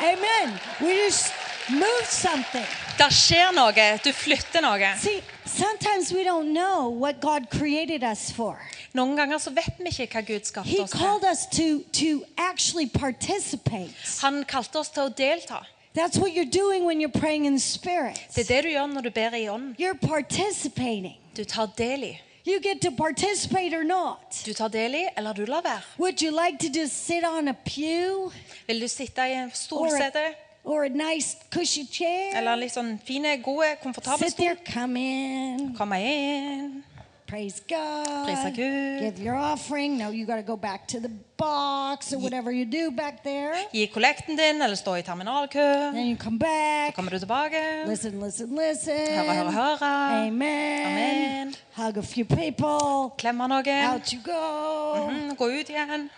Amen. 0.00 0.58
We 0.80 1.04
just 1.04 1.32
move 1.68 2.04
something. 2.08 2.66
Det 2.98 3.12
skjer 3.12 3.52
noe. 3.54 3.98
Du 4.04 4.12
flytter 4.12 4.60
noe. 4.60 4.92
See, 4.98 5.22
sometimes 5.48 6.12
we 6.12 6.24
don't 6.24 6.52
know 6.52 6.88
what 6.88 7.20
God 7.20 7.50
created 7.50 8.02
us 8.02 8.30
for. 8.30 8.58
Noen 8.94 9.16
ganger 9.16 9.38
så 9.38 9.50
vet 9.50 9.78
vi 9.78 9.90
ikke 9.90 10.06
hva 10.12 10.22
Gud 10.26 10.44
skapte 10.44 10.68
He 10.68 10.80
oss 10.80 10.92
called 10.92 11.24
us 11.24 11.46
to, 11.46 11.82
to 11.92 12.24
actually 12.36 12.88
participate. 12.88 13.94
Han 14.22 14.44
kalte 14.44 14.78
oss 14.78 14.90
til 14.90 15.08
å 15.08 15.08
delta. 15.08 15.64
That's 15.94 16.18
what 16.18 16.32
you're 16.32 16.44
doing 16.44 16.84
when 16.84 17.00
you're 17.00 17.20
praying 17.20 17.46
in 17.46 17.58
Spirit. 17.58 18.20
Det 18.34 18.44
er 18.44 18.54
det 18.54 18.62
du 18.64 18.70
gjør 18.70 18.86
når 18.86 19.08
du 19.08 19.10
ber 19.10 19.34
i 19.34 19.48
ånden. 19.48 19.74
You're 19.78 19.98
participating. 19.98 21.16
Du 21.36 21.44
tar 21.44 21.72
del 21.76 22.04
i. 22.04 22.14
You 22.46 22.60
get 22.60 22.80
to 22.80 22.90
participate 22.90 23.74
or 23.74 23.84
not. 23.84 24.42
Du 24.46 24.52
tar 24.54 24.68
del 24.68 24.94
i, 24.94 25.08
eller 25.16 25.32
du 25.32 25.44
lar 25.44 25.60
være. 25.62 25.82
Would 25.98 26.22
you 26.22 26.30
like 26.30 26.58
to 26.58 26.80
just 26.80 27.06
sit 27.06 27.24
on 27.24 27.48
a 27.48 27.52
pew 27.52 28.32
Vil 28.66 28.80
du 28.80 28.88
sitte 28.88 29.20
i 29.20 29.34
en 29.36 29.50
stolsete, 29.54 30.22
or 30.68 30.84
a 30.84 30.88
nice 30.88 31.36
cushy 31.50 31.84
chair? 31.86 32.36
eller 32.36 32.52
en 32.52 32.60
litt 32.60 32.72
sånn 32.76 32.98
fine, 33.04 33.36
gode, 33.42 33.76
komfortable 33.82 34.28
Sit 34.28 34.36
there, 34.36 34.54
stol? 34.56 34.72
come 34.74 34.96
in, 35.00 35.74
Komme 35.78 35.96
inn. 36.04 36.84
praise 37.28 37.60
God, 37.68 38.06
Prisa 38.26 38.50
Gud. 38.56 39.00
give 39.00 39.18
your 39.24 39.34
offering. 39.36 39.98
No, 39.98 40.08
you 40.10 40.24
got 40.26 40.36
to 40.36 40.42
go 40.42 40.56
back 40.56 40.86
to 40.88 40.98
the 41.00 41.10
box 41.36 42.12
or 42.14 42.18
whatever 42.18 42.50
you 42.50 42.64
do 42.64 42.90
back 42.90 43.22
there. 43.22 43.54
Gi 43.72 43.86
kollekten 43.92 44.36
din, 44.36 44.62
eller 44.62 44.76
stå 44.76 44.94
i 44.96 45.02
terminalkø. 45.02 45.92
Then 45.92 46.06
you 46.08 46.16
come 46.16 46.38
Så 46.38 46.44
back. 46.46 46.94
kommer 46.96 47.10
du 47.10 47.18
tilbake. 47.18 47.60
Listen, 47.86 48.20
listen, 48.20 48.56
listen. 48.56 48.96
Høre, 49.14 49.34
høre, 49.34 49.52
høre. 49.52 50.26
Amen. 50.26 50.86
Amen. 50.86 51.54
Hug 51.76 51.98
a 51.98 52.02
few 52.02 52.24
people. 52.24 53.10
Klemme 53.18 53.48
noen. 53.48 53.84
Out 53.92 54.12
you 54.12 54.20
go. 54.24 55.08
Mm, 55.10 55.36
gå 55.36 55.44
ut 55.60 55.68
igjen. 55.68 56.08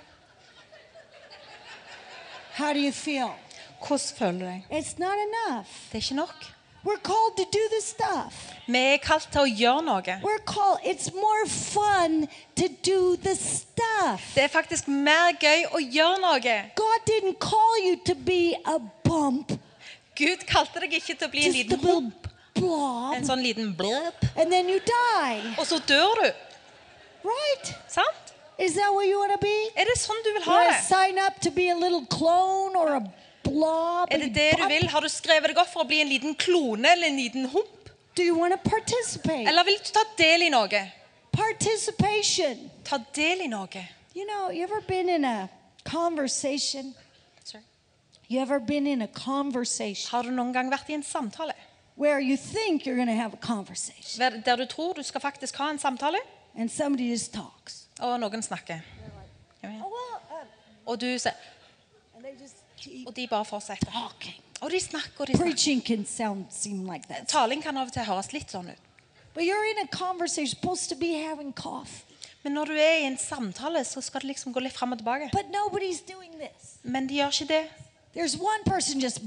How 2.54 2.72
do 2.72 2.78
you 2.80 2.92
feel? 2.92 3.30
Hvordan 3.86 4.16
føler 4.18 4.38
du 4.38 4.44
deg? 4.44 4.64
It's 4.70 4.98
not 4.98 5.18
enough. 5.28 5.68
Det 5.92 5.98
er 6.00 6.04
ikke 6.04 6.14
nok. 6.14 6.48
We're 6.84 7.02
called 7.04 7.36
to 7.36 7.44
do 7.52 7.60
this 7.72 7.84
stuff. 7.92 8.36
Vi 8.66 8.78
er 8.78 8.96
kalt 9.04 9.26
til 9.32 9.40
å 9.42 9.48
gjøre 9.48 9.82
noe. 9.84 10.14
We're 10.24 10.44
called, 10.48 10.78
it's 10.84 11.10
more 11.12 11.44
fun 11.46 12.26
to 12.56 12.68
do 12.86 13.16
the 13.16 13.34
stuff. 13.36 14.22
Det 14.34 14.44
er 14.46 14.48
faktisk 14.48 14.88
mer 14.88 15.34
gøy 15.40 15.66
å 15.76 15.80
gjøre 15.82 16.20
noe. 16.24 16.54
God 16.80 17.04
didn't 17.10 17.36
call 17.38 17.76
you 17.84 17.98
to 18.06 18.14
be 18.14 18.54
a 18.64 18.78
bump, 19.04 19.52
Gud 20.16 20.42
kalte 20.48 20.80
deg 20.80 20.92
ikke 20.98 21.14
til 21.16 21.28
å 21.28 21.30
bli 21.32 21.44
en 21.46 21.52
just 21.52 21.56
a 21.56 21.62
liten 21.62 21.78
little 21.80 21.94
hump, 22.00 22.26
blob, 22.56 23.12
en 23.16 23.24
sånn 23.28 23.40
liten 23.44 23.70
bløp, 23.76 24.24
and 24.36 24.50
then 24.52 24.68
you 24.68 24.80
die. 24.84 25.54
og 25.58 25.64
så 25.68 25.78
dør 25.88 26.16
du. 26.22 26.26
Right? 27.24 27.74
Sant? 27.88 28.34
Is 28.58 28.74
that 28.74 28.92
what 28.92 29.06
you 29.08 29.18
want 29.18 29.32
to 29.32 29.38
be? 29.40 29.54
Er 29.76 29.84
det 29.88 29.96
sånn 30.00 30.20
du 30.24 30.32
vil 30.34 30.42
You 30.44 30.50
ha 30.50 30.56
want 30.58 30.68
to 30.68 30.76
det? 30.76 30.84
sign 30.88 31.18
up 31.26 31.40
to 31.40 31.50
be 31.50 31.70
a 31.70 31.76
little 31.76 32.04
clone 32.12 32.76
or 32.76 32.96
a 32.96 33.00
blob? 33.42 34.08
Er 34.10 34.18
det 34.18 34.34
det 34.34 34.50
du 34.58 34.66
vil? 34.68 34.88
Har 34.88 35.00
du 35.00 35.08
skrevet 35.08 35.52
deg 35.52 35.58
opp 35.58 35.70
for 35.72 35.84
å 35.84 35.88
bli 35.88 36.00
en 36.00 36.08
liten 36.08 36.34
klone 36.34 36.92
eller 36.92 37.10
en 37.10 37.20
liten 37.20 37.48
hump? 37.52 37.90
Do 38.16 38.22
you 38.22 38.34
want 38.38 38.52
to 38.54 38.70
participate? 38.70 39.46
Eller 39.48 39.64
vil 39.64 39.78
du 39.78 39.92
ta 39.94 40.02
del 40.18 40.42
i 40.42 40.50
noe? 40.50 40.82
Participation. 41.32 42.70
Ta 42.84 42.98
del 43.14 43.46
i 43.46 43.48
noe. 43.48 43.86
You 44.14 44.26
know, 44.26 44.50
you 44.50 44.64
ever 44.64 44.80
been 44.80 45.08
in 45.08 45.24
a 45.24 45.48
conversation? 45.84 46.94
You 48.30 48.40
ever 48.40 48.60
been 48.60 48.86
in 48.86 49.02
a 49.02 49.08
conversation 49.08 50.10
Har 50.12 50.22
du 50.22 50.30
noen 50.30 50.52
gang 50.54 50.68
vært 50.70 50.90
i 50.90 50.94
en 50.94 51.02
samtale 51.02 51.54
where 51.96 52.20
you 52.20 52.36
think 52.36 52.86
you're 52.86 52.94
going 52.94 53.08
to 53.08 53.14
have 53.18 53.34
a 53.34 53.40
conversation 53.46 54.20
der 54.20 54.38
der 54.46 54.56
du 54.56 54.66
tror 54.66 54.94
du 54.94 55.02
skal 55.02 55.20
faktisk 55.20 55.56
ha 55.56 55.70
en 55.70 55.78
samtale, 55.78 56.18
and 56.54 56.70
somebody 56.70 57.10
just 57.10 57.32
talks? 57.34 57.86
og 58.00 58.20
noen 58.20 58.42
snakker? 58.42 58.80
Oh, 59.64 59.92
uh, 60.30 60.46
Og, 60.86 61.00
du 61.00 61.06
sier, 61.18 61.34
and 62.84 62.92
they 62.92 62.96
just 62.96 63.04
keep 63.04 63.06
og 63.08 63.16
de 63.16 63.26
bare 63.28 63.44
fortsetter. 63.44 63.92
talking. 63.92 64.34
Og 64.60 64.70
de 64.70 64.80
snakker 64.80 65.20
og 65.20 65.26
de 65.26 65.32
snakker. 65.32 65.44
Preaching 65.52 65.86
can 65.86 66.06
sound 66.06 66.44
seem 66.50 66.84
like 66.92 67.04
that. 67.08 67.28
Taling 67.28 67.62
kan 67.62 67.76
av 67.76 67.86
og 67.86 67.92
til 67.92 68.02
høres 68.02 68.32
litt 68.32 68.50
sånn 68.50 68.68
ut. 68.70 68.78
But 69.34 69.44
you're 69.44 69.64
in 69.70 69.78
a 69.78 69.86
conversation, 69.96 70.46
supposed 70.46 70.88
to 70.88 70.96
be 70.96 71.12
having 71.28 71.52
coffee. 71.54 72.04
Men 72.42 72.52
når 72.54 72.64
du 72.64 72.72
er 72.72 72.94
i 73.00 73.04
en 73.04 73.18
samtale, 73.18 73.84
så 73.84 74.00
skal 74.00 74.20
det 74.20 74.26
liksom 74.28 74.52
gå 74.52 74.60
litt 74.60 74.72
fram 74.72 74.92
og 74.92 74.98
tilbake. 74.98 75.30
But 75.32 75.46
nobody's 75.52 76.00
doing 76.12 76.32
this. 76.40 76.78
Men 76.82 77.06
de 77.08 77.14
gjør 77.14 77.28
ikke 77.28 77.48
det. 77.48 77.64
There's 78.16 78.36
one 78.40 78.62
person 78.66 79.00
just 79.00 79.20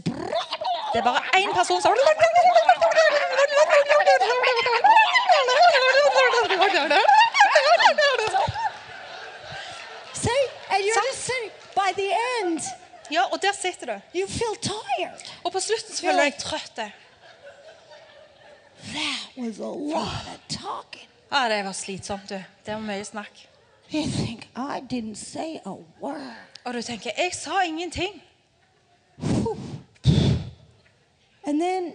Det 0.94 1.00
er 1.00 1.04
bare 1.04 1.22
én 1.40 1.54
person 1.54 1.82
som 1.82 1.94
See? 10.14 10.42
And 10.70 10.84
you're 10.84 10.94
Some- 10.94 11.08
just 11.12 11.24
sitting 11.26 11.52
by 11.76 11.92
the 11.96 12.10
end, 12.42 12.60
Ja, 13.14 13.24
og 13.32 13.42
der 13.42 13.54
sitter 13.62 13.86
du. 13.86 14.18
you 14.20 14.28
feel 14.28 14.56
tired. 14.62 15.22
Og 15.44 15.52
på 15.52 15.60
slutten 15.60 15.96
så 15.96 16.02
føler 16.02 16.18
du 16.18 16.24
deg 16.24 16.38
trøtt. 16.40 16.76
That 18.84 19.38
was 19.38 19.60
a 19.60 19.72
lot 19.94 20.28
of 20.34 20.40
talking. 20.50 21.10
Ja, 21.32 21.50
det 21.50 21.66
var 21.66 21.72
slitsomt, 21.72 22.30
du. 22.30 22.36
Det 22.66 22.74
var 22.74 22.80
mye 22.80 23.06
snakk. 23.06 23.50
You 23.94 24.04
think 24.10 24.50
I 24.56 24.80
didn't 24.94 25.16
say 25.16 25.60
a 25.66 25.74
word. 26.02 26.34
Og 26.64 26.74
du 26.74 26.82
tenker 26.82 27.12
'Jeg 27.18 27.34
sa 27.34 27.62
ingenting'. 27.64 28.22
And 31.48 31.62
then 31.62 31.94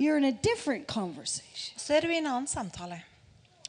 you're 0.00 0.16
in 0.16 0.24
a 0.24 0.30
different 0.30 0.86
conversation. 0.86 1.78
Så 1.78 1.94
er 1.94 2.00
du 2.00 2.08
i 2.08 2.16
en 2.16 2.26
annen 2.26 2.46
samtale. 2.46 3.02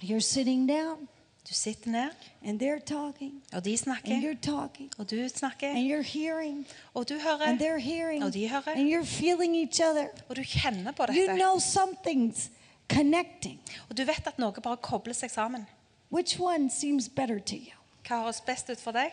You're 0.03 0.19
sitting 0.19 0.69
down 0.69 1.07
Du 1.51 1.55
sitter 1.55 1.89
ned, 1.89 2.15
and 2.45 2.61
they're 2.61 2.79
talking 2.79 3.41
og 3.53 3.65
de 3.65 3.77
and 3.85 4.23
you're 4.23 4.41
talking 4.41 4.89
Og 4.97 5.09
du 5.09 5.27
snakker, 5.29 5.67
and 5.67 5.85
you're 5.85 6.01
hearing 6.01 6.65
og 6.93 7.09
du 7.09 7.15
and 7.15 7.59
they're 7.59 7.77
hearing 7.77 8.23
Og 8.23 8.33
de 8.33 8.47
hører. 8.47 8.73
and 8.73 8.87
you're 8.89 9.03
feeling 9.03 9.55
each 9.55 9.81
other. 9.81 10.07
Og 10.29 10.35
du 10.35 10.41
kjenner 10.41 10.91
på 10.91 11.05
You 11.09 11.35
know 11.35 11.57
something's 11.57 12.49
connecting. 12.87 13.59
Og 13.89 13.97
du 13.97 14.03
vet 14.03 14.27
at 14.27 14.39
noe 14.39 14.53
bare 14.63 14.77
kobler 14.77 15.13
seg 15.13 15.29
sammen. 15.29 15.67
Which 16.09 16.39
one 16.39 16.69
seems 16.69 17.09
better 17.09 17.39
to 17.39 17.55
you? 17.55 17.75
Hva 18.07 18.23
høres 18.23 18.41
best 18.41 18.69
ut 18.69 18.79
for 18.79 18.91
deg? 18.91 19.11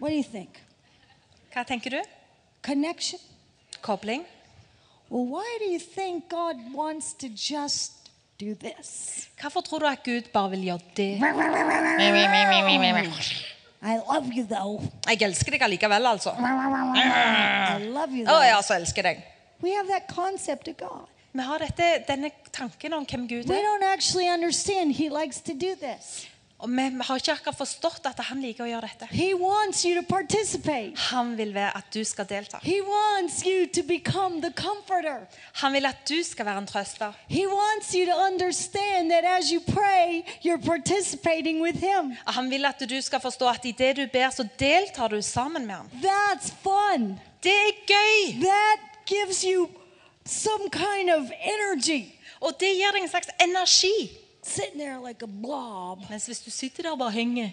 What 0.00 0.10
do 0.10 0.16
you 0.16 0.24
think? 0.24 0.60
Hva 1.52 1.62
tenker 1.62 1.90
du? 1.90 2.02
Connection? 2.62 3.20
Kobling? 3.80 4.24
Well, 5.08 5.26
why 5.26 5.58
do 5.60 5.66
you 5.66 5.78
think 5.78 6.28
God 6.28 6.56
wants 6.72 7.12
to 7.12 7.28
just 7.28 8.03
do 8.38 8.54
this? 8.54 9.28
Hvorfor 9.40 9.60
tror 9.60 9.78
du 9.78 9.86
at 9.86 10.02
Gud 10.04 10.22
bare 10.32 10.50
vil 10.50 10.64
gjøre 10.68 10.80
det? 10.96 11.10
I 13.84 13.96
love 14.08 14.30
you 14.36 14.44
though. 14.48 14.80
Jeg 15.06 15.22
elsker 15.22 15.52
deg 15.52 15.62
allikevel, 15.66 16.06
altså. 16.08 16.32
I 16.38 17.84
love 17.84 18.12
you 18.16 18.24
Å, 18.24 18.30
though. 18.30 18.44
jeg 18.46 18.54
altså 18.56 18.74
elsker 18.78 19.02
deg. 19.04 19.24
We 19.62 19.74
have 19.76 19.86
that 19.92 20.08
concept 20.08 20.68
of 20.68 20.76
God. 20.80 21.04
Vi 21.34 21.42
har 21.42 21.58
dette, 21.58 21.88
denne 22.08 22.30
tanken 22.54 22.92
om 22.94 23.04
hvem 23.10 23.26
Gud 23.28 23.48
We 23.50 23.56
er. 23.58 23.62
don't 23.66 23.84
actually 23.92 24.28
understand 24.30 24.94
He 24.94 25.08
likes 25.10 25.40
to 25.42 25.52
do 25.52 25.74
this. 25.80 26.26
Og 26.58 26.70
vi 26.70 26.82
har 27.02 27.18
ikke 27.18 27.32
akkurat 27.34 27.58
forstått 27.58 28.06
at 28.08 28.20
han 28.28 28.40
liker 28.40 28.64
å 28.64 28.68
gjøre 28.68 28.88
dette. 28.88 29.08
He 29.10 29.34
wants 29.36 29.82
you 29.84 29.94
to 29.98 30.04
participate. 30.06 30.94
Han 31.10 31.34
vil 31.36 31.50
være 31.54 31.74
at 31.76 31.90
du 31.92 32.00
skal 32.06 32.28
delta. 32.30 32.60
He 32.62 32.78
wants 32.80 33.42
you 33.44 33.66
to 33.74 33.82
become 33.82 34.40
the 34.40 34.52
comforter. 34.56 35.26
Han 35.60 35.74
vil 35.74 35.90
at 35.90 36.06
du 36.08 36.22
skal 36.24 36.46
være 36.46 36.62
en 36.62 36.70
trøster. 36.70 37.12
He 37.28 37.44
wants 37.50 37.92
you 37.92 38.06
to 38.06 38.16
understand 38.16 39.10
that 39.10 39.26
as 39.26 39.50
you 39.52 39.60
pray, 39.60 40.22
you're 40.46 40.62
participating 40.62 41.60
with 41.60 41.82
Him. 41.82 42.14
Han 42.26 42.50
vil 42.50 42.64
at 42.64 42.80
du 42.88 43.00
skal 43.02 43.20
forstå 43.20 43.50
at 43.50 43.64
i 43.64 43.74
det 43.76 43.96
du 43.96 44.06
ber, 44.12 44.30
så 44.30 44.46
deltar 44.58 45.08
du 45.08 45.20
sammen 45.22 45.66
med 45.66 45.74
ham. 45.74 45.90
That's 46.00 46.54
fun. 46.62 47.18
Det 47.42 47.52
er 47.52 47.72
gøy! 47.86 48.40
That 48.40 48.80
gives 49.06 49.42
you 49.42 49.68
some 50.24 50.70
kind 50.70 51.10
of 51.10 51.30
energy. 51.42 52.08
Og 52.40 52.56
det 52.60 52.72
gir 52.76 52.92
deg 52.94 53.02
en 53.02 53.08
slags 53.08 53.28
energi. 53.40 54.23
Sitting 54.44 54.78
there 54.78 54.98
like 55.08 55.22
a 55.22 55.26
blob. 55.26 56.04
Mens 56.10 56.26
hvis 56.26 56.40
du 56.40 56.50
sitter 56.50 56.82
der 56.82 56.90
og 56.90 56.98
bare 56.98 57.10
henger, 57.10 57.50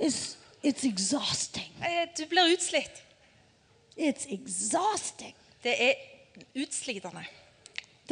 It's, 0.00 0.36
it's 0.62 0.84
exhausting. 0.84 1.72
eh, 1.82 2.06
du 2.18 2.26
blir 2.26 2.52
utslitt. 2.54 3.02
It's 3.96 4.26
exhausting. 4.32 5.34
Det 5.64 5.74
er 5.82 5.94
utslitende. 6.62 7.24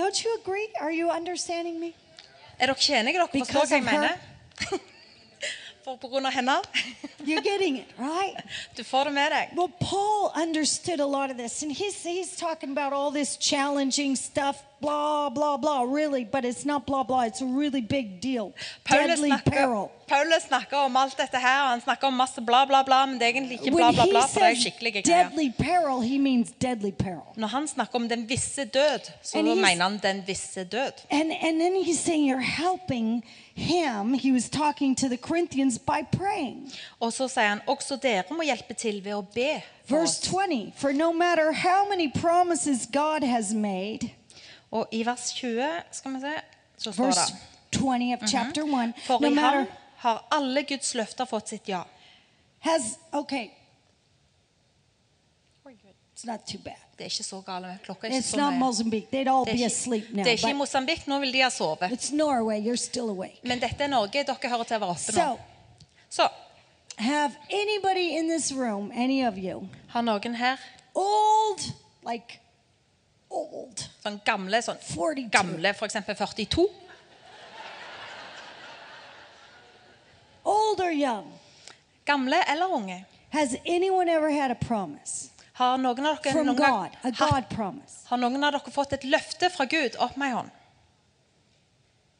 Don't 0.00 0.24
you 0.24 0.30
agree? 0.42 0.66
Are 0.80 0.90
you 0.92 1.10
understanding 1.10 1.78
me? 1.80 1.92
Er 2.58 2.66
dere 2.66 3.00
enige? 3.00 3.18
Dere 3.18 3.28
Because 3.32 3.52
forstår 3.52 3.66
hva 3.66 3.74
jeg 3.76 3.84
of 3.84 3.90
her? 3.90 4.00
mener? 4.00 4.78
For 5.84 5.96
på 5.96 6.08
grunn 6.08 6.26
av 6.26 6.32
henne? 6.32 6.56
You're 7.20 7.42
getting 7.44 7.78
it, 7.78 7.86
right? 7.98 8.34
Du 8.76 8.82
får 8.84 9.04
det 9.04 9.12
med 9.12 9.30
deg. 9.30 9.48
Well, 9.56 9.70
Paul 9.80 10.32
understood 10.42 11.00
a 11.00 11.06
lot 11.06 11.30
of 11.30 11.36
this, 11.36 11.62
and 11.62 11.70
he's, 11.72 12.02
he's 12.02 12.36
talking 12.36 12.70
about 12.76 12.92
all 12.92 13.12
this 13.12 13.36
challenging 13.36 14.16
stuff, 14.16 14.56
blah, 14.80 15.30
blah, 15.30 15.56
blah, 15.56 15.82
really, 15.82 16.24
but 16.24 16.44
it's 16.44 16.64
not 16.64 16.86
blah, 16.86 17.02
blah. 17.02 17.22
It's 17.24 17.40
a 17.40 17.46
really 17.46 17.80
big 17.80 18.20
deal. 18.20 18.52
Paulus 18.84 19.06
Deadly 19.20 19.30
snakker, 19.30 19.50
peril. 19.50 19.90
Paulus 20.06 20.44
snakker 20.48 20.76
om 20.84 20.96
alt 20.96 21.16
dette 21.16 21.38
her, 21.40 21.66
han 21.68 21.80
snakker 21.80 22.06
om 22.06 22.14
masse 22.14 22.40
bla, 22.40 22.64
bla, 22.66 22.82
bla, 22.84 23.06
men 23.06 23.18
det 23.18 23.26
er 23.26 23.32
egentlig 23.32 23.58
ikke 23.60 23.70
bla, 23.76 23.90
bla, 23.92 24.04
bla, 24.06 24.20
for 24.26 24.40
det 24.40 24.50
er 24.50 24.54
skikkelige 24.60 25.02
greier. 25.02 25.28
deadly 25.30 25.50
peril, 25.58 26.00
he 26.00 26.18
means 26.18 26.50
deadly 26.60 26.92
peril. 26.92 27.24
Når 27.36 27.48
han 27.48 27.68
snakker 27.68 27.94
om 27.96 28.08
den 28.08 28.28
visse 28.28 28.64
død, 28.64 29.10
så 29.22 29.38
And 29.38 29.48
he's- 29.48 29.54
mener 29.54 29.82
han 29.82 29.98
den 30.02 30.22
visse 30.26 30.64
død. 30.64 30.92
And, 31.10 31.32
and 31.32 31.60
then 31.60 31.74
he's 31.84 31.98
saying 31.98 32.30
you're 32.30 32.38
helping 32.40 33.24
him. 33.54 34.14
He 34.14 34.32
was 34.32 34.48
talking 34.50 34.94
to 34.96 35.08
the 35.08 35.16
Corinthians 35.16 35.78
by 35.78 36.04
praying. 36.18 36.72
Og 37.00 37.12
så 37.12 37.28
sier 37.28 37.48
han 37.48 37.60
også 37.66 37.96
dere 38.02 38.22
må 38.30 38.42
hjelpe 38.42 38.74
til 38.74 39.00
ved 39.04 39.14
å 39.14 39.22
be. 39.34 39.62
For 39.88 39.96
Verse 39.98 40.18
oss. 40.22 40.28
20 40.28 40.72
For 40.76 40.92
no 40.92 41.12
matter 41.12 41.52
how 41.52 41.88
many 41.88 42.08
promises 42.12 42.86
God 42.92 43.22
has 43.24 43.54
made, 43.54 44.10
Og 44.72 44.86
i 44.92 45.02
vers 45.06 45.32
20 45.32 45.82
skal 45.92 46.14
vi 46.16 46.20
se, 46.20 46.32
så 46.78 46.92
står 46.92 47.04
verse 47.04 47.32
det 47.32 47.78
20 47.78 48.14
of 48.14 48.28
chapter 48.28 48.62
1, 48.62 48.94
For 49.06 49.20
no 49.20 49.28
i 49.28 49.34
matter 49.34 49.58
ham 49.58 49.66
har 49.96 50.24
alle 50.30 50.62
Guds 50.62 50.94
løfter 50.94 51.24
fått 51.26 51.48
sitt 51.48 51.68
ja. 51.68 51.84
has, 52.60 52.98
okay, 53.12 53.50
it's 56.14 56.24
not 56.26 56.46
too 56.46 56.58
bad. 56.64 56.76
Det 56.96 57.04
er 57.04 57.10
ikke 57.12 57.24
så 57.24 57.40
gale. 57.44 57.78
Klokka 57.84 58.06
er 58.06 58.10
ikke 58.10 58.18
It's 58.22 58.30
så 58.30 58.36
not 58.36 58.52
nøye. 58.54 58.58
Mozambique. 58.58 59.08
They'd 59.12 59.28
all 59.28 59.44
Det 59.44 59.52
er 59.52 59.56
be 59.56 59.58
ikke, 59.58 59.66
asleep 59.66 60.04
now. 60.10 60.24
det 60.24 60.26
er 60.26 60.36
ikke 60.38 60.48
i 60.48 60.52
but 60.52 60.58
Mosambik. 60.58 61.06
Nå 61.06 61.18
vil 61.18 61.32
de 61.32 61.40
ha 61.42 61.50
sovet. 61.50 61.90
it's 61.92 62.12
Norway. 62.12 62.60
You're 62.60 62.76
still 62.76 63.10
awake. 63.10 63.40
Men 63.44 63.60
dette 63.60 63.84
er 63.84 63.88
Norge. 63.88 64.24
Dere 64.24 64.48
hører 64.48 64.64
til 64.64 64.76
å 64.76 64.80
være 64.80 64.90
oppe 64.90 65.12
nå. 65.12 65.36
So, 65.36 65.36
Så 66.08 66.28
have 66.98 67.36
anybody 67.50 68.16
in 68.18 68.28
this 68.28 68.52
room, 68.52 68.90
any 68.94 69.22
of 69.26 69.36
you, 69.36 69.68
har 69.88 70.02
noen 70.02 70.34
her 70.34 70.56
old, 70.94 71.60
like 72.06 72.40
old, 73.36 73.84
sånn 74.02 74.18
gamle 74.26 74.60
sånn 74.64 74.78
42. 74.82 75.30
Gamle, 75.34 75.72
f.eks. 75.76 75.96
42. 76.06 76.66
old 80.44 80.80
or 80.80 80.90
young, 80.92 81.32
Gamle 82.06 82.38
eller 82.48 82.66
unge. 82.72 83.04
has 83.30 83.56
anyone 83.66 84.08
ever 84.08 84.30
had 84.30 84.50
a 84.50 84.54
promise 84.54 85.30
Har 85.58 85.78
noen 85.78 86.06
av 86.06 86.18
dere 86.22 86.32
from 86.32 86.46
noen 86.46 86.56
God, 86.60 86.96
a 87.02 87.10
God 87.10 87.48
promise? 87.50 88.04
har 88.10 88.18
noen 88.20 88.44
av 88.44 88.52
dere 88.52 88.72
fått 88.72 88.92
et 88.92 89.04
løfte 89.08 89.50
fra 89.50 89.64
Gud? 89.64 89.96
Opp 89.98 90.16
med 90.20 90.32
hånd. 90.36 90.50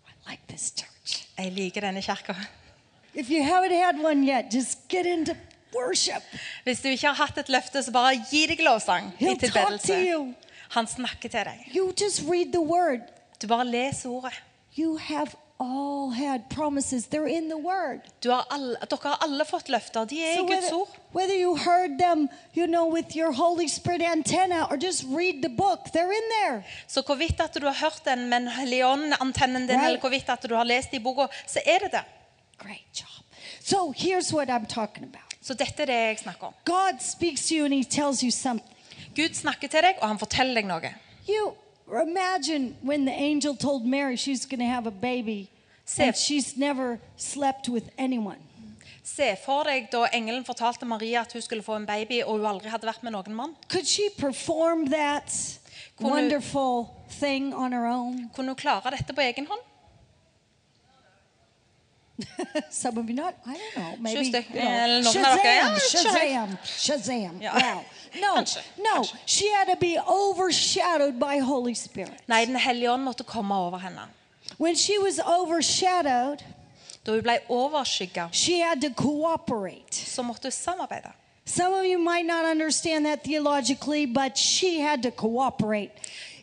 I 0.09 0.31
like 0.31 0.43
this 0.49 0.73
church. 0.75 1.27
Jeg 1.37 1.53
liker 1.53 1.85
denne 1.85 2.01
kirka. 2.03 2.35
If 3.15 3.29
you 3.31 3.43
haven't 3.45 3.77
had 3.77 4.01
one 4.03 4.25
yet, 4.27 4.51
just 4.51 4.89
get 4.89 5.07
into 5.07 5.37
worship. 5.73 6.23
Hvis 6.65 6.81
du 6.83 6.89
ikke 6.89 7.13
har 7.13 7.15
hatt 7.27 7.39
et 7.39 7.49
løfte, 7.53 7.83
så 7.85 7.93
bare 7.93 8.17
gi 8.31 8.47
deg 8.51 8.65
lovsang 8.65 9.13
He'll 9.21 9.37
to 9.39 9.47
tilbedelse. 9.47 10.01
You. 10.67 10.73
Han 10.75 10.87
snakker 10.87 11.29
til 11.29 11.45
deg. 11.45 11.67
You 11.77 11.93
just 12.01 12.23
read 12.29 12.53
the 12.53 12.61
word. 12.63 13.01
Du 13.43 13.47
bare 13.47 13.65
leser 13.65 14.09
ordet. 14.11 14.33
You 14.79 14.97
have 14.99 15.29
all 15.59 16.11
had 16.13 16.41
promises. 16.51 17.07
They're 17.07 17.27
in 17.39 17.49
the 17.49 17.57
word. 17.57 18.01
Du 18.23 18.31
har 18.31 18.47
alle, 18.51 18.77
dere 18.91 18.99
har 19.03 19.19
alle 19.25 19.45
fått 19.45 19.69
løfter. 19.69 20.05
De 20.05 20.19
er 20.25 20.35
So 20.37 20.45
i 20.45 20.47
Guds 20.47 20.65
whether, 20.65 20.77
ord. 20.77 20.89
whether 21.15 21.35
you 21.35 21.57
heard 21.57 21.99
them, 21.99 22.29
you 22.55 22.67
know, 22.67 22.85
with 22.93 23.17
your 23.17 23.33
Holy 23.33 23.67
Spirit 23.69 24.03
antenna 24.03 24.67
or 24.71 24.77
just 24.77 25.05
read 25.05 25.43
the 25.43 25.49
book, 25.49 25.81
they're 25.95 26.13
in 26.13 26.29
there. 26.43 26.63
Så 26.89 27.03
hvorvidt 27.03 27.41
at 27.41 27.55
du 27.55 27.67
har 27.67 27.75
hørt 27.81 28.03
den 28.05 28.29
med 28.29 28.37
en 28.37 28.49
Helligånd-antennen 28.49 29.67
din, 29.67 29.71
Right. 29.77 29.87
eller 29.87 30.01
hvorvidt 30.01 30.29
at 30.29 30.43
du 30.49 30.55
har 30.55 30.65
lest 30.65 30.93
i 30.95 30.99
boka, 30.99 31.27
så 31.47 31.61
er 31.67 31.79
det 31.79 31.93
det. 31.93 32.05
Great 32.59 33.01
job. 33.01 33.25
So 33.61 33.93
here's 33.93 34.33
what 34.35 34.49
I'm 34.49 34.67
talking 34.67 35.05
about. 35.05 35.23
Så 35.43 35.55
dette 35.55 35.83
er 35.83 35.87
det 35.87 35.95
jeg 35.95 36.19
snakker 36.19 36.47
om. 36.47 36.55
God 36.65 37.01
speaks 37.01 37.47
to 37.49 37.55
you 37.55 37.65
and 37.65 37.75
he 37.75 37.85
tells 37.85 38.21
you 38.23 38.31
something. 38.31 38.76
Gud 39.17 39.35
snakker 39.35 39.69
til 39.73 39.83
deg, 39.83 39.97
og 40.03 40.09
han 40.09 40.19
forteller 40.21 40.55
deg 40.61 40.67
noe. 40.69 40.91
You 41.29 41.55
imagine 42.03 42.77
when 42.83 43.07
the 43.07 43.13
angel 43.15 43.57
told 43.57 43.85
Mary 43.87 44.17
she's 44.17 44.45
going 44.45 44.61
to 44.61 44.67
have 44.67 44.87
a 44.87 44.91
baby 44.91 45.49
Se- 45.85 46.03
and 46.03 46.17
she's 46.17 46.57
never 46.57 46.99
slept 47.17 47.69
with 47.69 47.89
anyone. 47.99 48.39
Se 49.07 49.37
for 49.45 49.65
deg 49.65 49.87
da 49.93 50.07
engelen 50.13 50.45
fortalte 50.45 50.85
Maria 50.85 51.21
at 51.21 51.33
hun 51.33 51.43
skulle 51.43 51.63
få 51.63 51.77
en 51.77 51.87
baby, 51.87 52.23
og 52.25 52.39
hun 52.41 52.47
aldri 52.47 52.69
hadde 52.73 52.87
vært 52.89 53.03
med 53.07 53.13
noen 53.15 53.35
mann. 53.39 53.55
Could 53.71 53.87
she 53.87 54.09
perform 54.19 54.89
that 54.91 55.31
Kunne- 55.97 56.11
wonderful 56.11 56.89
thing 57.21 57.55
on 57.55 57.73
her 57.73 57.87
own? 57.87 58.29
Kunne 58.35 58.49
hun 58.49 58.57
klare 58.57 58.91
dette 58.91 59.15
på 59.15 59.21
egen 59.23 59.47
hånd? 59.47 59.63
Some 62.71 62.99
of 62.99 63.09
you 63.09 63.15
not. 63.15 63.35
I 63.47 63.53
don't 63.53 63.77
know. 63.77 63.97
Maybe 64.01 64.31
Just 64.31 64.49
you 64.49 64.61
know, 64.61 64.71
eh, 64.71 65.01
noen 65.05 65.25
av 65.25 65.37
dere, 65.43 65.55
ja, 65.55 65.79
Shazam, 65.79 66.15
Shazam, 66.17 66.59
Shazam. 66.65 67.41
Ja. 67.43 67.53
Wow. 67.55 67.85
No, 68.21 68.35
Kanskje, 68.35 68.61
no. 68.79 68.95
kanskje. 68.95 69.17
She 69.27 69.45
had 69.57 69.67
to 69.75 69.77
be 69.81 69.97
overshadowed 70.07 71.19
by 71.21 71.39
Holy 71.41 71.75
Spirit. 71.75 72.13
Nei, 72.29 72.45
Den 72.47 72.57
hellige 72.57 72.91
ånd 72.91 73.03
måtte 73.05 73.25
komme 73.25 73.55
over 73.55 73.79
henne. 73.79 74.01
When 74.59 74.77
she 74.77 74.99
was 74.99 75.19
overshadowed, 75.19 76.43
Da 77.07 77.13
hun 77.13 77.23
ble 77.23 77.39
overskygga, 77.49 78.29
she 78.33 78.61
had 78.61 78.81
to 78.83 78.91
cooperate. 79.03 79.95
så 79.95 80.23
måtte 80.23 80.43
hun 80.43 80.51
samarbeide. 80.53 81.13
Some 81.45 81.75
of 81.75 81.85
you 81.85 81.99
might 81.99 82.27
not 82.27 82.45
understand 82.45 83.05
that 83.07 83.23
theologically, 83.25 84.07
but 84.07 84.37
she 84.39 84.81
had 84.81 85.03
to 85.03 85.11
cooperate. 85.11 85.91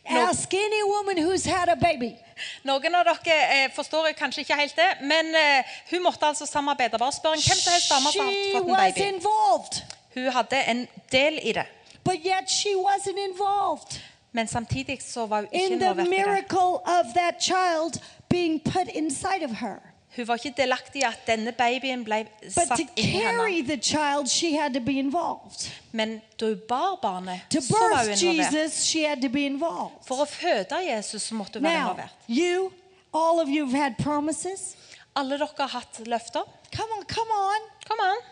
Ask 0.06 0.54
any 0.54 0.82
woman 0.84 1.18
who's 1.18 1.44
had 1.46 1.68
a 1.68 1.76
baby. 1.76 2.16
Noen 2.64 2.94
av 2.94 3.04
dere 3.04 3.64
eh, 3.64 3.70
forstår 3.76 4.08
kanskje 4.18 4.40
ikke 4.44 4.54
helt 4.58 4.76
det, 4.76 4.88
men 5.02 5.34
eh, 5.34 5.64
hun 5.90 6.02
måtte 6.02 6.26
altså 6.26 6.46
samarbeide. 6.46 6.98
Bare 6.98 7.12
spør 7.12 7.36
en 7.36 7.44
hvem 7.44 7.58
som 7.60 7.72
helst 7.72 7.90
dame 7.92 8.12
som 8.12 8.24
har 8.24 8.32
fått 8.54 8.68
en 8.68 8.76
baby. 8.76 9.06
involved, 9.16 9.82
Hun 10.14 10.30
hadde 10.32 10.56
en 10.68 10.88
del 11.12 11.38
i 11.42 11.52
det, 11.52 11.66
but 12.04 12.14
yet 12.24 12.50
she 12.50 12.68
wasn't 12.76 13.18
involved 13.30 14.00
men 14.32 14.48
samtidig 14.48 15.02
så 15.02 15.26
var 15.26 15.36
hun 15.40 15.48
ikke 15.52 15.66
in 15.74 15.80
the 15.80 15.88
involvert 15.90 16.06
i 16.06 16.10
det. 16.10 16.26
miracle 16.26 16.74
of 16.98 17.06
that 17.14 17.34
child 17.42 18.00
being 18.28 18.60
put 18.64 18.88
inside 18.94 19.44
of 19.44 19.50
her. 19.60 19.76
Hun 20.16 20.28
var 20.28 20.34
ikke 20.34 20.54
delaktig 20.62 21.00
i 21.02 21.04
at 21.04 21.20
denne 21.26 21.52
babyen 21.52 22.04
ble 22.04 22.26
But 22.42 22.52
satt 22.52 22.68
to 22.78 22.84
inni 22.96 23.12
carry 23.22 23.52
henne. 23.56 23.68
the 23.68 23.76
child, 23.82 24.28
she 24.30 24.56
had 24.56 24.74
to 24.74 24.80
be 24.80 24.92
involved. 24.98 25.70
Men 25.92 26.20
da 26.40 26.46
hun 26.46 26.60
bar 26.68 26.98
barnet, 27.02 27.40
To 27.50 27.60
så 27.60 27.74
var 27.80 28.04
hun 28.04 28.10
involvert. 28.12 28.54
Jesus, 28.54 28.84
she 28.84 29.04
had 29.08 29.22
to 29.22 29.28
be 29.28 29.46
involved. 29.46 29.94
For 30.06 30.14
å 30.22 30.24
føde 30.24 30.76
Jesus 30.94 31.22
så 31.22 31.34
måtte 31.34 31.52
hun 31.58 31.62
være 31.62 31.72
Now, 31.80 31.90
involvert. 31.90 32.10
you, 32.28 32.72
all 33.14 33.40
of 33.40 33.48
you 33.48 33.66
have 33.70 33.82
had 33.82 33.92
promises. 34.04 34.76
Alle 35.16 35.38
dere 35.38 35.48
har 35.58 35.66
hatt 35.68 36.00
løfter. 36.06 36.42
Come 36.76 36.90
on, 36.98 37.04
come 37.08 37.30
on. 37.30 37.60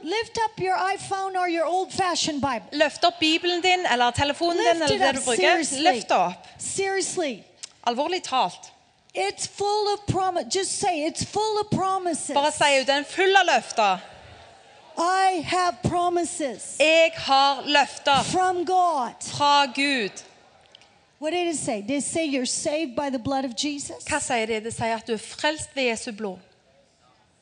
Lift 0.03 0.39
up 0.45 0.59
your 0.61 0.77
iPhone 0.77 1.37
or 1.39 1.49
your 1.49 1.65
old 1.65 1.93
fashioned 1.93 2.41
Bible. 2.41 2.67
Løft 2.73 3.05
opp 3.05 3.21
Bibelen 3.21 3.61
din 3.63 3.87
eller 3.87 4.11
telefonen 4.11 4.57
din 4.57 4.79
Lift 4.79 4.91
eller 4.91 4.95
it 4.95 5.01
det 5.01 5.09
up, 5.09 5.15
du 5.15 5.21
bruker. 5.25 5.37
seriously. 5.37 5.83
Løft 5.83 6.11
opp. 6.11 6.47
Seriously. 6.59 7.45
Alvorlig 7.87 8.23
talt. 8.23 8.73
It's 9.15 9.47
full 9.47 9.93
of 9.95 10.07
promise. 10.07 10.47
Just 10.59 10.79
say 10.79 11.05
it's 11.07 11.25
full 11.25 11.61
of 11.61 11.71
promises. 11.71 12.35
Bare 12.35 12.51
si 12.53 12.81
ut. 12.81 12.87
Den 12.87 12.99
er 13.05 13.05
full 13.05 13.37
av 13.37 13.47
løfter. 13.47 13.99
I 14.99 15.41
have 15.47 15.77
promises 15.83 16.77
Jeg 16.81 17.13
har 17.17 17.63
løfter 17.67 18.23
from 18.25 18.65
God. 18.67 19.15
fra 19.23 19.67
Gud. 19.67 20.11
What 21.21 21.33
did 21.33 21.47
it 21.55 21.57
say? 21.57 21.81
Did 21.83 21.97
it 21.99 22.05
say 22.05 22.25
you're 22.27 22.47
saved 22.47 22.97
by 22.97 23.09
the 23.11 23.19
blood 23.19 23.45
of 23.45 23.53
Jesus? 23.57 24.05
Hva 24.05 24.19
sier 24.21 24.47
det? 24.47 24.65
Det 24.65 24.73
sier 24.75 24.97
at 24.97 25.07
du 25.07 25.13
er 25.13 25.19
frelst 25.23 25.71
ved 25.77 25.83
Jesu 25.85 26.13
blod. 26.13 26.39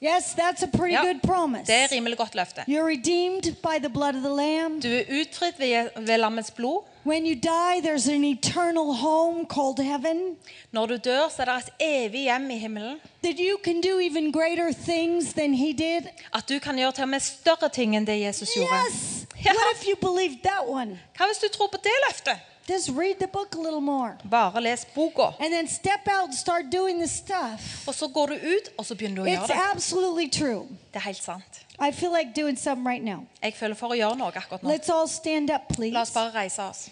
Yes, 0.02 0.34
that's 0.34 0.62
a 0.62 0.66
pretty 0.66 0.94
Ja, 0.94 1.02
good 1.02 1.20
promise. 1.22 1.66
Det 1.66 1.74
er 1.74 1.88
rimelig 1.92 2.18
godt 2.18 2.34
løfte. 2.34 2.60
You're 2.68 2.88
redeemed 2.96 3.42
by 3.62 3.78
the 3.78 3.88
blood 3.88 4.14
of 4.14 4.22
the 4.22 4.34
Lamb. 4.36 4.82
Du 4.82 4.88
er 4.88 5.02
utfridd 5.20 5.58
ved, 5.58 5.88
ved 6.06 6.18
lammets 6.18 6.50
blod. 6.50 6.84
When 7.06 7.26
you 7.26 7.34
die, 7.34 7.80
there's 7.88 8.08
an 8.08 8.24
eternal 8.24 8.94
home 8.94 9.46
called 9.46 9.78
heaven. 9.78 10.36
Når 10.72 10.86
du 10.86 10.96
dør, 10.96 11.28
så 11.36 11.42
er 11.42 11.44
det 11.44 11.56
et 11.56 11.72
evig 11.80 12.20
hjem 12.20 12.50
i 12.50 12.58
himmelen. 12.58 12.96
That 13.22 13.34
you 13.38 13.58
can 13.64 13.80
do 13.80 13.98
even 14.00 14.32
greater 14.32 14.72
things 14.72 15.32
than 15.32 15.54
he 15.54 15.72
did. 15.72 16.02
At 16.34 16.48
du 16.48 16.58
kan 16.58 16.76
gjøre 16.76 16.92
til 16.92 17.02
og 17.02 17.08
med 17.08 17.20
større 17.20 17.68
ting 17.68 17.96
enn 17.96 18.06
det 18.06 18.20
Jesus 18.20 18.48
gjorde. 18.56 18.80
Yes! 18.88 19.26
Ja. 19.44 19.50
What 19.52 19.68
if 19.76 19.88
you 19.88 19.96
believed 19.96 20.38
that 20.42 20.62
one? 20.68 20.98
Hva 21.16 21.26
hvis 21.26 21.38
du 21.38 21.48
tror 21.48 21.66
på 21.66 21.78
det 21.84 21.96
løftet? 22.08 22.36
Just 22.70 22.90
read 22.90 23.18
the 23.18 23.26
book 23.26 23.54
a 23.56 23.58
little 23.58 23.80
more. 23.80 24.16
Bare 24.24 24.60
les 24.60 24.84
boka. 24.94 25.34
And 25.40 25.52
then 25.52 25.66
step 25.66 26.06
out 26.06 26.26
and 26.26 26.34
start 26.34 26.70
doing 26.70 27.00
the 27.00 27.08
stuff. 27.08 27.88
Og 27.88 27.94
så 27.94 28.08
går 28.08 28.26
du 28.26 28.34
ut, 28.34 28.68
og 28.78 28.86
så 28.86 28.94
begynner 28.94 29.16
du 29.16 29.22
å 29.22 29.26
It's 29.26 29.38
gjøre 29.38 29.46
det. 29.48 29.56
absolutely 29.74 30.28
true. 30.28 30.68
Det 30.92 30.96
er 30.96 31.00
helt 31.00 31.22
sant. 31.22 31.66
I 31.80 31.90
feel 31.90 32.12
like 32.12 32.34
doing 32.34 32.56
something 32.56 32.86
right 32.86 33.02
now. 33.04 33.26
Jeg 33.42 33.54
føler 33.54 33.74
for 33.74 33.88
å 33.88 33.96
gjøre 33.98 34.16
noe 34.16 34.30
akkurat 34.30 34.62
nå. 34.62 34.70
Let's 34.70 34.88
all 34.88 35.08
stand 35.08 35.50
up, 35.50 35.68
please. 35.68 35.94
La 35.94 36.02
oss 36.02 36.10
bare 36.14 36.30
reise 36.34 36.58
oss. 36.62 36.90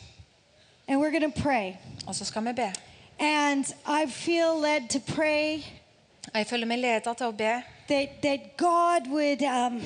And 0.88 1.00
we're 1.00 1.10
going 1.10 1.32
to 1.32 1.42
pray. 1.42 1.78
Og 2.06 2.14
så 2.14 2.24
skal 2.24 2.42
vi 2.44 2.52
be. 2.52 2.72
And 3.20 3.64
I 3.86 4.06
feel 4.06 4.58
led 4.60 4.88
to 4.90 5.00
pray 5.00 5.62
Jeg 6.34 6.46
føler 6.46 6.66
meg 6.66 6.78
leder 6.78 7.14
til 7.14 7.26
å 7.26 7.32
be 7.32 7.62
that, 7.88 8.22
that 8.22 8.56
God 8.56 9.06
would 9.10 9.42
um, 9.42 9.80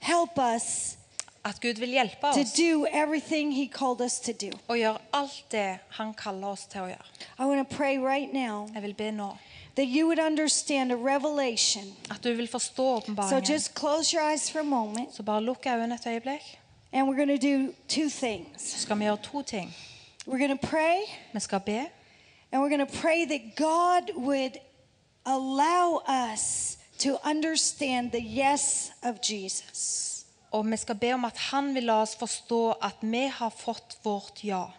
help 0.00 0.38
us 0.38 0.96
at 1.44 1.60
Gud 1.60 1.74
vil 1.78 1.88
hjelpe 1.88 2.20
to 2.34 2.40
oss 2.40 2.52
do 2.52 2.86
everything 2.92 3.52
He 3.52 3.66
called 3.68 4.00
us 4.00 4.20
to 4.20 4.32
do. 4.32 4.50
og 4.68 4.76
gjøre 4.76 4.98
alt 5.12 5.44
det 5.50 5.78
Han 5.90 6.14
kaller 6.14 6.46
oss 6.48 6.66
til 6.66 6.80
å 6.80 6.86
gjøre. 6.86 7.04
I 7.38 7.44
want 7.44 7.68
to 7.70 7.76
pray 7.76 7.98
right 7.98 8.32
now 8.32 8.68
Jeg 8.74 8.82
vil 8.82 8.94
be 8.94 9.10
nå 9.10 9.36
that 9.76 9.86
you 9.88 10.06
would 10.06 10.18
understand 10.18 10.92
a 10.92 10.96
revelation. 10.96 11.94
at 12.10 12.24
du 12.24 12.34
vil 12.34 12.48
forstå 12.48 12.76
So 12.76 12.96
åpenbaringen. 13.12 13.44
just 13.50 13.74
close 13.74 14.12
your 14.16 14.22
eyes 14.22 14.50
for 14.50 14.58
a 14.60 14.64
moment, 14.64 15.14
Så 15.14 15.22
bare 15.22 15.40
lukk 15.42 15.66
øynene 15.66 15.94
et 15.94 16.06
øyeblikk. 16.06 16.58
and 16.92 17.08
we're 17.08 17.16
going 17.16 17.40
to 17.40 17.46
do 17.48 17.72
two 17.88 18.08
things. 18.10 18.62
Så 18.62 18.78
skal 18.80 18.98
vi 18.98 19.04
gjøre 19.04 19.18
to 19.22 19.42
ting. 19.42 19.74
We're 20.26 20.38
going 20.46 20.58
to 20.60 20.66
pray, 20.66 20.98
Vi 21.32 21.40
skal 21.40 21.60
be, 21.60 21.78
and 22.52 22.62
we're 22.62 22.68
going 22.76 22.86
to 22.86 22.98
pray 23.00 23.24
that 23.26 23.40
God 23.56 24.10
would 24.16 24.58
allow 25.26 26.02
us 26.08 26.76
to 26.98 27.16
understand 27.24 28.10
the 28.12 28.20
yes 28.22 28.90
of 29.02 29.20
Jesus. 29.22 30.09
Og 30.50 30.66
vi 30.66 30.76
skal 30.76 30.98
be 30.98 31.12
om 31.14 31.24
at 31.24 31.38
Han 31.50 31.74
vil 31.74 31.86
la 31.90 32.00
oss 32.02 32.16
forstå 32.18 32.62
at 32.82 33.00
vi 33.00 33.26
har 33.26 33.50
fått 33.50 33.98
vårt 34.02 34.44
ja. 34.44 34.70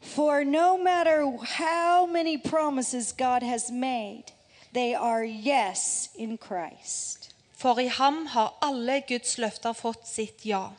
For 0.00 0.44
no 0.44 0.76
matter 0.78 1.24
how 1.58 2.06
many 2.06 2.38
promises 2.38 3.12
God 3.12 3.42
has 3.42 3.70
made, 3.70 4.32
they 4.72 4.94
are 4.94 5.24
yes 5.24 6.10
in 6.14 6.38
Christ. 6.38 7.34
For 7.52 7.80
i 7.80 7.88
ham 7.88 8.26
har 8.26 8.54
alle 8.60 9.00
Guds 9.08 9.38
løfter 9.38 9.72
fått 9.72 10.06
sitt 10.06 10.44
ja. 10.44 10.72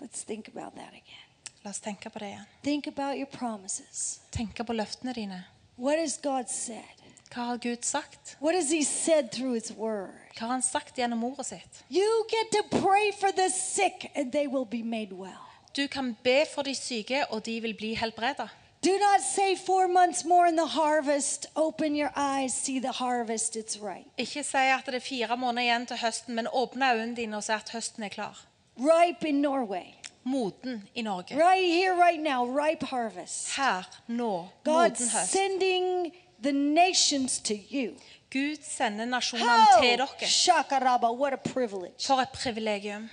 Let's 0.00 0.24
think 0.24 0.48
about 0.48 0.74
that 0.74 0.88
again. 0.88 1.28
La 1.62 1.70
oss 1.70 1.80
tenke 1.80 2.10
på 2.10 2.18
det 2.18 2.26
igjen. 2.26 2.44
Think 2.62 2.86
about 2.86 3.16
your 3.16 3.26
promises. 3.26 4.20
Tenke 4.30 4.64
på 4.64 4.72
løftene 4.72 5.12
dine. 5.12 5.44
What 5.76 5.98
has 5.98 6.18
God 6.18 6.48
said? 6.48 7.01
Hva 7.34 7.42
har 7.42 7.56
Gud 7.56 7.84
sagt? 7.84 8.36
What 8.40 8.54
has 8.54 8.70
He 8.70 8.84
said 8.84 9.30
through 9.32 9.54
His 9.54 9.72
Word? 9.72 10.10
Hva 10.36 10.46
har 10.46 10.48
Han 10.48 10.62
sagt 10.62 10.96
gjennom 10.98 11.24
ordet 11.24 11.46
sitt? 11.46 11.84
You 11.90 12.24
get 12.28 12.50
to 12.52 12.78
pray 12.80 13.12
for 13.20 13.30
the 13.32 13.48
sick 13.50 14.10
and 14.14 14.32
they 14.32 14.46
will 14.46 14.66
be 14.66 14.82
made 14.82 15.12
well. 15.12 15.48
Du 15.76 15.88
kan 15.88 16.16
be 16.22 16.44
for 16.54 16.62
de 16.62 16.74
syke, 16.74 17.24
og 17.30 17.46
de 17.46 17.60
vil 17.60 17.74
bli 17.74 17.94
helbredet. 17.94 18.48
Do 18.84 18.90
not 18.90 19.20
say 19.22 19.56
four 19.56 19.86
months 19.88 20.24
more 20.24 20.48
in 20.48 20.56
the 20.56 20.66
harvest. 20.66 21.46
Open 21.56 21.96
your 21.96 22.10
eyes, 22.16 22.52
see 22.52 22.80
the 22.80 22.92
harvest, 22.92 23.56
it's 23.56 23.78
right. 23.82 24.06
Ikke 24.18 24.42
si 24.42 24.56
at 24.56 24.86
det 24.86 24.94
er 24.94 25.00
fire 25.00 25.36
måneder 25.36 25.62
igjen 25.62 25.86
til 25.86 25.96
høsten, 25.96 26.34
men 26.34 26.48
åpne 26.52 26.92
øynene 26.92 27.16
dine 27.16 27.36
og 27.36 27.44
se 27.44 27.54
at 27.54 27.70
høsten 27.72 28.02
er 28.02 28.08
klar. 28.08 28.44
Ripe 28.76 29.28
in 29.28 29.40
Norway. 29.40 29.94
Moden 30.24 30.82
i 30.94 31.02
Norge. 31.02 31.34
Right 31.34 31.72
here, 31.72 31.94
right 31.94 32.20
now, 32.22 32.44
ripe 32.44 32.86
harvest. 32.86 33.56
Her, 33.56 33.82
nå, 34.06 34.48
God 34.64 34.74
moden 34.74 35.08
høst. 35.14 35.32
sending 35.32 36.12
the 36.42 36.52
nations 36.52 37.38
to 37.38 37.54
you. 37.54 37.94
Gud 38.30 38.64
sender 38.64 39.04
nasjonene 39.04 39.66
oh, 39.76 39.80
til 39.80 39.98
dere. 39.98 40.28
Shakaraba, 40.28 41.12
what 41.16 41.32
a 41.32 41.36
privilege. 41.36 42.06
For 42.06 42.20
et 42.20 42.32
privilegium. 42.32 43.10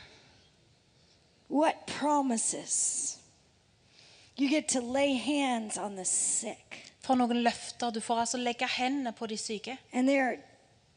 What 1.49 1.87
promises. 1.87 3.17
You 4.37 4.49
get 4.49 4.69
to 4.69 4.81
lay 4.81 5.17
hands 5.17 5.77
on 5.77 5.95
the 5.95 6.05
sick, 6.05 6.85
For 7.01 7.15
noen 7.15 7.43
løfter. 7.43 7.91
Du 7.91 7.99
får 8.01 8.19
altså 8.23 8.37
legge 8.37 8.67
hendene 8.67 9.11
på 9.11 9.27
de 9.27 9.37
syke, 9.37 9.77
and 9.91 10.07
their 10.07 10.37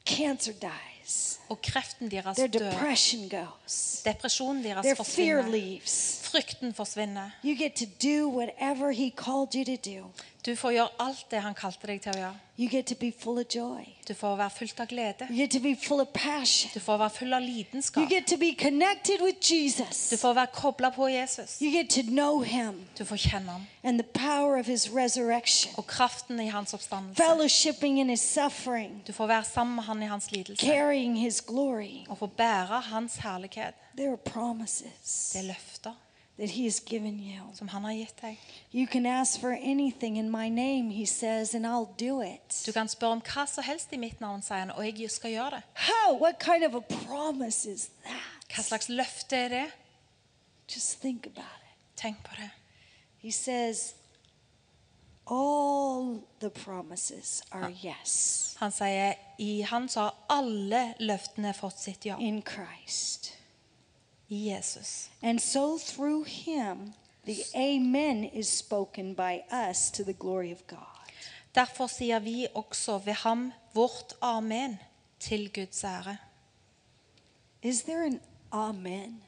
cancer 0.06 0.52
dies, 0.52 1.38
og 1.48 1.58
kreften 1.62 2.10
deres 2.10 2.36
dør. 2.36 2.70
Depresjonen 4.04 4.64
deres 4.64 4.86
forsvinner. 4.96 5.50
Frykten 6.32 6.74
forsvinner. 6.74 7.30
You 7.44 7.54
get 7.58 7.74
to 7.74 7.84
do 8.02 8.28
whatever 8.28 8.90
He 8.92 9.10
called 9.10 9.54
you 9.54 9.64
to 9.64 9.76
do. 9.90 10.06
Du 10.46 10.56
får 10.56 10.70
gjøre 10.72 10.88
alt 10.98 11.26
det 11.30 11.40
han 11.42 11.54
kalte 11.54 11.86
deg 11.86 12.00
til 12.02 12.12
å 12.16 12.18
gjøre. 12.18 12.38
You 12.58 12.68
get 12.70 12.86
to 12.86 12.94
be 13.00 13.12
full 13.18 13.38
of 13.38 13.44
joy. 13.54 13.84
Du 14.08 14.14
får 14.14 14.36
være 14.36 14.50
fullt 14.50 14.80
av 14.80 14.86
glede. 14.90 15.26
You 15.30 15.36
get 15.36 15.50
to 15.50 15.60
be 15.60 15.76
full 15.76 16.00
of 16.00 16.08
passion. 16.14 16.70
Du 16.74 16.80
får 16.80 16.96
være 16.98 17.10
full 17.10 17.32
av 17.34 17.40
You 17.42 17.48
lidenskap. 17.50 18.08
get 18.08 18.26
to 18.26 18.36
be 18.36 18.54
connected 18.58 19.20
with 19.22 19.38
Du 20.10 20.16
får 20.16 20.32
være 20.34 20.46
kobla 20.54 20.90
på 20.90 21.08
Jesus. 21.08 21.58
You 21.60 21.70
get 21.70 21.90
to 21.90 22.02
know 22.02 22.40
Him 22.42 22.86
Du 22.98 23.04
får 23.04 23.16
kjenne 23.16 23.50
ham. 23.50 23.66
and 23.84 23.98
the 24.00 24.08
power 24.14 24.58
of 24.58 24.66
His 24.66 24.88
resurrection. 24.94 25.74
Og 25.76 25.86
kraften 25.86 26.40
i 26.40 26.46
hans 26.48 26.74
oppstandelse. 26.74 27.22
Fellowshipping 27.22 28.00
in 28.00 28.10
His 28.10 28.20
suffering, 28.20 29.02
Du 29.06 29.12
får 29.12 29.26
være 29.26 29.44
sammen 29.44 29.74
med 29.74 29.84
han 29.84 30.02
i 30.02 30.06
hans 30.06 30.32
lidelse. 30.32 30.66
carrying 30.66 31.20
His 31.20 31.40
glory. 31.42 32.06
Og 32.08 32.18
få 32.18 32.26
bære 32.26 32.80
hans 32.80 33.16
herlighet. 33.16 33.74
There 33.96 34.08
are 34.10 34.16
promises 34.16 35.30
Det 35.32 35.40
er 35.40 35.46
løfter 35.46 35.92
that 36.38 36.50
He 36.50 36.64
has 36.64 36.80
given 36.80 37.18
you. 37.20 37.42
som 37.54 37.68
han 37.68 37.84
har 37.84 37.92
gitt 37.92 38.20
deg. 38.22 38.38
You 38.72 38.86
can 38.86 39.06
ask 39.06 39.40
for 39.40 39.50
anything 39.52 40.16
in 40.18 40.30
my 40.30 40.48
name, 40.48 40.90
He 40.90 41.06
says, 41.06 41.54
and 41.54 41.66
I'll 41.66 41.94
do 41.98 42.20
it. 42.22 42.62
Du 42.66 42.72
kan 42.72 42.88
spørre 42.88 43.12
om 43.12 43.22
hva 43.22 43.46
som 43.46 43.64
helst 43.64 43.92
i 43.92 43.96
mitt 43.96 44.20
navn, 44.20 44.42
sier 44.42 44.58
han, 44.64 44.70
og 44.70 44.84
jeg 45.00 45.10
skal 45.10 45.30
gjøre 45.30 45.50
det. 45.50 45.62
How? 45.74 46.16
What 46.18 46.38
kind 46.40 46.64
of 46.64 46.74
a 46.74 46.80
promise 47.06 47.66
is 47.70 47.90
Hva 48.04 48.56
that? 48.56 48.64
slags 48.64 48.88
løfte 48.88 49.36
er 49.36 49.48
det? 49.48 49.66
Just 50.74 51.00
think 51.00 51.26
about 51.26 51.60
it. 51.62 51.76
Tenk 51.96 52.16
på 52.24 52.34
det. 52.38 52.50
He 53.22 53.30
says, 53.30 53.94
all 55.30 56.22
the 56.40 56.50
promises 56.50 57.42
are 57.52 57.70
yes 57.84 58.56
Han 58.58 58.72
sier 58.72 59.14
i 59.38 59.60
han 59.62 59.88
så 59.88 60.00
har 60.00 60.14
alle 60.28 60.94
løftene 60.98 61.52
fått 61.54 61.78
sitt 61.78 62.04
ja. 62.06 62.16
in 62.18 62.42
Christ. 62.42 63.32
Jesus. 64.32 65.10
And 65.22 65.38
so 65.40 65.78
through 65.78 66.24
him, 66.24 66.94
the 67.24 67.44
amen 67.54 68.24
is 68.24 68.48
spoken 68.48 69.14
by 69.14 69.44
us 69.50 69.90
to 69.90 70.04
the 70.04 70.14
glory 70.14 70.50
of 70.52 70.66
God. 70.66 70.78
Derfor 71.54 71.86
sier 71.86 72.18
vi 72.18 72.46
også 72.54 72.98
ved 72.98 73.12
ham 73.12 73.52
vårt 73.74 74.14
amen 74.22 74.78
til 75.20 75.52
Guds 75.52 75.84
ære. 75.84 76.16
Is 77.62 77.82
there 77.82 78.04
an 78.06 78.20
amen? 78.52 79.22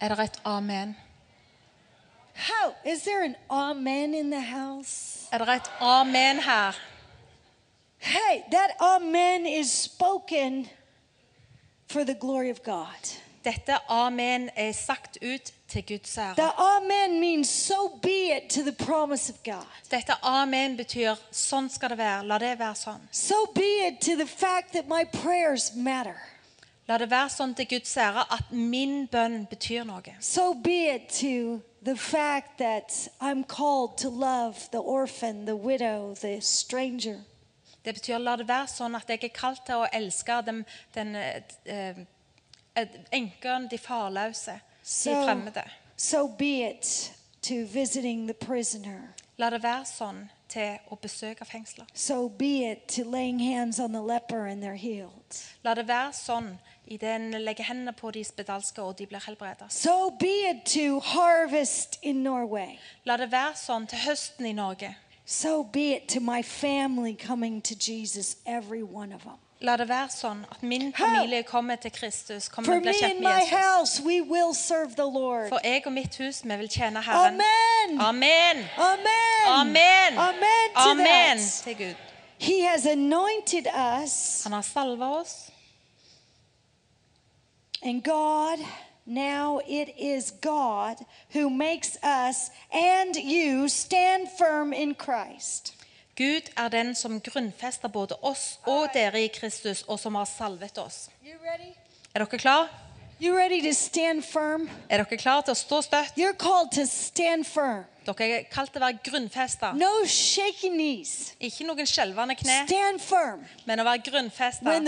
Er 0.00 0.08
det 0.08 0.24
et 0.24 0.40
amen? 0.44 0.96
How? 2.34 2.74
Is 2.84 3.02
there 3.02 3.24
an 3.24 3.36
amen 3.50 4.14
in 4.14 4.30
the 4.30 4.40
house? 4.40 5.28
Er 5.32 5.38
det 5.38 5.48
et 5.48 5.70
amen 5.80 6.40
her? 6.40 6.72
Hey, 7.98 8.42
that 8.50 8.70
amen 8.80 9.46
is 9.46 9.70
spoken 9.70 10.68
for 11.86 12.04
the 12.04 12.14
glory 12.14 12.50
of 12.50 12.62
God. 12.62 13.23
Dette 13.44 13.76
amen 13.92 14.48
er 14.56 14.72
sagt 14.72 15.18
ut 15.22 15.52
til 15.68 15.84
Guds 15.86 16.18
ære. 16.18 16.34
The 16.34 16.50
amen 16.56 17.20
means 17.20 17.48
so 17.48 17.98
be 18.02 18.36
it 18.36 18.50
to 18.50 18.62
the 18.62 18.72
promise 18.72 19.32
of 19.32 19.42
God. 19.44 19.66
Dette 19.90 20.16
amen 20.22 20.76
betyr 20.76 21.18
sånn 21.30 21.68
skal 21.68 21.92
det 21.92 21.98
være. 21.98 22.24
La 22.24 22.38
det 22.40 22.54
være 22.58 22.78
sånn. 22.80 23.02
So 23.12 23.44
be 23.54 23.88
it 23.88 24.00
to 24.00 24.16
the 24.16 24.26
fact 24.26 24.72
that 24.72 24.88
my 24.88 25.04
prayers 25.04 25.74
matter. 25.74 26.16
La 26.88 26.96
det 27.00 27.10
være 27.10 27.32
sånn 27.32 27.52
til 27.56 27.68
Guds 27.68 27.96
ære 27.96 28.24
at 28.32 28.50
min 28.52 29.04
bønn 29.12 29.44
betyr 29.50 29.84
noe. 29.88 30.16
So 30.20 30.54
be 30.54 30.88
it 30.94 31.08
to 31.20 31.60
the 31.84 31.96
fact 31.96 32.58
that 32.58 33.08
I'm 33.20 33.44
called 33.44 33.98
to 33.98 34.08
love 34.08 34.70
the 34.72 34.80
orphan, 34.80 35.44
the 35.44 35.56
widow, 35.56 36.14
the 36.14 36.40
stranger. 36.40 37.20
Det 37.84 37.94
betyr 37.94 38.18
la 38.18 38.36
det 38.40 38.48
være 38.48 38.68
sånn 38.72 38.96
at 38.96 39.10
jeg 39.12 39.20
er 39.24 39.36
kalt 39.36 39.66
til 39.66 39.84
å 39.84 39.88
elske 39.92 40.40
den, 40.46 40.64
den 40.96 41.16
eh, 41.16 42.04
eh, 42.76 42.86
enken, 43.12 43.68
de 43.70 43.78
farløse, 43.78 44.60
de 45.04 45.24
fremmede. 45.24 45.64
so 45.96 46.28
be 46.28 46.62
it 46.70 47.12
to 47.42 47.66
visiting 47.66 48.26
the 48.26 48.34
prisoner. 48.34 49.14
La 49.36 49.50
det 49.50 49.62
være 49.62 49.84
sånn 49.84 50.28
til 50.48 50.78
å 50.90 50.96
besøke 51.02 51.44
fengsler. 51.44 51.86
So 51.94 52.28
be 52.28 52.70
it 52.70 52.86
to 52.88 53.04
laying 53.04 53.40
hands 53.40 53.80
on 53.80 53.92
the 53.92 54.02
leper 54.02 54.46
and 54.46 54.62
they're 54.62 54.78
healed. 54.78 55.40
La 55.64 55.74
det 55.74 55.88
være 55.88 56.12
sånn 56.14 56.54
i 56.86 56.98
det 57.00 57.08
en 57.08 57.30
legger 57.42 57.64
hendene 57.64 57.94
på 57.96 58.10
de 58.14 58.22
spedalske, 58.24 58.82
og 58.82 58.98
de 58.98 59.06
blir 59.08 59.24
helbredet. 59.26 59.72
So 59.72 60.10
be 60.20 60.50
it 60.50 60.64
to 60.76 61.00
harvest 61.00 61.98
in 62.02 62.22
Norway. 62.22 62.78
La 63.04 63.16
det 63.16 63.30
være 63.32 63.56
sånn 63.56 63.88
til 63.90 64.04
høsten 64.04 64.46
i 64.46 64.52
Norge. 64.52 64.94
So 65.26 65.64
be 65.64 65.94
it 65.96 66.08
to 66.08 66.20
my 66.20 66.42
family 66.42 67.14
coming 67.14 67.62
to 67.62 67.74
Jesus, 67.74 68.36
every 68.46 68.82
one 68.82 69.12
of 69.14 69.24
them. 69.24 69.40
La 69.60 69.76
det 69.76 69.86
være 69.88 70.10
sånn 70.10 70.40
at 70.50 70.62
min 70.62 70.90
familie 70.92 71.42
kommer 71.42 71.76
til 71.80 71.90
Kristus, 71.94 72.48
kommer 72.48 72.68
til 72.74 72.80
å 72.80 72.84
bli 72.84 72.92
kjent 72.98 73.20
med 73.20 73.28
my 73.30 73.40
Jesus. 73.40 73.50
house, 73.58 74.00
we 74.02 74.20
will 74.20 74.52
serve 74.54 74.94
the 74.96 75.06
Lord. 75.06 75.48
For 75.48 75.60
jeg 75.64 75.82
og 75.86 75.92
mitt 75.92 76.16
hus, 76.20 76.42
vi 76.44 76.56
vil 76.56 76.68
tjene 76.68 77.00
Herren. 77.02 77.40
Amen. 77.40 78.00
Amen. 78.00 78.64
Amen. 78.76 79.46
Amen. 79.46 80.18
Amen 80.18 80.74
to 80.74 80.90
Amen 80.90 81.38
that. 81.38 81.60
til 81.64 81.76
Gud. 81.76 81.94
He 82.38 82.60
has 82.66 82.84
anointed 82.86 83.66
us, 84.02 84.42
Han 84.44 84.52
har 84.52 84.62
salva 84.62 85.20
oss. 85.20 85.50
and 87.82 88.02
God, 88.02 88.58
now 89.06 89.60
it 89.68 89.88
is 89.98 90.30
God 90.40 90.96
who 91.34 91.48
makes 91.50 91.96
us 92.02 92.50
and 92.72 93.14
you 93.16 93.68
stand 93.68 94.28
firm 94.38 94.72
in 94.72 94.94
Christ. 94.94 95.73
Gud 96.16 96.50
er 96.56 96.68
den 96.70 96.94
som 96.94 97.20
grunnfester 97.20 97.88
både 97.90 98.14
oss 98.22 98.58
og 98.70 98.88
dere 98.94 99.24
i 99.24 99.28
Kristus, 99.34 99.82
og 99.88 99.98
som 99.98 100.14
har 100.14 100.28
salvet 100.30 100.78
oss. 100.78 101.08
Er 102.14 102.22
dere 102.22 102.38
klar? 102.38 102.68
Er 103.20 104.98
dere 104.98 105.16
klar 105.18 105.42
til 105.42 105.54
å 105.54 105.58
stå 105.58 105.80
støtt? 105.82 106.14
Dere 106.14 106.28
er 108.28 108.44
kalt 108.52 108.72
til 108.74 108.82
å 108.82 108.84
være 108.84 108.98
grunnfesta. 109.06 109.72
No. 109.74 109.90
Ikke 110.04 111.66
noen 111.66 111.88
skjelvende 111.88 112.36
kne, 112.36 112.58
Stand 112.68 113.00
firm. 113.00 113.44
men 113.66 113.80
å 113.80 113.86
være 113.86 114.02
grunnfesta. 114.06 114.80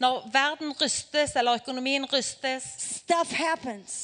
Når 0.00 0.32
verden 0.32 0.72
rystes, 0.80 1.36
eller 1.36 1.60
økonomien 1.60 2.06
rystes, 2.08 2.64
stuff 2.78 3.32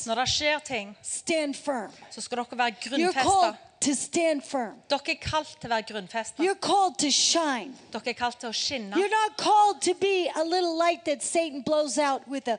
når 0.06 0.14
det 0.20 0.28
skjer 0.28 0.58
ting, 0.64 0.96
Stand 1.02 1.56
firm. 1.56 1.92
så 2.10 2.20
skal 2.20 2.44
dere 2.44 2.58
være 2.58 2.76
grunnfesta. 2.84 3.56
To 3.80 3.94
stand 3.94 4.44
firm. 4.44 4.76
Dere 4.88 5.14
er 5.14 5.20
kalt 5.20 5.56
til 5.60 5.68
å 5.68 5.74
være 5.74 5.86
grunnfesta. 5.90 6.42
You're 6.42 6.58
called 6.60 6.98
to 7.02 7.10
shine. 7.10 7.74
Dere 7.92 8.12
er 8.12 8.18
kalt 8.18 8.40
til 8.40 8.50
å 8.50 8.56
skinne. 8.56 8.96
You're 8.96 9.12
not 9.12 9.36
called 9.36 9.82
to 9.82 9.94
be 10.00 10.28
a 10.34 10.44
little 10.44 10.76
light 10.78 11.04
that 11.04 11.22
Satan 11.22 11.62
blows 11.62 11.98
out 11.98 12.26
with 12.28 12.48
a. 12.48 12.58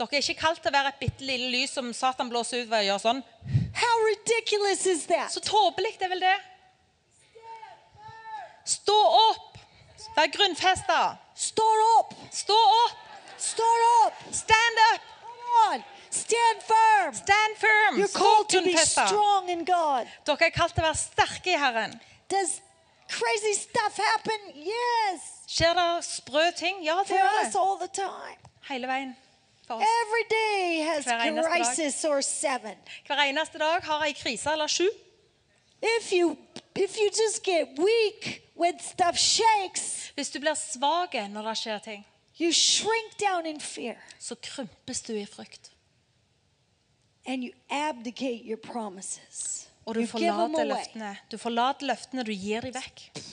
Dere 0.00 0.16
er 0.16 0.22
ikke 0.24 0.40
kalt 0.40 0.62
til 0.62 0.72
å 0.72 0.76
være 0.78 0.94
et 0.94 1.00
bitte 1.02 1.26
lille 1.26 1.50
lys 1.52 1.74
som 1.76 1.92
Satan 1.92 2.30
blåser 2.32 2.64
ut 2.64 2.70
ved 2.70 2.78
å 2.78 2.86
gjøre 2.88 3.04
sånn. 3.04 3.22
How 3.76 3.96
ridiculous 4.06 4.86
is 4.86 5.04
that? 5.10 5.28
Så 5.34 5.42
tåpelig 5.44 5.98
er 6.00 6.12
vel 6.12 6.24
det? 6.24 6.38
Stå 8.70 8.96
opp! 8.96 9.58
Vær 10.16 10.30
grunnfesta. 10.32 10.98
Stå 11.36 11.66
opp! 11.98 12.14
Stå 12.32 12.56
opp! 12.86 14.26
Stand 14.32 14.84
up! 14.92 15.08
Come 15.20 15.74
on. 15.74 15.84
Stand 16.10 16.62
firm. 16.62 17.14
Stand 17.14 17.56
firm! 17.56 17.98
You're 17.98 18.08
called 18.08 18.48
to 18.50 18.62
be 18.62 18.76
strong 18.76 19.48
in 19.48 19.64
God. 19.64 20.06
Dere 20.26 20.50
er 20.50 20.54
kalt 20.54 20.74
til 20.74 20.82
å 20.82 20.88
være 20.88 20.98
sterke 20.98 21.54
i 21.54 21.58
Herren. 21.58 21.94
Does 22.28 22.60
crazy 23.08 23.54
stuff 23.54 23.98
happen? 23.98 24.52
Yes. 24.54 25.26
Skjer 25.50 25.74
det 25.78 25.88
sprø 26.06 26.50
ting? 26.58 26.82
Ja, 26.84 26.98
det 27.06 27.14
gjør 27.14 27.36
det. 27.42 27.54
all 27.58 27.78
the 27.78 27.90
time. 27.94 28.38
Hele 28.68 28.90
veien. 28.90 29.16
Every 29.70 30.24
day 30.30 30.82
has 30.82 31.04
dag. 31.04 31.44
crisis 31.46 32.04
or 32.04 32.20
seven. 32.20 32.74
Hver 33.06 33.22
eneste 33.22 33.58
dag 33.58 33.82
har 33.82 34.04
ei 34.04 34.12
krise 34.12 34.50
eller 34.52 34.66
sju. 34.66 34.88
If 35.82 36.12
you 36.12 36.36
if 36.74 36.96
you 36.98 37.10
just 37.10 37.44
get 37.44 37.78
weak 37.78 38.42
when 38.54 38.78
stuff 38.80 39.16
shakes, 39.16 40.12
Hvis 40.14 40.30
du 40.30 40.40
blir 40.40 40.54
svag 40.54 41.30
når 41.30 41.42
det 41.48 41.56
skjer 41.58 41.78
ting, 41.78 42.06
you 42.40 42.52
shrink 42.52 43.18
down 43.18 43.46
in 43.46 43.60
fear 43.60 43.96
så 44.18 44.34
krympes 44.34 45.02
du 45.02 45.14
i 45.14 45.26
frykt. 45.26 45.70
And 47.26 47.44
you 47.44 47.52
abdicate 47.70 48.42
your 48.44 48.56
promises. 48.56 49.68
Og 49.86 49.94
du 49.94 50.06
forlater 50.06 50.64
løftene. 50.64 51.16
Du 51.32 51.38
forlater 51.38 51.86
løftene, 51.86 52.22
du 52.22 52.32
gir 52.32 52.60
dem 52.60 52.74
vekk. 52.74 53.24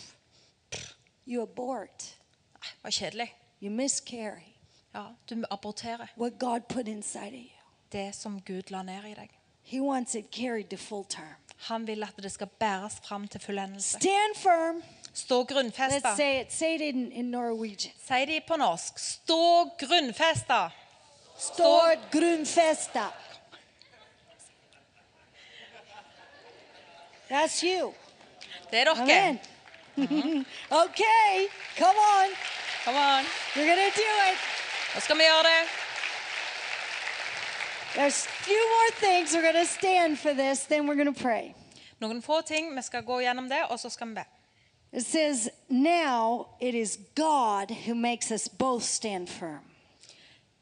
You 1.27 1.41
abort. 1.41 2.15
Nei, 2.53 2.69
Det 2.71 2.83
var 2.83 2.91
kjedelig. 2.91 3.33
You 3.61 3.71
miscarry 3.71 4.53
Ja, 4.93 5.03
du 5.29 5.43
aborterer 5.51 6.07
what 6.17 6.39
God 6.39 6.61
put 6.69 6.87
inside 6.87 7.27
of 7.27 7.33
you. 7.33 7.57
det 7.91 8.15
som 8.15 8.41
Gud 8.41 8.71
la 8.71 8.83
ned 8.83 9.05
i 9.05 9.13
deg. 9.13 9.29
He 9.63 9.81
wants 9.81 10.15
it 10.15 10.31
carried 10.31 10.69
to 10.69 10.77
full 10.77 11.05
term. 11.05 11.35
Han 11.57 11.87
vil 11.87 12.03
at 12.03 12.17
det 12.23 12.31
skal 12.31 12.47
bæres 12.47 13.01
fram 13.03 13.27
til 13.27 13.41
fullendelse. 13.41 13.99
Stand 13.99 14.35
firm. 14.35 14.83
Stå 15.13 15.43
Let's 15.43 16.15
say 16.15 16.41
it. 16.41 16.53
Say 16.53 16.75
it 16.75 16.81
in, 16.81 17.11
in 17.11 17.25
Norwegian. 17.25 17.93
Si 18.07 18.25
det 18.25 18.43
på 18.47 18.55
norsk. 18.55 18.99
Stå 18.99 19.69
grunnfesta. 19.79 20.69
stå 21.37 21.95
grundfesta. 22.11 23.05
That's 27.29 27.63
you. 27.63 27.93
Er 28.73 28.83
dere. 28.85 28.95
Amen. 28.97 29.39
okay, 30.71 31.47
come 31.77 31.95
on. 31.95 32.29
Come 32.85 32.95
on. 32.95 33.23
We're 33.55 33.65
going 33.65 33.91
to 33.91 33.97
do 33.97 34.11
it. 34.29 34.37
Nå 34.95 35.01
skal 35.01 35.17
vi 35.17 35.23
gjøre 35.23 35.43
det. 35.43 35.67
There's 37.95 38.25
a 38.25 38.43
few 38.43 38.63
more 38.75 38.91
things. 38.99 39.33
We're 39.33 39.41
going 39.41 39.65
to 39.65 39.71
stand 39.71 40.19
for 40.19 40.33
this, 40.33 40.65
then 40.65 40.87
we're 40.87 40.95
going 40.95 41.13
to 41.13 41.21
pray. 41.21 41.55
Noen 41.99 42.21
få 42.21 42.41
ting. 42.41 42.75
Vi 42.75 42.81
skal 42.81 43.03
gå 43.03 43.21
gjennom 43.21 43.49
det, 43.49 43.63
og 43.69 43.79
så 43.79 43.89
skal 43.89 44.07
vi 44.07 44.13
be. 44.13 44.25
It 44.93 45.05
says, 45.05 45.49
Now 45.69 46.47
it 46.59 46.75
is 46.75 46.99
God 47.15 47.71
who 47.71 47.95
makes 47.95 48.31
us 48.31 48.47
both 48.47 48.83
stand 48.83 49.29
firm, 49.29 49.63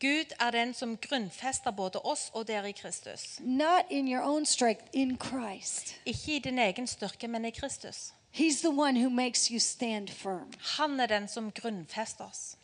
Gud 0.06 0.34
er 0.39 0.51
den 0.51 0.74
som 0.74 0.97
grunnfester 0.97 1.72
både 1.72 1.99
oss 2.03 2.28
og 2.34 2.47
dere 2.47 2.70
i 2.70 2.72
Kristus. 2.78 3.39
not 3.39 3.86
in 3.89 4.08
your 4.08 4.22
own 4.22 4.45
strength, 4.45 4.86
in 4.93 5.18
Christ. 5.18 5.95
Ikke 6.06 6.36
i 6.36 6.39
din 6.39 6.60
egen 6.60 6.88
styrke, 6.88 7.28
men 7.28 7.45
i 7.45 7.49
Kristus. 7.49 8.14
He's 8.32 8.62
the 8.62 8.70
one 8.70 8.99
who 9.03 9.10
makes 9.10 9.47
you 9.47 9.60
stand 9.60 10.10
firm. 10.10 10.53
Han 10.78 10.99
er 10.99 11.06
den 11.06 11.28
som 11.28 11.51
grunnfester 11.51 12.26
oss. 12.26 12.58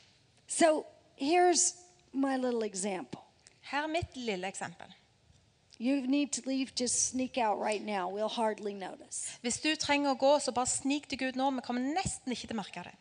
So 0.47 0.85
here's 1.17 1.75
my 2.13 2.37
little 2.37 2.65
example. 2.65 3.21
Her 3.61 3.83
er 3.83 3.87
mitt 3.87 4.15
lille 4.15 4.47
eksempel. 4.47 4.85
You 5.79 6.07
need 6.07 6.27
to 6.33 6.41
leave, 6.45 6.67
just 6.79 7.09
sneak 7.09 7.37
out 7.37 7.59
right 7.59 7.85
now. 7.85 8.17
We'll 8.17 8.35
hardly 8.35 8.73
notice. 8.73 9.37
Hvis 9.41 9.59
du 9.59 9.75
trenger 9.75 10.11
å 10.11 10.17
gå, 10.17 10.39
så 10.39 10.51
bare 10.51 10.67
snik 10.67 11.09
deg 11.09 11.21
ut 11.21 11.35
nå. 11.35 11.49
Vi 11.51 11.63
kommer 11.65 11.81
nesten 11.81 12.31
ikke 12.31 12.47
til 12.47 12.57
å 12.57 12.61
merke 12.61 12.83
det. 12.85 12.93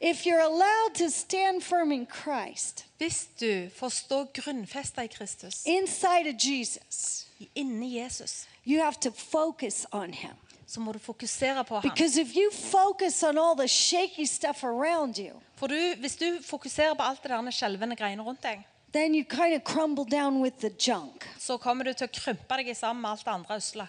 If 0.00 0.26
you're 0.26 0.42
allowed 0.42 0.94
to 0.94 1.10
stand 1.10 1.62
firm 1.62 1.92
in 1.92 2.06
Christ, 2.06 2.86
Hvis 2.98 3.28
du 3.40 3.70
får 3.76 3.88
stå 3.88 4.24
grunnfesta 4.24 5.02
i 5.02 5.06
Kristus, 5.06 5.66
inside 5.66 6.28
of 6.28 6.34
Jesus, 6.38 7.26
inni 7.54 8.02
Jesus, 8.02 8.48
you 8.66 8.82
have 8.82 8.96
to 9.00 9.10
focus 9.10 9.86
on 9.92 10.12
Him. 10.12 10.34
så 10.66 10.80
må 10.80 10.92
du 10.92 10.98
fokusere 10.98 11.64
på 11.64 11.74
ham. 11.74 11.90
Because 11.90 12.20
if 12.20 12.28
you 12.36 12.50
focus 12.52 13.22
on 13.22 13.38
all 13.38 13.56
the 13.58 13.68
shaky 13.68 14.26
stuff 14.26 14.64
around 14.64 15.18
you, 15.18 15.40
For 15.56 15.66
du, 15.66 15.94
hvis 16.00 16.16
du 16.16 16.38
fokuserer 16.42 16.94
på 16.94 17.02
alt 17.02 17.22
det 17.22 17.30
der 17.30 17.50
skjelvende 17.50 17.96
greiene 17.96 18.22
rundt 18.22 18.42
deg, 18.42 18.66
then 18.92 19.14
you 19.14 19.24
kind 19.24 19.54
of 19.54 19.62
crumble 19.64 20.04
down 20.18 20.42
with 20.42 20.56
the 20.56 20.70
junk. 20.88 21.28
så 21.38 21.56
kommer 21.56 21.84
du 21.84 21.92
til 21.92 22.08
å 22.08 22.10
krympe 22.12 22.56
deg 22.56 22.76
sammen 22.76 23.02
med 23.02 23.10
alt 23.10 23.24
det 23.24 23.32
andre 23.32 23.56
usle. 23.56 23.88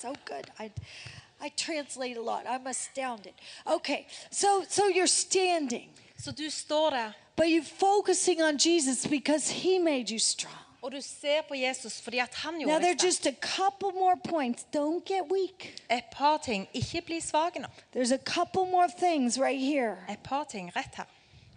So 0.00 0.12
good. 0.26 0.46
I, 0.60 0.70
I 1.44 1.50
translate 1.56 2.16
a 2.16 2.22
lot. 2.22 2.42
I'm 2.46 2.66
astounded. 2.66 3.32
Okay, 3.66 4.06
so 4.30 4.64
so 4.68 4.82
you're 4.88 5.06
standing, 5.06 5.88
Så 6.18 6.32
du 6.32 6.50
står 6.50 6.90
der, 6.90 7.12
but 7.36 7.46
you're 7.46 7.62
focusing 7.78 8.42
on 8.42 8.58
Jesus 8.58 9.06
because 9.06 9.50
He 9.50 9.78
made 9.78 10.10
you 10.10 10.18
strong. 10.18 10.54
og 10.82 10.92
du 10.92 11.00
ser 11.00 11.42
på 11.48 11.54
Jesus 11.54 12.00
fordi 12.00 12.18
at 12.18 12.34
han 12.34 12.54
Now 12.54 12.60
gjorde 12.60 12.80
there 12.80 12.90
are 12.92 13.06
just 13.06 13.26
a 13.26 13.32
couple 13.32 13.92
more 14.00 14.16
points. 14.28 14.66
Don't 14.76 15.04
get 15.04 15.22
weak. 15.32 15.82
Et 15.90 16.04
par 16.12 16.36
ting. 16.38 16.68
Ikke 16.74 17.00
bli 17.00 17.20
svak 17.20 17.56
nå. 17.58 17.68
There's 17.96 18.12
a 18.12 18.18
couple 18.18 18.70
more 18.70 18.88
things 18.98 19.38
right 19.38 19.60
here 19.60 19.96
Et 20.08 20.18
par 20.22 20.44
ting 20.44 20.72
rett 20.76 20.94
her 20.96 21.04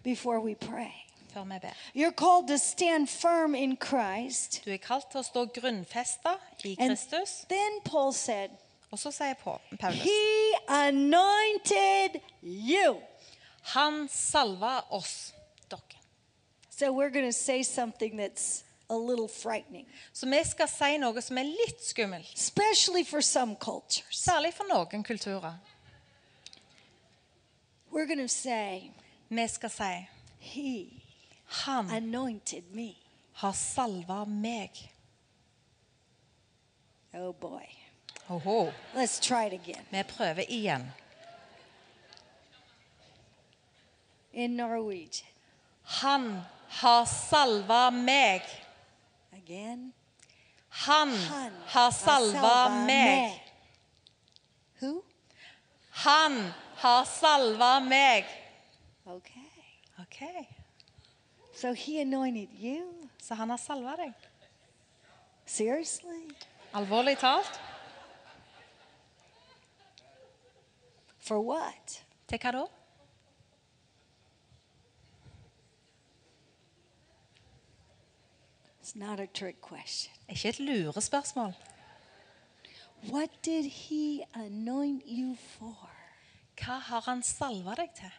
before 0.03 0.39
we 0.39 0.55
pray. 0.55 0.91
før 1.33 1.43
vi 1.43 1.59
ber. 1.61 1.73
You're 1.95 2.11
called 2.15 2.47
to 2.47 2.57
stand 2.57 3.09
firm 3.09 3.55
in 3.55 3.77
Christ. 3.77 4.61
Du 4.65 4.71
er 4.71 4.77
kalt 4.77 5.11
til 5.11 5.19
å 5.19 5.23
stå 5.23 5.45
grunnfesta 5.45 6.37
i 6.63 6.75
Kristus. 6.75 7.41
And 7.41 7.49
then 7.49 7.79
Paul 7.85 8.13
said, 8.13 8.49
Og 8.91 8.99
så 8.99 9.11
Paul- 9.43 9.77
Paulus 9.79 10.01
He 10.03 10.53
anointed 10.67 12.21
you. 12.43 13.01
Han 13.73 14.07
salva 14.09 14.81
oss, 14.89 15.33
dere. 15.69 15.81
So 16.69 16.91
we're 16.93 17.09
going 17.09 17.25
to 17.25 17.37
say 17.37 17.63
something 17.63 18.15
that's 18.19 18.63
a 18.89 18.95
little 18.95 19.27
frightening, 19.27 19.85
Så 20.13 20.25
vi 20.25 20.43
skal 20.45 20.67
si 20.67 20.97
noe 20.97 21.21
som 21.21 21.37
er 21.37 21.43
litt 21.43 21.83
skummelt. 21.83 22.33
especially 22.35 23.03
for 23.03 23.21
some 23.21 23.55
cultures. 23.55 24.17
Særlig 24.17 24.53
for 24.53 24.63
noen 24.63 25.03
kulturer. 25.03 25.53
We're 27.91 28.05
going 28.05 28.19
to 28.21 28.27
say, 28.29 28.91
Vi 29.29 29.47
skal 29.47 29.69
si 29.69 30.07
He 30.39 31.03
Han 31.45 31.89
anointed 31.89 32.63
me. 32.73 32.95
har 33.33 33.51
salva 33.53 34.25
meg. 34.25 34.69
Oh 37.13 37.33
boy. 37.33 37.65
Oho. 38.29 38.73
Let's 38.95 39.19
try 39.19 39.45
it 39.45 39.53
again. 39.53 39.85
Vi 39.91 40.03
prøver 40.03 40.43
igjen. 40.49 40.91
In 44.33 44.57
Norwegian. 44.57 45.27
Han 45.83 46.41
har 46.67 47.05
salva 47.05 47.89
meg. 47.89 48.41
Again. 49.31 49.93
Han 50.69 51.09
Han 51.09 51.51
har 51.65 51.91
salva 51.91 52.85
meg. 52.85 53.43
Who? 54.81 55.01
Han 55.91 56.53
har 56.75 57.05
salva 57.05 57.79
meg. 57.79 58.25
Okay. 59.05 59.41
Ok, 59.99 60.47
So 61.53 61.73
he 61.73 62.01
anointed 62.01 62.49
you? 62.59 63.09
Så 63.19 63.33
han 63.33 63.49
har 63.49 63.57
salva 63.57 63.95
deg. 63.95 64.13
Seriously? 65.45 66.35
Alvorlig 66.73 67.17
talt. 67.17 67.59
For 71.27 71.41
what? 71.41 72.01
Hva 72.31 72.51
da? 72.51 72.65
It's 78.79 78.95
not 78.95 79.19
a 79.19 79.27
trick 79.27 79.59
question. 79.61 80.13
Ikke 80.29 80.49
et 80.49 80.59
lurespørsmål. 80.59 81.53
What 83.11 83.29
did 83.43 83.65
he 83.65 84.23
anoint 84.35 85.03
you 85.05 85.35
for? 85.35 85.89
Hva 86.55 86.79
har 86.79 87.01
han 87.09 87.23
salva 87.23 87.75
deg 87.75 87.91
til? 87.95 88.13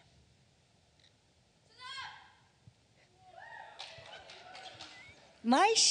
Mais? 5.41 5.87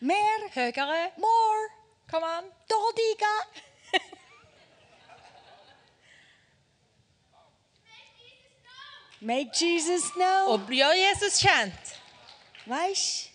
Mer? 0.00 0.48
Høyere? 0.54 1.10
More? 1.18 1.68
Kom 2.08 2.24
an. 2.24 2.48
Doldiga? 2.72 3.34
Make 9.24 9.50
Jesus 9.54 10.02
known. 10.16 10.48
Og 10.48 10.60
gjør 10.68 10.92
Jesus 10.98 11.38
kjent. 11.38 12.00
Mais? 12.66 13.30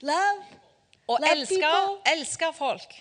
Love? 0.00 0.44
Og 1.08 1.18
Love 1.20 1.32
elsker, 1.32 2.00
elsker 2.06 2.52
folk. 2.52 2.94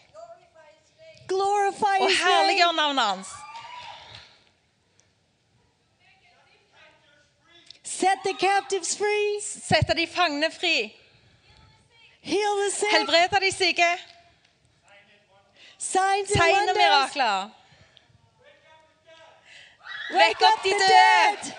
Glorify 1.27 2.01
Og 2.01 2.09
herliggjør 2.09 2.71
navnet 2.71 3.03
hans. 3.03 3.27
Set 7.83 8.17
the 8.25 8.33
captives 8.39 8.97
free. 8.97 9.41
Sette 9.41 9.93
de 9.97 10.07
fangne 10.07 10.51
fri. 10.51 10.93
Heal 12.21 12.55
the 12.63 12.71
sick. 12.71 12.91
Helbrede 12.91 13.45
de 13.45 13.51
syke. 13.51 13.91
Signs 15.77 16.31
and 16.31 16.39
Tegn 16.39 16.55
og 16.55 16.59
wonders. 16.59 16.77
mirakler. 16.77 17.49
Wake 20.11 20.25
Vekk 20.27 20.41
opp 20.41 20.57
up 20.57 20.63
de 20.63 20.69
dead. 20.69 21.53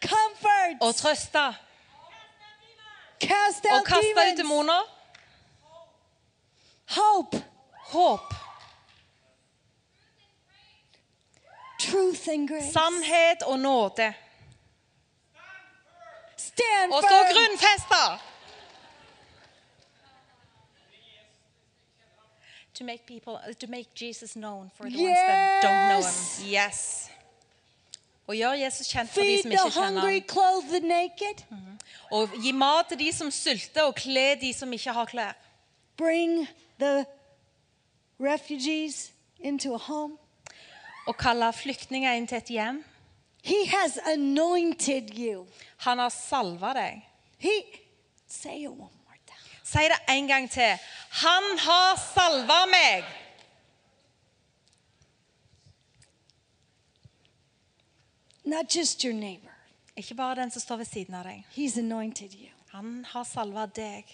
Comfort. 0.00 0.76
Og 0.80 0.94
trøste. 0.96 1.56
Cast 3.20 3.64
Og 3.64 3.76
out 3.78 3.86
kaste 3.86 4.32
ut 4.32 4.38
demoner. 4.38 4.82
Hope. 6.88 7.44
Håp. 7.76 8.34
Truth 11.80 12.28
and 12.28 12.48
grace. 12.48 12.72
Sannhet 12.72 13.42
og 13.42 13.58
nåde. 13.58 14.14
Stand 16.36 16.92
Og 16.92 17.02
stå 17.02 17.16
firm. 17.32 18.31
To 22.82 22.86
make 22.86 23.06
people, 23.06 23.34
uh, 23.34 23.52
to 23.60 23.66
make 23.68 23.88
Jesus 23.94 24.34
known 24.34 24.70
for 24.76 24.88
the 24.90 24.96
ones 24.96 25.16
that 25.26 25.62
don't 25.62 25.88
know 25.88 25.98
Yes. 26.02 26.38
him. 26.38 26.48
Yes. 26.52 27.08
Og 28.26 28.34
gjør 28.36 28.52
Jesus 28.52 28.86
kjent 28.88 29.10
for 29.10 29.20
de 29.20 29.26
Feed 29.26 29.42
som 29.42 29.50
the 29.50 29.54
ikke 29.58 29.70
kjenner 29.70 30.00
hungry, 30.00 30.18
ham. 30.18 30.28
clothe 30.28 30.68
the 30.68 30.80
naked. 30.88 31.44
Mm. 31.50 31.78
Og 32.12 32.28
gi 32.42 32.52
mat 32.52 32.86
til 32.88 32.98
de 32.98 33.12
som 33.12 33.30
sulter, 33.30 33.82
og 33.82 33.94
kle 33.94 34.34
de 34.40 34.52
som 34.52 34.72
ikke 34.72 34.92
har 34.92 35.04
klær. 35.04 35.32
Bring 35.96 36.48
the 36.80 37.06
refugees 38.20 39.12
into 39.40 39.74
a 39.74 39.78
home. 39.78 40.18
Og 41.06 41.16
kalle 41.16 41.52
flyktninger 41.52 42.12
inn 42.12 42.26
til 42.26 42.36
et 42.38 42.44
hjem. 42.50 42.84
He 43.44 43.66
has 43.66 43.98
anointed 44.06 45.10
you. 45.18 45.46
Han 45.76 45.98
har 45.98 46.08
salva 46.08 46.72
deg. 46.74 47.02
He 47.38 47.50
say 48.28 48.62
it 48.64 48.68
one 48.70 48.78
more 48.78 48.88
time. 48.90 49.01
Si 49.64 49.78
det 49.78 49.98
en 50.08 50.28
gang 50.28 50.50
til. 50.50 50.78
Han 51.10 51.58
har 51.58 51.96
salva 52.14 52.66
meg. 52.66 53.04
Not 58.44 58.76
just 58.76 59.04
your 59.04 59.14
neighbor. 59.14 59.52
Ikke 59.96 60.14
bare 60.14 60.34
den 60.34 60.50
som 60.50 60.60
står 60.60 60.76
ved 60.76 60.86
siden 60.86 61.14
av 61.14 61.24
deg. 61.24 61.44
He's 61.56 61.78
anointed 61.78 62.34
you. 62.34 62.48
Han 62.72 63.04
har 63.04 63.24
salva 63.24 63.66
deg. 63.66 64.04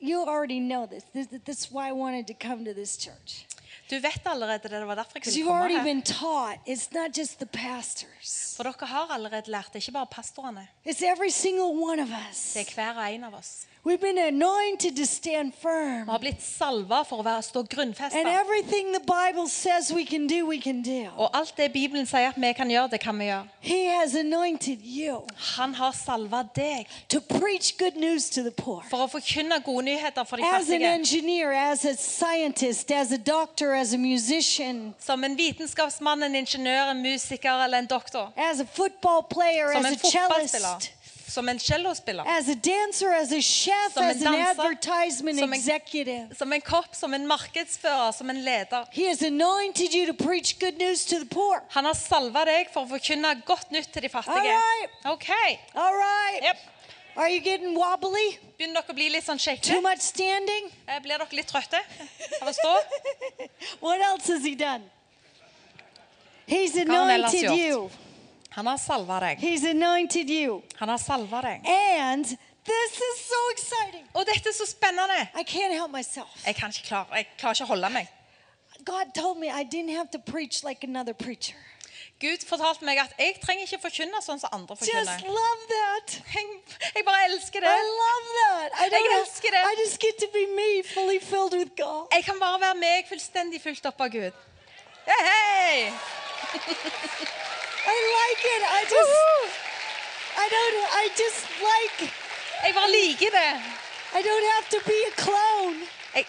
You 0.00 0.22
already 0.22 0.60
know 0.60 0.86
this. 0.86 1.04
this. 1.12 1.26
That's 1.26 1.70
why 1.72 1.88
I 1.88 1.92
wanted 1.92 2.26
to 2.26 2.34
come 2.48 2.64
to 2.64 2.72
this 2.72 2.96
church. 2.96 3.46
Du 3.90 3.98
vet 3.98 4.26
allerede 4.26 4.62
det. 4.62 4.70
Det 4.70 4.86
var 4.86 4.94
derfor 4.94 5.18
jeg 5.18 5.34
ville 5.34 5.48
komme 5.48 5.68
her. 5.68 5.84
been 5.84 6.02
taught. 6.02 6.58
It's 6.66 6.88
not 6.92 7.18
just 7.18 7.38
the 7.38 7.46
pastors. 7.46 8.54
For 8.56 8.62
dere 8.62 8.86
har 8.86 9.12
allerede 9.14 9.50
lært 9.50 9.72
det. 9.72 9.82
Ikke 9.82 9.92
bare 9.92 10.06
pastorene. 10.06 10.68
It's 10.86 11.02
every 11.02 11.30
single 11.30 11.84
one 11.90 12.02
of 12.02 12.08
us. 12.08 12.52
Det 12.54 12.68
er 12.68 12.74
hver 12.74 12.94
og 12.94 13.14
en 13.14 13.24
av 13.24 13.34
oss. 13.34 13.66
We've 13.86 14.00
been 14.00 14.16
anointed 14.16 14.96
to 14.96 15.04
stand 15.04 15.52
Vi 15.52 15.60
firm. 15.60 16.08
har 16.08 16.18
blitt 16.18 16.40
salva 16.42 17.02
for 17.04 17.18
å 17.20 17.24
være, 17.24 17.42
stå 17.42 17.60
And 17.60 17.68
grunnfesta. 17.68 18.16
everything 18.40 18.92
the 18.94 19.00
Bible 19.00 19.46
says 19.46 19.92
we 19.92 20.06
can 20.06 20.26
do, 20.26 20.46
we 20.46 20.58
can 20.58 20.80
do. 20.82 21.10
Og 21.18 21.28
alt 21.36 21.52
det 21.58 21.70
Bibelen 21.72 22.06
sier 22.06 22.28
at 22.30 22.36
vi 22.40 22.52
kan 22.52 22.68
gjøre, 22.70 22.90
det 22.90 23.00
kan 23.00 23.18
vi 23.18 23.24
gjøre. 23.24 23.46
He 23.60 23.84
has 23.84 24.14
anointed 24.14 24.78
you 24.82 25.26
Han 25.56 25.74
har 25.74 25.92
salva 25.92 26.48
deg 26.56 26.86
to 27.10 27.20
preach 27.20 27.76
good 27.76 27.96
news 27.96 28.30
to 28.30 28.42
the 28.42 28.50
poor. 28.50 28.82
for 28.88 29.04
å 29.04 29.06
forkynne 29.10 29.60
gode 29.62 29.84
nyheter 29.84 30.24
for 30.24 30.36
de 30.36 30.42
As 30.44 30.70
an 30.70 30.80
fattige. 30.80 30.94
engineer, 30.94 31.52
as 31.52 31.84
a 31.84 31.94
scientist, 31.94 32.90
as 32.90 33.12
a 33.12 33.18
doctor, 33.18 33.74
as 33.74 33.92
a 33.92 33.98
musician, 33.98 34.94
Som 34.98 35.24
en 35.24 35.36
vitenskapsmann, 35.36 36.22
en 36.22 36.34
ingeniør, 36.34 36.90
en 36.90 37.02
musiker 37.02 37.64
eller 37.64 37.78
en 37.78 37.86
doktor. 37.86 38.32
as 38.36 38.60
a 38.60 38.64
football 38.64 39.22
player, 39.28 39.72
Som 39.74 39.84
as 39.84 39.92
en 39.92 39.98
a 39.98 40.28
fotballspiller. 40.28 40.88
Som 41.34 41.48
en 41.48 41.58
cellospiller. 41.58 42.24
as 42.26 42.48
a 42.48 42.54
dancer, 42.54 43.10
as 43.12 43.32
a 43.32 43.40
chef, 43.40 43.92
Som 43.94 44.04
en 44.04 44.10
as 44.10 44.22
an 44.22 44.32
danser, 44.32 44.50
advertisement 44.62 45.38
som 45.38 45.52
en- 45.52 45.58
executive. 45.58 46.28
Som 46.38 46.52
en 46.52 46.60
kopp, 46.60 46.94
som 46.94 47.14
en 47.14 47.26
markedsfører, 47.26 48.12
som 48.12 48.30
en 48.30 48.36
leder. 48.44 48.84
He 48.92 49.08
has 49.08 49.22
anointed 49.22 49.94
you 49.94 50.06
to 50.06 50.14
preach 50.24 50.58
good 50.60 50.78
news 50.78 51.04
to 51.04 51.18
the 51.18 51.26
poor. 51.26 51.62
Han 51.70 51.84
har 51.84 51.94
salva 51.94 52.44
deg 52.44 52.70
for 52.72 52.84
å 52.84 52.88
forkynne 52.88 53.34
godt 53.46 53.72
nytt 53.72 53.90
til 53.92 54.02
de 54.02 54.08
fattige. 54.08 54.36
Alright. 54.36 54.90
Ok. 55.04 55.30
All 55.74 55.94
right. 55.94 56.42
Yep. 56.42 56.56
Are 57.16 57.28
you 57.28 57.40
getting 57.40 57.74
wobbly? 57.74 58.38
Begynner 58.58 58.82
dere 58.82 58.90
å 58.90 58.94
bli 58.94 59.08
litt 59.08 59.24
sånn 59.24 59.38
Too 59.62 59.80
much 59.80 60.00
standing? 60.00 60.70
Eh, 60.88 61.00
Blir 61.00 61.18
dere 61.18 61.28
litt 61.32 61.46
trøtte 61.46 61.78
av 62.42 62.48
å 62.48 62.54
stå? 62.54 62.74
what 63.80 64.00
else 64.00 64.26
has 64.28 64.44
he 64.44 64.54
done? 64.54 64.82
He's 66.46 66.76
anointed 66.76 67.50
you. 67.56 67.90
Han 68.54 68.66
har 68.70 68.76
salva 68.78 69.20
deg. 69.20 69.38
He's 69.42 69.64
anointed 69.66 70.30
you. 70.30 70.62
Han 70.78 70.88
har 70.88 70.98
salva 71.02 71.40
deg. 71.42 71.66
And 71.66 72.24
this 72.24 72.92
is 73.08 73.22
so 73.26 73.40
exciting. 73.52 74.06
Og 74.14 74.26
dette 74.26 74.48
er 74.48 74.54
så 74.54 74.66
spennende. 74.66 75.28
I 75.34 75.42
can't 75.42 75.74
help 75.74 75.90
myself. 75.90 76.46
Jeg 76.46 76.54
kan 76.56 76.70
ikke 76.70 76.86
klare, 76.88 77.06
jeg 77.16 77.26
klarer 77.38 77.58
ikke 77.58 77.66
å 77.66 77.72
holde 77.74 77.90
meg. 77.90 78.10
God 78.84 79.14
told 79.14 79.38
me 79.38 79.48
I 79.50 79.64
didn't 79.64 79.96
have 79.96 80.10
to 80.12 80.18
preach 80.18 80.62
like 80.62 80.86
another 80.86 81.14
preacher. 81.14 81.58
Gud 82.20 82.46
fortalte 82.46 82.86
meg 82.86 82.98
at 83.02 83.12
jeg 83.18 83.34
trenger 83.42 83.66
ikke 83.66 83.80
forkynne 83.88 84.20
sånn 84.22 84.38
som 84.38 84.52
andre 84.54 84.76
forkynner. 84.78 85.18
Jeg, 85.18 86.44
jeg 86.94 87.04
bare 87.08 87.24
elsker 87.26 87.64
det. 87.64 87.72
I 87.74 87.88
love 87.90 88.36
that. 88.38 88.76
I 88.78 88.88
Jeg 88.94 89.10
elsker 89.18 89.56
det. 89.56 89.62
I 89.66 89.74
just 89.82 89.98
get 90.00 90.20
to 90.22 90.28
be 90.32 90.46
me, 90.54 90.68
fully 90.86 91.18
with 91.58 91.74
God. 91.76 92.06
Jeg 92.14 92.24
kan 92.24 92.38
bare 92.40 92.60
være 92.60 92.78
meg 92.78 93.10
fullstendig 93.10 93.60
fylt 93.64 93.90
opp 93.90 94.00
av 94.06 94.14
Gud. 94.14 94.44
Hey, 95.10 95.26
hei! 95.26 95.90
I 97.86 97.96
like 98.18 98.42
it. 98.54 98.62
I 98.78 98.80
just 98.94 99.14
I 100.44 100.46
don't 100.54 100.78
I 101.02 101.04
just 101.22 101.40
like 101.70 102.12
Jeg 102.64 102.74
bare 102.74 102.90
liker 102.90 103.30
det. 103.38 103.52
I 104.18 104.20
don't 104.28 104.46
have 104.54 104.66
to 104.74 104.78
be 104.90 104.98
a 105.10 105.14
clone. 105.24 105.76
Jeg, 106.14 106.24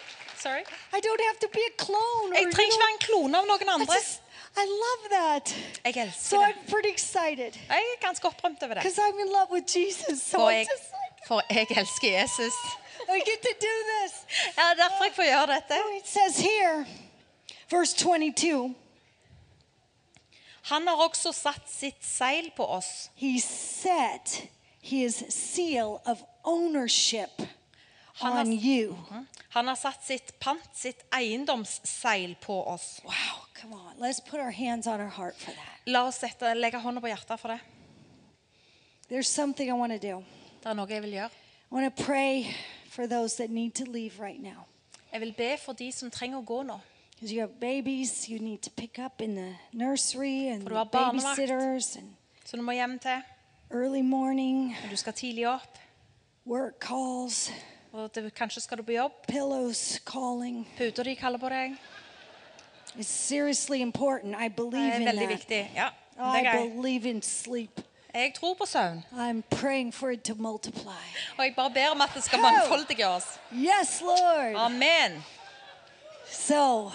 sorry. 0.46 0.64
I 0.98 1.00
don't 1.08 1.24
have 1.30 1.40
to 1.46 1.48
be 1.58 1.64
a 1.72 1.76
clone. 1.86 2.30
Jeg 2.36 2.46
trenger 2.54 2.72
ikke 2.74 2.84
være 2.86 2.94
en 3.00 3.04
klone 3.08 3.38
av 3.38 3.46
noen 3.46 3.62
I 3.62 3.74
andre. 3.78 3.94
just 3.96 4.22
I 4.58 4.66
love 4.86 5.04
that. 5.20 5.46
Jeg 5.86 6.14
So 6.20 6.38
det. 6.38 6.46
I'm 6.48 6.72
pretty 6.72 6.90
excited 6.98 7.52
Jeg 7.70 7.84
er 7.94 8.00
ganske 8.08 8.28
opprømt 8.28 8.64
over 8.64 8.74
det. 8.74 8.84
because 8.84 8.98
I'm 9.06 9.20
in 9.26 9.30
love 9.38 9.50
with 9.52 9.68
Jesus. 9.78 10.22
So 10.32 10.38
For 10.38 10.50
jeg, 10.50 10.60
like 10.60 11.28
for 11.28 11.42
jeg 11.50 11.68
elsker 11.82 12.10
Jesus. 12.22 12.54
I 13.10 13.20
get 13.30 13.40
to 13.50 13.54
do 13.68 13.74
this. 13.94 14.12
Ja, 14.58 14.62
er 14.72 14.74
derfor 14.84 15.04
jeg 15.04 15.14
får 15.16 15.24
gjøre 15.24 15.48
dette. 15.56 15.74
So 15.74 15.96
it 16.00 16.08
says 16.16 16.36
here, 16.50 16.86
verse 17.70 17.94
22. 17.98 18.76
Han 20.72 20.88
har 20.88 21.02
også 21.06 21.32
satt 21.36 21.70
sitt 21.70 22.02
seil 22.06 22.50
på 22.58 22.66
oss. 22.66 23.10
He 23.16 23.38
set 23.42 24.48
his 24.82 25.18
seal 25.30 26.00
of 26.06 26.24
ownership 26.44 27.42
Han 28.22 28.32
on 28.32 28.48
har, 28.48 28.66
you. 28.66 28.96
han 29.50 29.68
har 29.68 29.76
satt 29.76 30.04
sitt 30.06 30.40
pant, 30.40 30.70
sitt 30.74 31.04
eiendomsseil 31.14 32.36
på 32.42 32.56
oss. 32.68 33.02
Wow, 33.04 33.46
come 33.54 33.76
on. 33.76 33.94
Let's 34.00 34.20
put 34.20 34.40
our 34.40 34.52
hands 34.52 34.88
on 34.88 35.02
our 35.02 35.10
heart 35.10 35.36
for 35.36 35.52
that. 35.52 35.82
La 35.86 36.08
oss 36.08 36.18
sette, 36.24 36.54
legge 36.56 36.80
hånda 36.80 37.02
på 37.02 37.12
hjertet 37.12 37.40
for 37.40 37.54
det. 37.54 37.60
There's 39.10 39.30
something 39.30 39.70
I 39.70 39.74
want 39.74 39.94
to 39.94 40.00
do. 40.00 40.24
Det 40.64 40.70
er 40.72 40.78
noe 40.80 40.90
jeg 40.90 41.04
vil 41.04 41.18
gjøre. 41.20 41.30
I 41.72 41.76
want 41.76 41.96
to 41.96 42.04
pray 42.04 42.56
for 42.90 43.06
those 43.06 43.36
that 43.38 43.50
need 43.52 43.76
to 43.76 43.86
leave 43.86 44.20
right 44.20 44.42
now. 44.42 44.66
Jeg 45.12 45.22
vil 45.22 45.34
be 45.38 45.58
for 45.58 45.74
de 45.74 45.92
som 45.92 46.10
trenger 46.12 46.40
å 46.40 46.46
gå 46.46 46.64
nå. 46.64 46.80
Because 47.26 47.34
you 47.34 47.42
have 47.42 47.60
babies 47.60 48.30
you 48.30 48.38
need 48.38 48.62
to 48.62 48.70
pick 48.70 49.00
up 49.00 49.20
in 49.20 49.34
the 49.34 49.56
nursery 49.74 50.48
and 50.50 50.62
the 50.62 50.70
babysitters 50.86 51.96
and 51.98 52.14
som 52.46 52.60
du 52.60 52.64
må 52.66 52.72
hjem 52.72 53.00
til. 53.00 53.22
early 53.72 54.02
morning, 54.02 54.76
Og 54.84 54.92
du 54.92 54.96
skal 54.96 55.14
tidlig 55.14 55.48
opp. 55.50 55.78
work 56.46 56.80
calls, 56.80 57.52
Og 57.94 58.16
det, 58.16 58.34
kanskje 58.36 58.62
skal 58.62 58.78
du 58.78 58.84
på 58.84 58.92
jobb. 58.92 59.12
pillows 59.28 60.00
calling. 60.06 60.68
Puta 60.78 61.04
di 61.04 61.16
kaller 61.16 61.38
på 61.40 61.50
deg. 61.50 61.76
It's 62.96 63.08
seriously 63.08 63.82
important. 63.82 64.36
I 64.46 64.48
believe 64.50 64.92
er 64.94 64.96
in 65.00 65.06
veldig 65.06 65.28
that. 65.28 65.30
viktig. 65.40 65.72
Ja, 65.76 65.90
det 66.18 66.42
I 66.42 66.46
er 66.46 66.70
believe 66.70 67.10
in 67.10 67.22
sleep. 67.22 67.82
Jeg 68.14 68.34
tror 68.36 68.54
på 68.54 68.66
søvn. 68.66 69.04
I'm 69.12 69.42
praying 69.50 69.94
for 69.94 70.10
it 70.12 70.24
to 70.24 70.34
multiply. 70.36 71.04
Og 71.38 71.44
jeg 71.46 71.54
bare 71.56 71.72
ber 71.72 71.88
om 71.92 72.02
at 72.02 72.10
det 72.16 72.24
skal 72.24 72.40
mangfoldige 72.40 73.08
oss. 73.08 73.26
Yes, 73.54 74.02
Lord. 74.02 74.56
Amen. 74.56 75.24
So, 76.30 76.92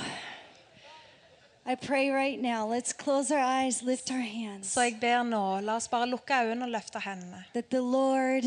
I 1.66 1.74
pray 1.74 2.10
right 2.10 2.40
now. 2.40 2.66
Let's 2.66 2.92
close 2.92 3.30
our 3.30 3.38
eyes, 3.40 3.82
lift 3.82 4.10
our 4.10 4.18
hands. 4.20 4.68
Så 4.72 4.80
jeg 4.82 5.00
ber 5.00 5.22
nå, 5.22 5.60
la 5.60 5.76
oss 5.76 5.88
bare 5.88 6.06
lukke 6.10 6.34
øynene 6.44 6.64
og 6.66 6.70
løfte 6.74 7.00
hendene. 7.04 7.44
That 7.54 7.70
the 7.70 7.80
Lord 7.80 8.44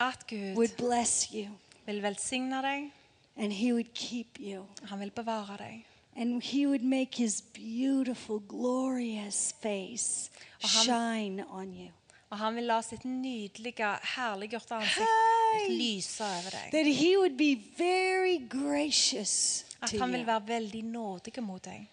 At 0.00 0.26
Gud 0.28 0.56
would 0.56 0.76
bless 0.76 1.30
you 1.32 1.46
vil 1.86 2.02
velsigne 2.02 2.62
deg, 2.62 2.90
and 3.36 3.52
He 3.52 3.72
would 3.72 3.94
keep 3.94 4.38
you. 4.40 4.66
han 4.88 5.00
vil 5.00 5.10
bevare 5.10 5.56
deg. 5.58 5.84
And 6.16 6.42
He 6.42 6.66
would 6.66 6.82
make 6.84 7.16
His 7.16 7.40
beautiful, 7.54 8.40
glorious 8.48 9.54
face 9.62 10.30
Og 10.62 10.68
han- 10.68 10.84
shine 10.84 11.44
on 11.50 11.72
you. 11.74 11.88
Og 12.30 12.38
han 12.38 12.54
vil 12.56 12.64
la 12.64 12.80
sitt 12.82 13.04
nydelige, 13.04 13.86
herliggjorte 14.16 14.74
ansikt 14.74 15.68
lyse 15.70 16.24
over 16.24 16.50
deg. 16.50 16.70
That 16.72 16.86
He 16.96 17.16
would 17.18 17.36
be 17.38 17.54
very 17.78 18.38
gracious 18.48 19.64
At 19.84 20.00
han 20.00 20.12
vil 20.12 20.20
you. 20.20 20.28
Er. 20.28 20.32
være 20.32 20.48
veldig 20.48 20.82
nådig 20.82 21.42
mot 21.42 21.64
deg. 21.64 21.90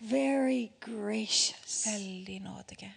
Very 0.00 0.70
gracious. 0.80 1.86
Veldig 1.86 2.40
nådig. 2.40 2.94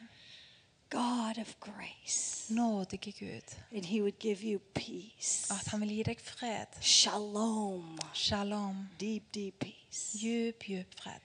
God 0.89 1.37
of 1.37 1.55
grace. 1.59 2.53
Nådige 2.53 3.11
Gud. 3.11 3.55
And 3.75 3.85
He 3.85 4.01
would 4.01 4.19
give 4.19 4.37
you 4.43 4.59
peace. 4.59 5.53
At 5.53 5.67
han 5.67 5.81
vil 5.81 5.89
gi 5.89 6.03
deg 6.03 6.19
fred. 6.21 6.67
Shalom. 6.81 7.97
Shalom. 8.13 8.89
Deep, 8.99 9.23
deep 9.33 9.59
peace. 9.59 10.17
Djup, 10.17 10.63
djup 10.63 11.01
fred. 11.01 11.21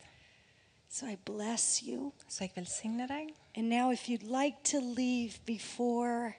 So 0.90 1.07
I 1.07 1.16
bless 1.16 1.82
you. 1.82 2.12
Så 2.28 2.44
jeg 2.44 2.51
velsigner 2.55 3.07
deg. 3.07 3.28
And 3.55 3.68
now, 3.68 3.90
if 3.90 4.09
you'd 4.09 4.42
like 4.42 4.57
to 4.64 4.80
leave 4.80 5.32
before 5.46 6.36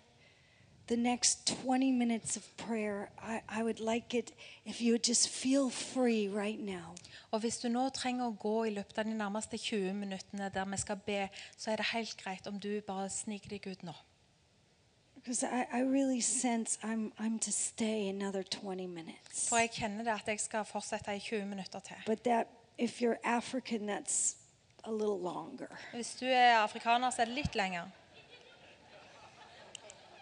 the 0.89 0.97
next 0.97 1.47
20 1.63 1.91
minutes 1.91 2.35
of 2.35 2.43
prayer, 2.57 3.11
I, 3.21 3.41
I 3.47 3.63
would 3.63 3.79
like 3.79 4.15
it 4.15 4.33
if 4.65 4.81
you 4.81 4.93
would 4.93 5.03
just 5.03 5.29
feel 5.29 5.69
free 5.69 6.27
right 6.27 6.59
now. 6.59 6.95
Og 7.31 7.39
hvis 7.39 7.59
du 7.61 7.69
nå 7.69 7.89
trenger 7.93 8.25
å 8.25 8.33
gå 8.41 8.55
i 8.65 8.73
løpet 8.73 8.97
av 8.97 9.05
de 9.05 9.13
nærmeste 9.13 9.57
20 9.57 9.93
minuttene 9.93 10.49
der 10.49 10.65
vi 10.65 10.77
skal 10.81 10.97
be, 11.05 11.27
så 11.57 11.71
er 11.71 11.77
det 11.77 11.91
helt 11.93 12.15
greit 12.17 12.47
om 12.47 12.57
du 12.59 12.81
bare 12.87 13.09
sniker 13.09 13.53
deg 13.53 13.67
ut 13.69 13.83
nå. 13.85 13.93
Because 15.15 15.43
I, 15.43 15.67
I 15.71 15.81
really 15.83 16.21
sense 16.21 16.79
I'm, 16.81 17.11
I'm 17.19 17.37
to 17.39 17.51
stay 17.51 18.09
another 18.09 18.41
20 18.41 18.87
minutes. 18.87 19.49
For 19.49 19.61
jeg 19.61 19.69
kjenner 19.77 20.03
det 20.03 20.15
at 20.15 20.27
jeg 20.27 20.39
skal 20.39 20.65
fortsette 20.65 21.13
i 21.13 21.19
20 21.19 21.45
minutter 21.45 21.79
til. 21.79 22.01
But 22.07 22.23
that, 22.23 22.47
if 22.79 23.01
you're 23.01 23.19
African, 23.23 23.85
that's 23.85 24.37
a 24.83 24.91
little 24.91 25.21
longer. 25.21 25.69
Hvis 25.93 26.15
du 26.19 26.25
er 26.25 26.63
afrikaner, 26.63 27.09
så 27.09 27.21
er 27.21 27.25
det 27.25 27.43
litt 27.43 27.55
lenger. 27.55 27.91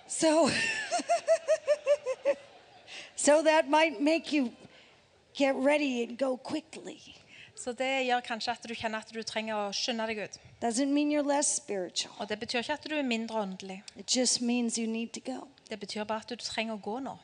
So, 0.07 0.49
so 3.15 3.43
that 3.43 3.69
might 3.69 4.01
make 4.01 4.31
you 4.31 4.51
get 5.33 5.55
ready 5.55 6.03
and 6.03 6.17
go 6.17 6.37
quickly. 6.37 6.99
Så 7.55 7.73
det 7.73 8.05
gjør 8.05 8.21
kanskje 8.21 8.51
at 8.51 8.65
du 8.69 8.73
kjenner 8.75 9.01
at 9.01 9.13
du 9.13 9.23
trenger 9.25 9.57
å 9.57 9.71
skynde 9.73 10.05
deg 10.07 10.19
ut. 10.23 10.37
Doesn't 10.61 10.93
mean 10.93 11.09
you're 11.09 11.25
less 11.25 11.55
spiritual. 11.55 12.13
Og 12.19 12.29
det 12.29 12.39
betyr 12.39 12.61
ikke 12.61 12.73
at 12.73 12.85
du 12.85 12.95
er 12.95 13.03
mindre 13.03 13.41
åndelig. 13.41 13.81
It 13.95 14.15
just 14.15 14.41
means 14.41 14.77
you 14.77 14.87
need 14.87 15.13
to 15.13 15.19
go. 15.19 15.47
Det 15.69 15.79
betyr 15.79 16.03
bare 16.03 16.21
at 16.21 16.29
du 16.29 16.35
trenger 16.35 16.77
å 16.77 16.81
gå 16.81 16.99
nå. 16.99 17.17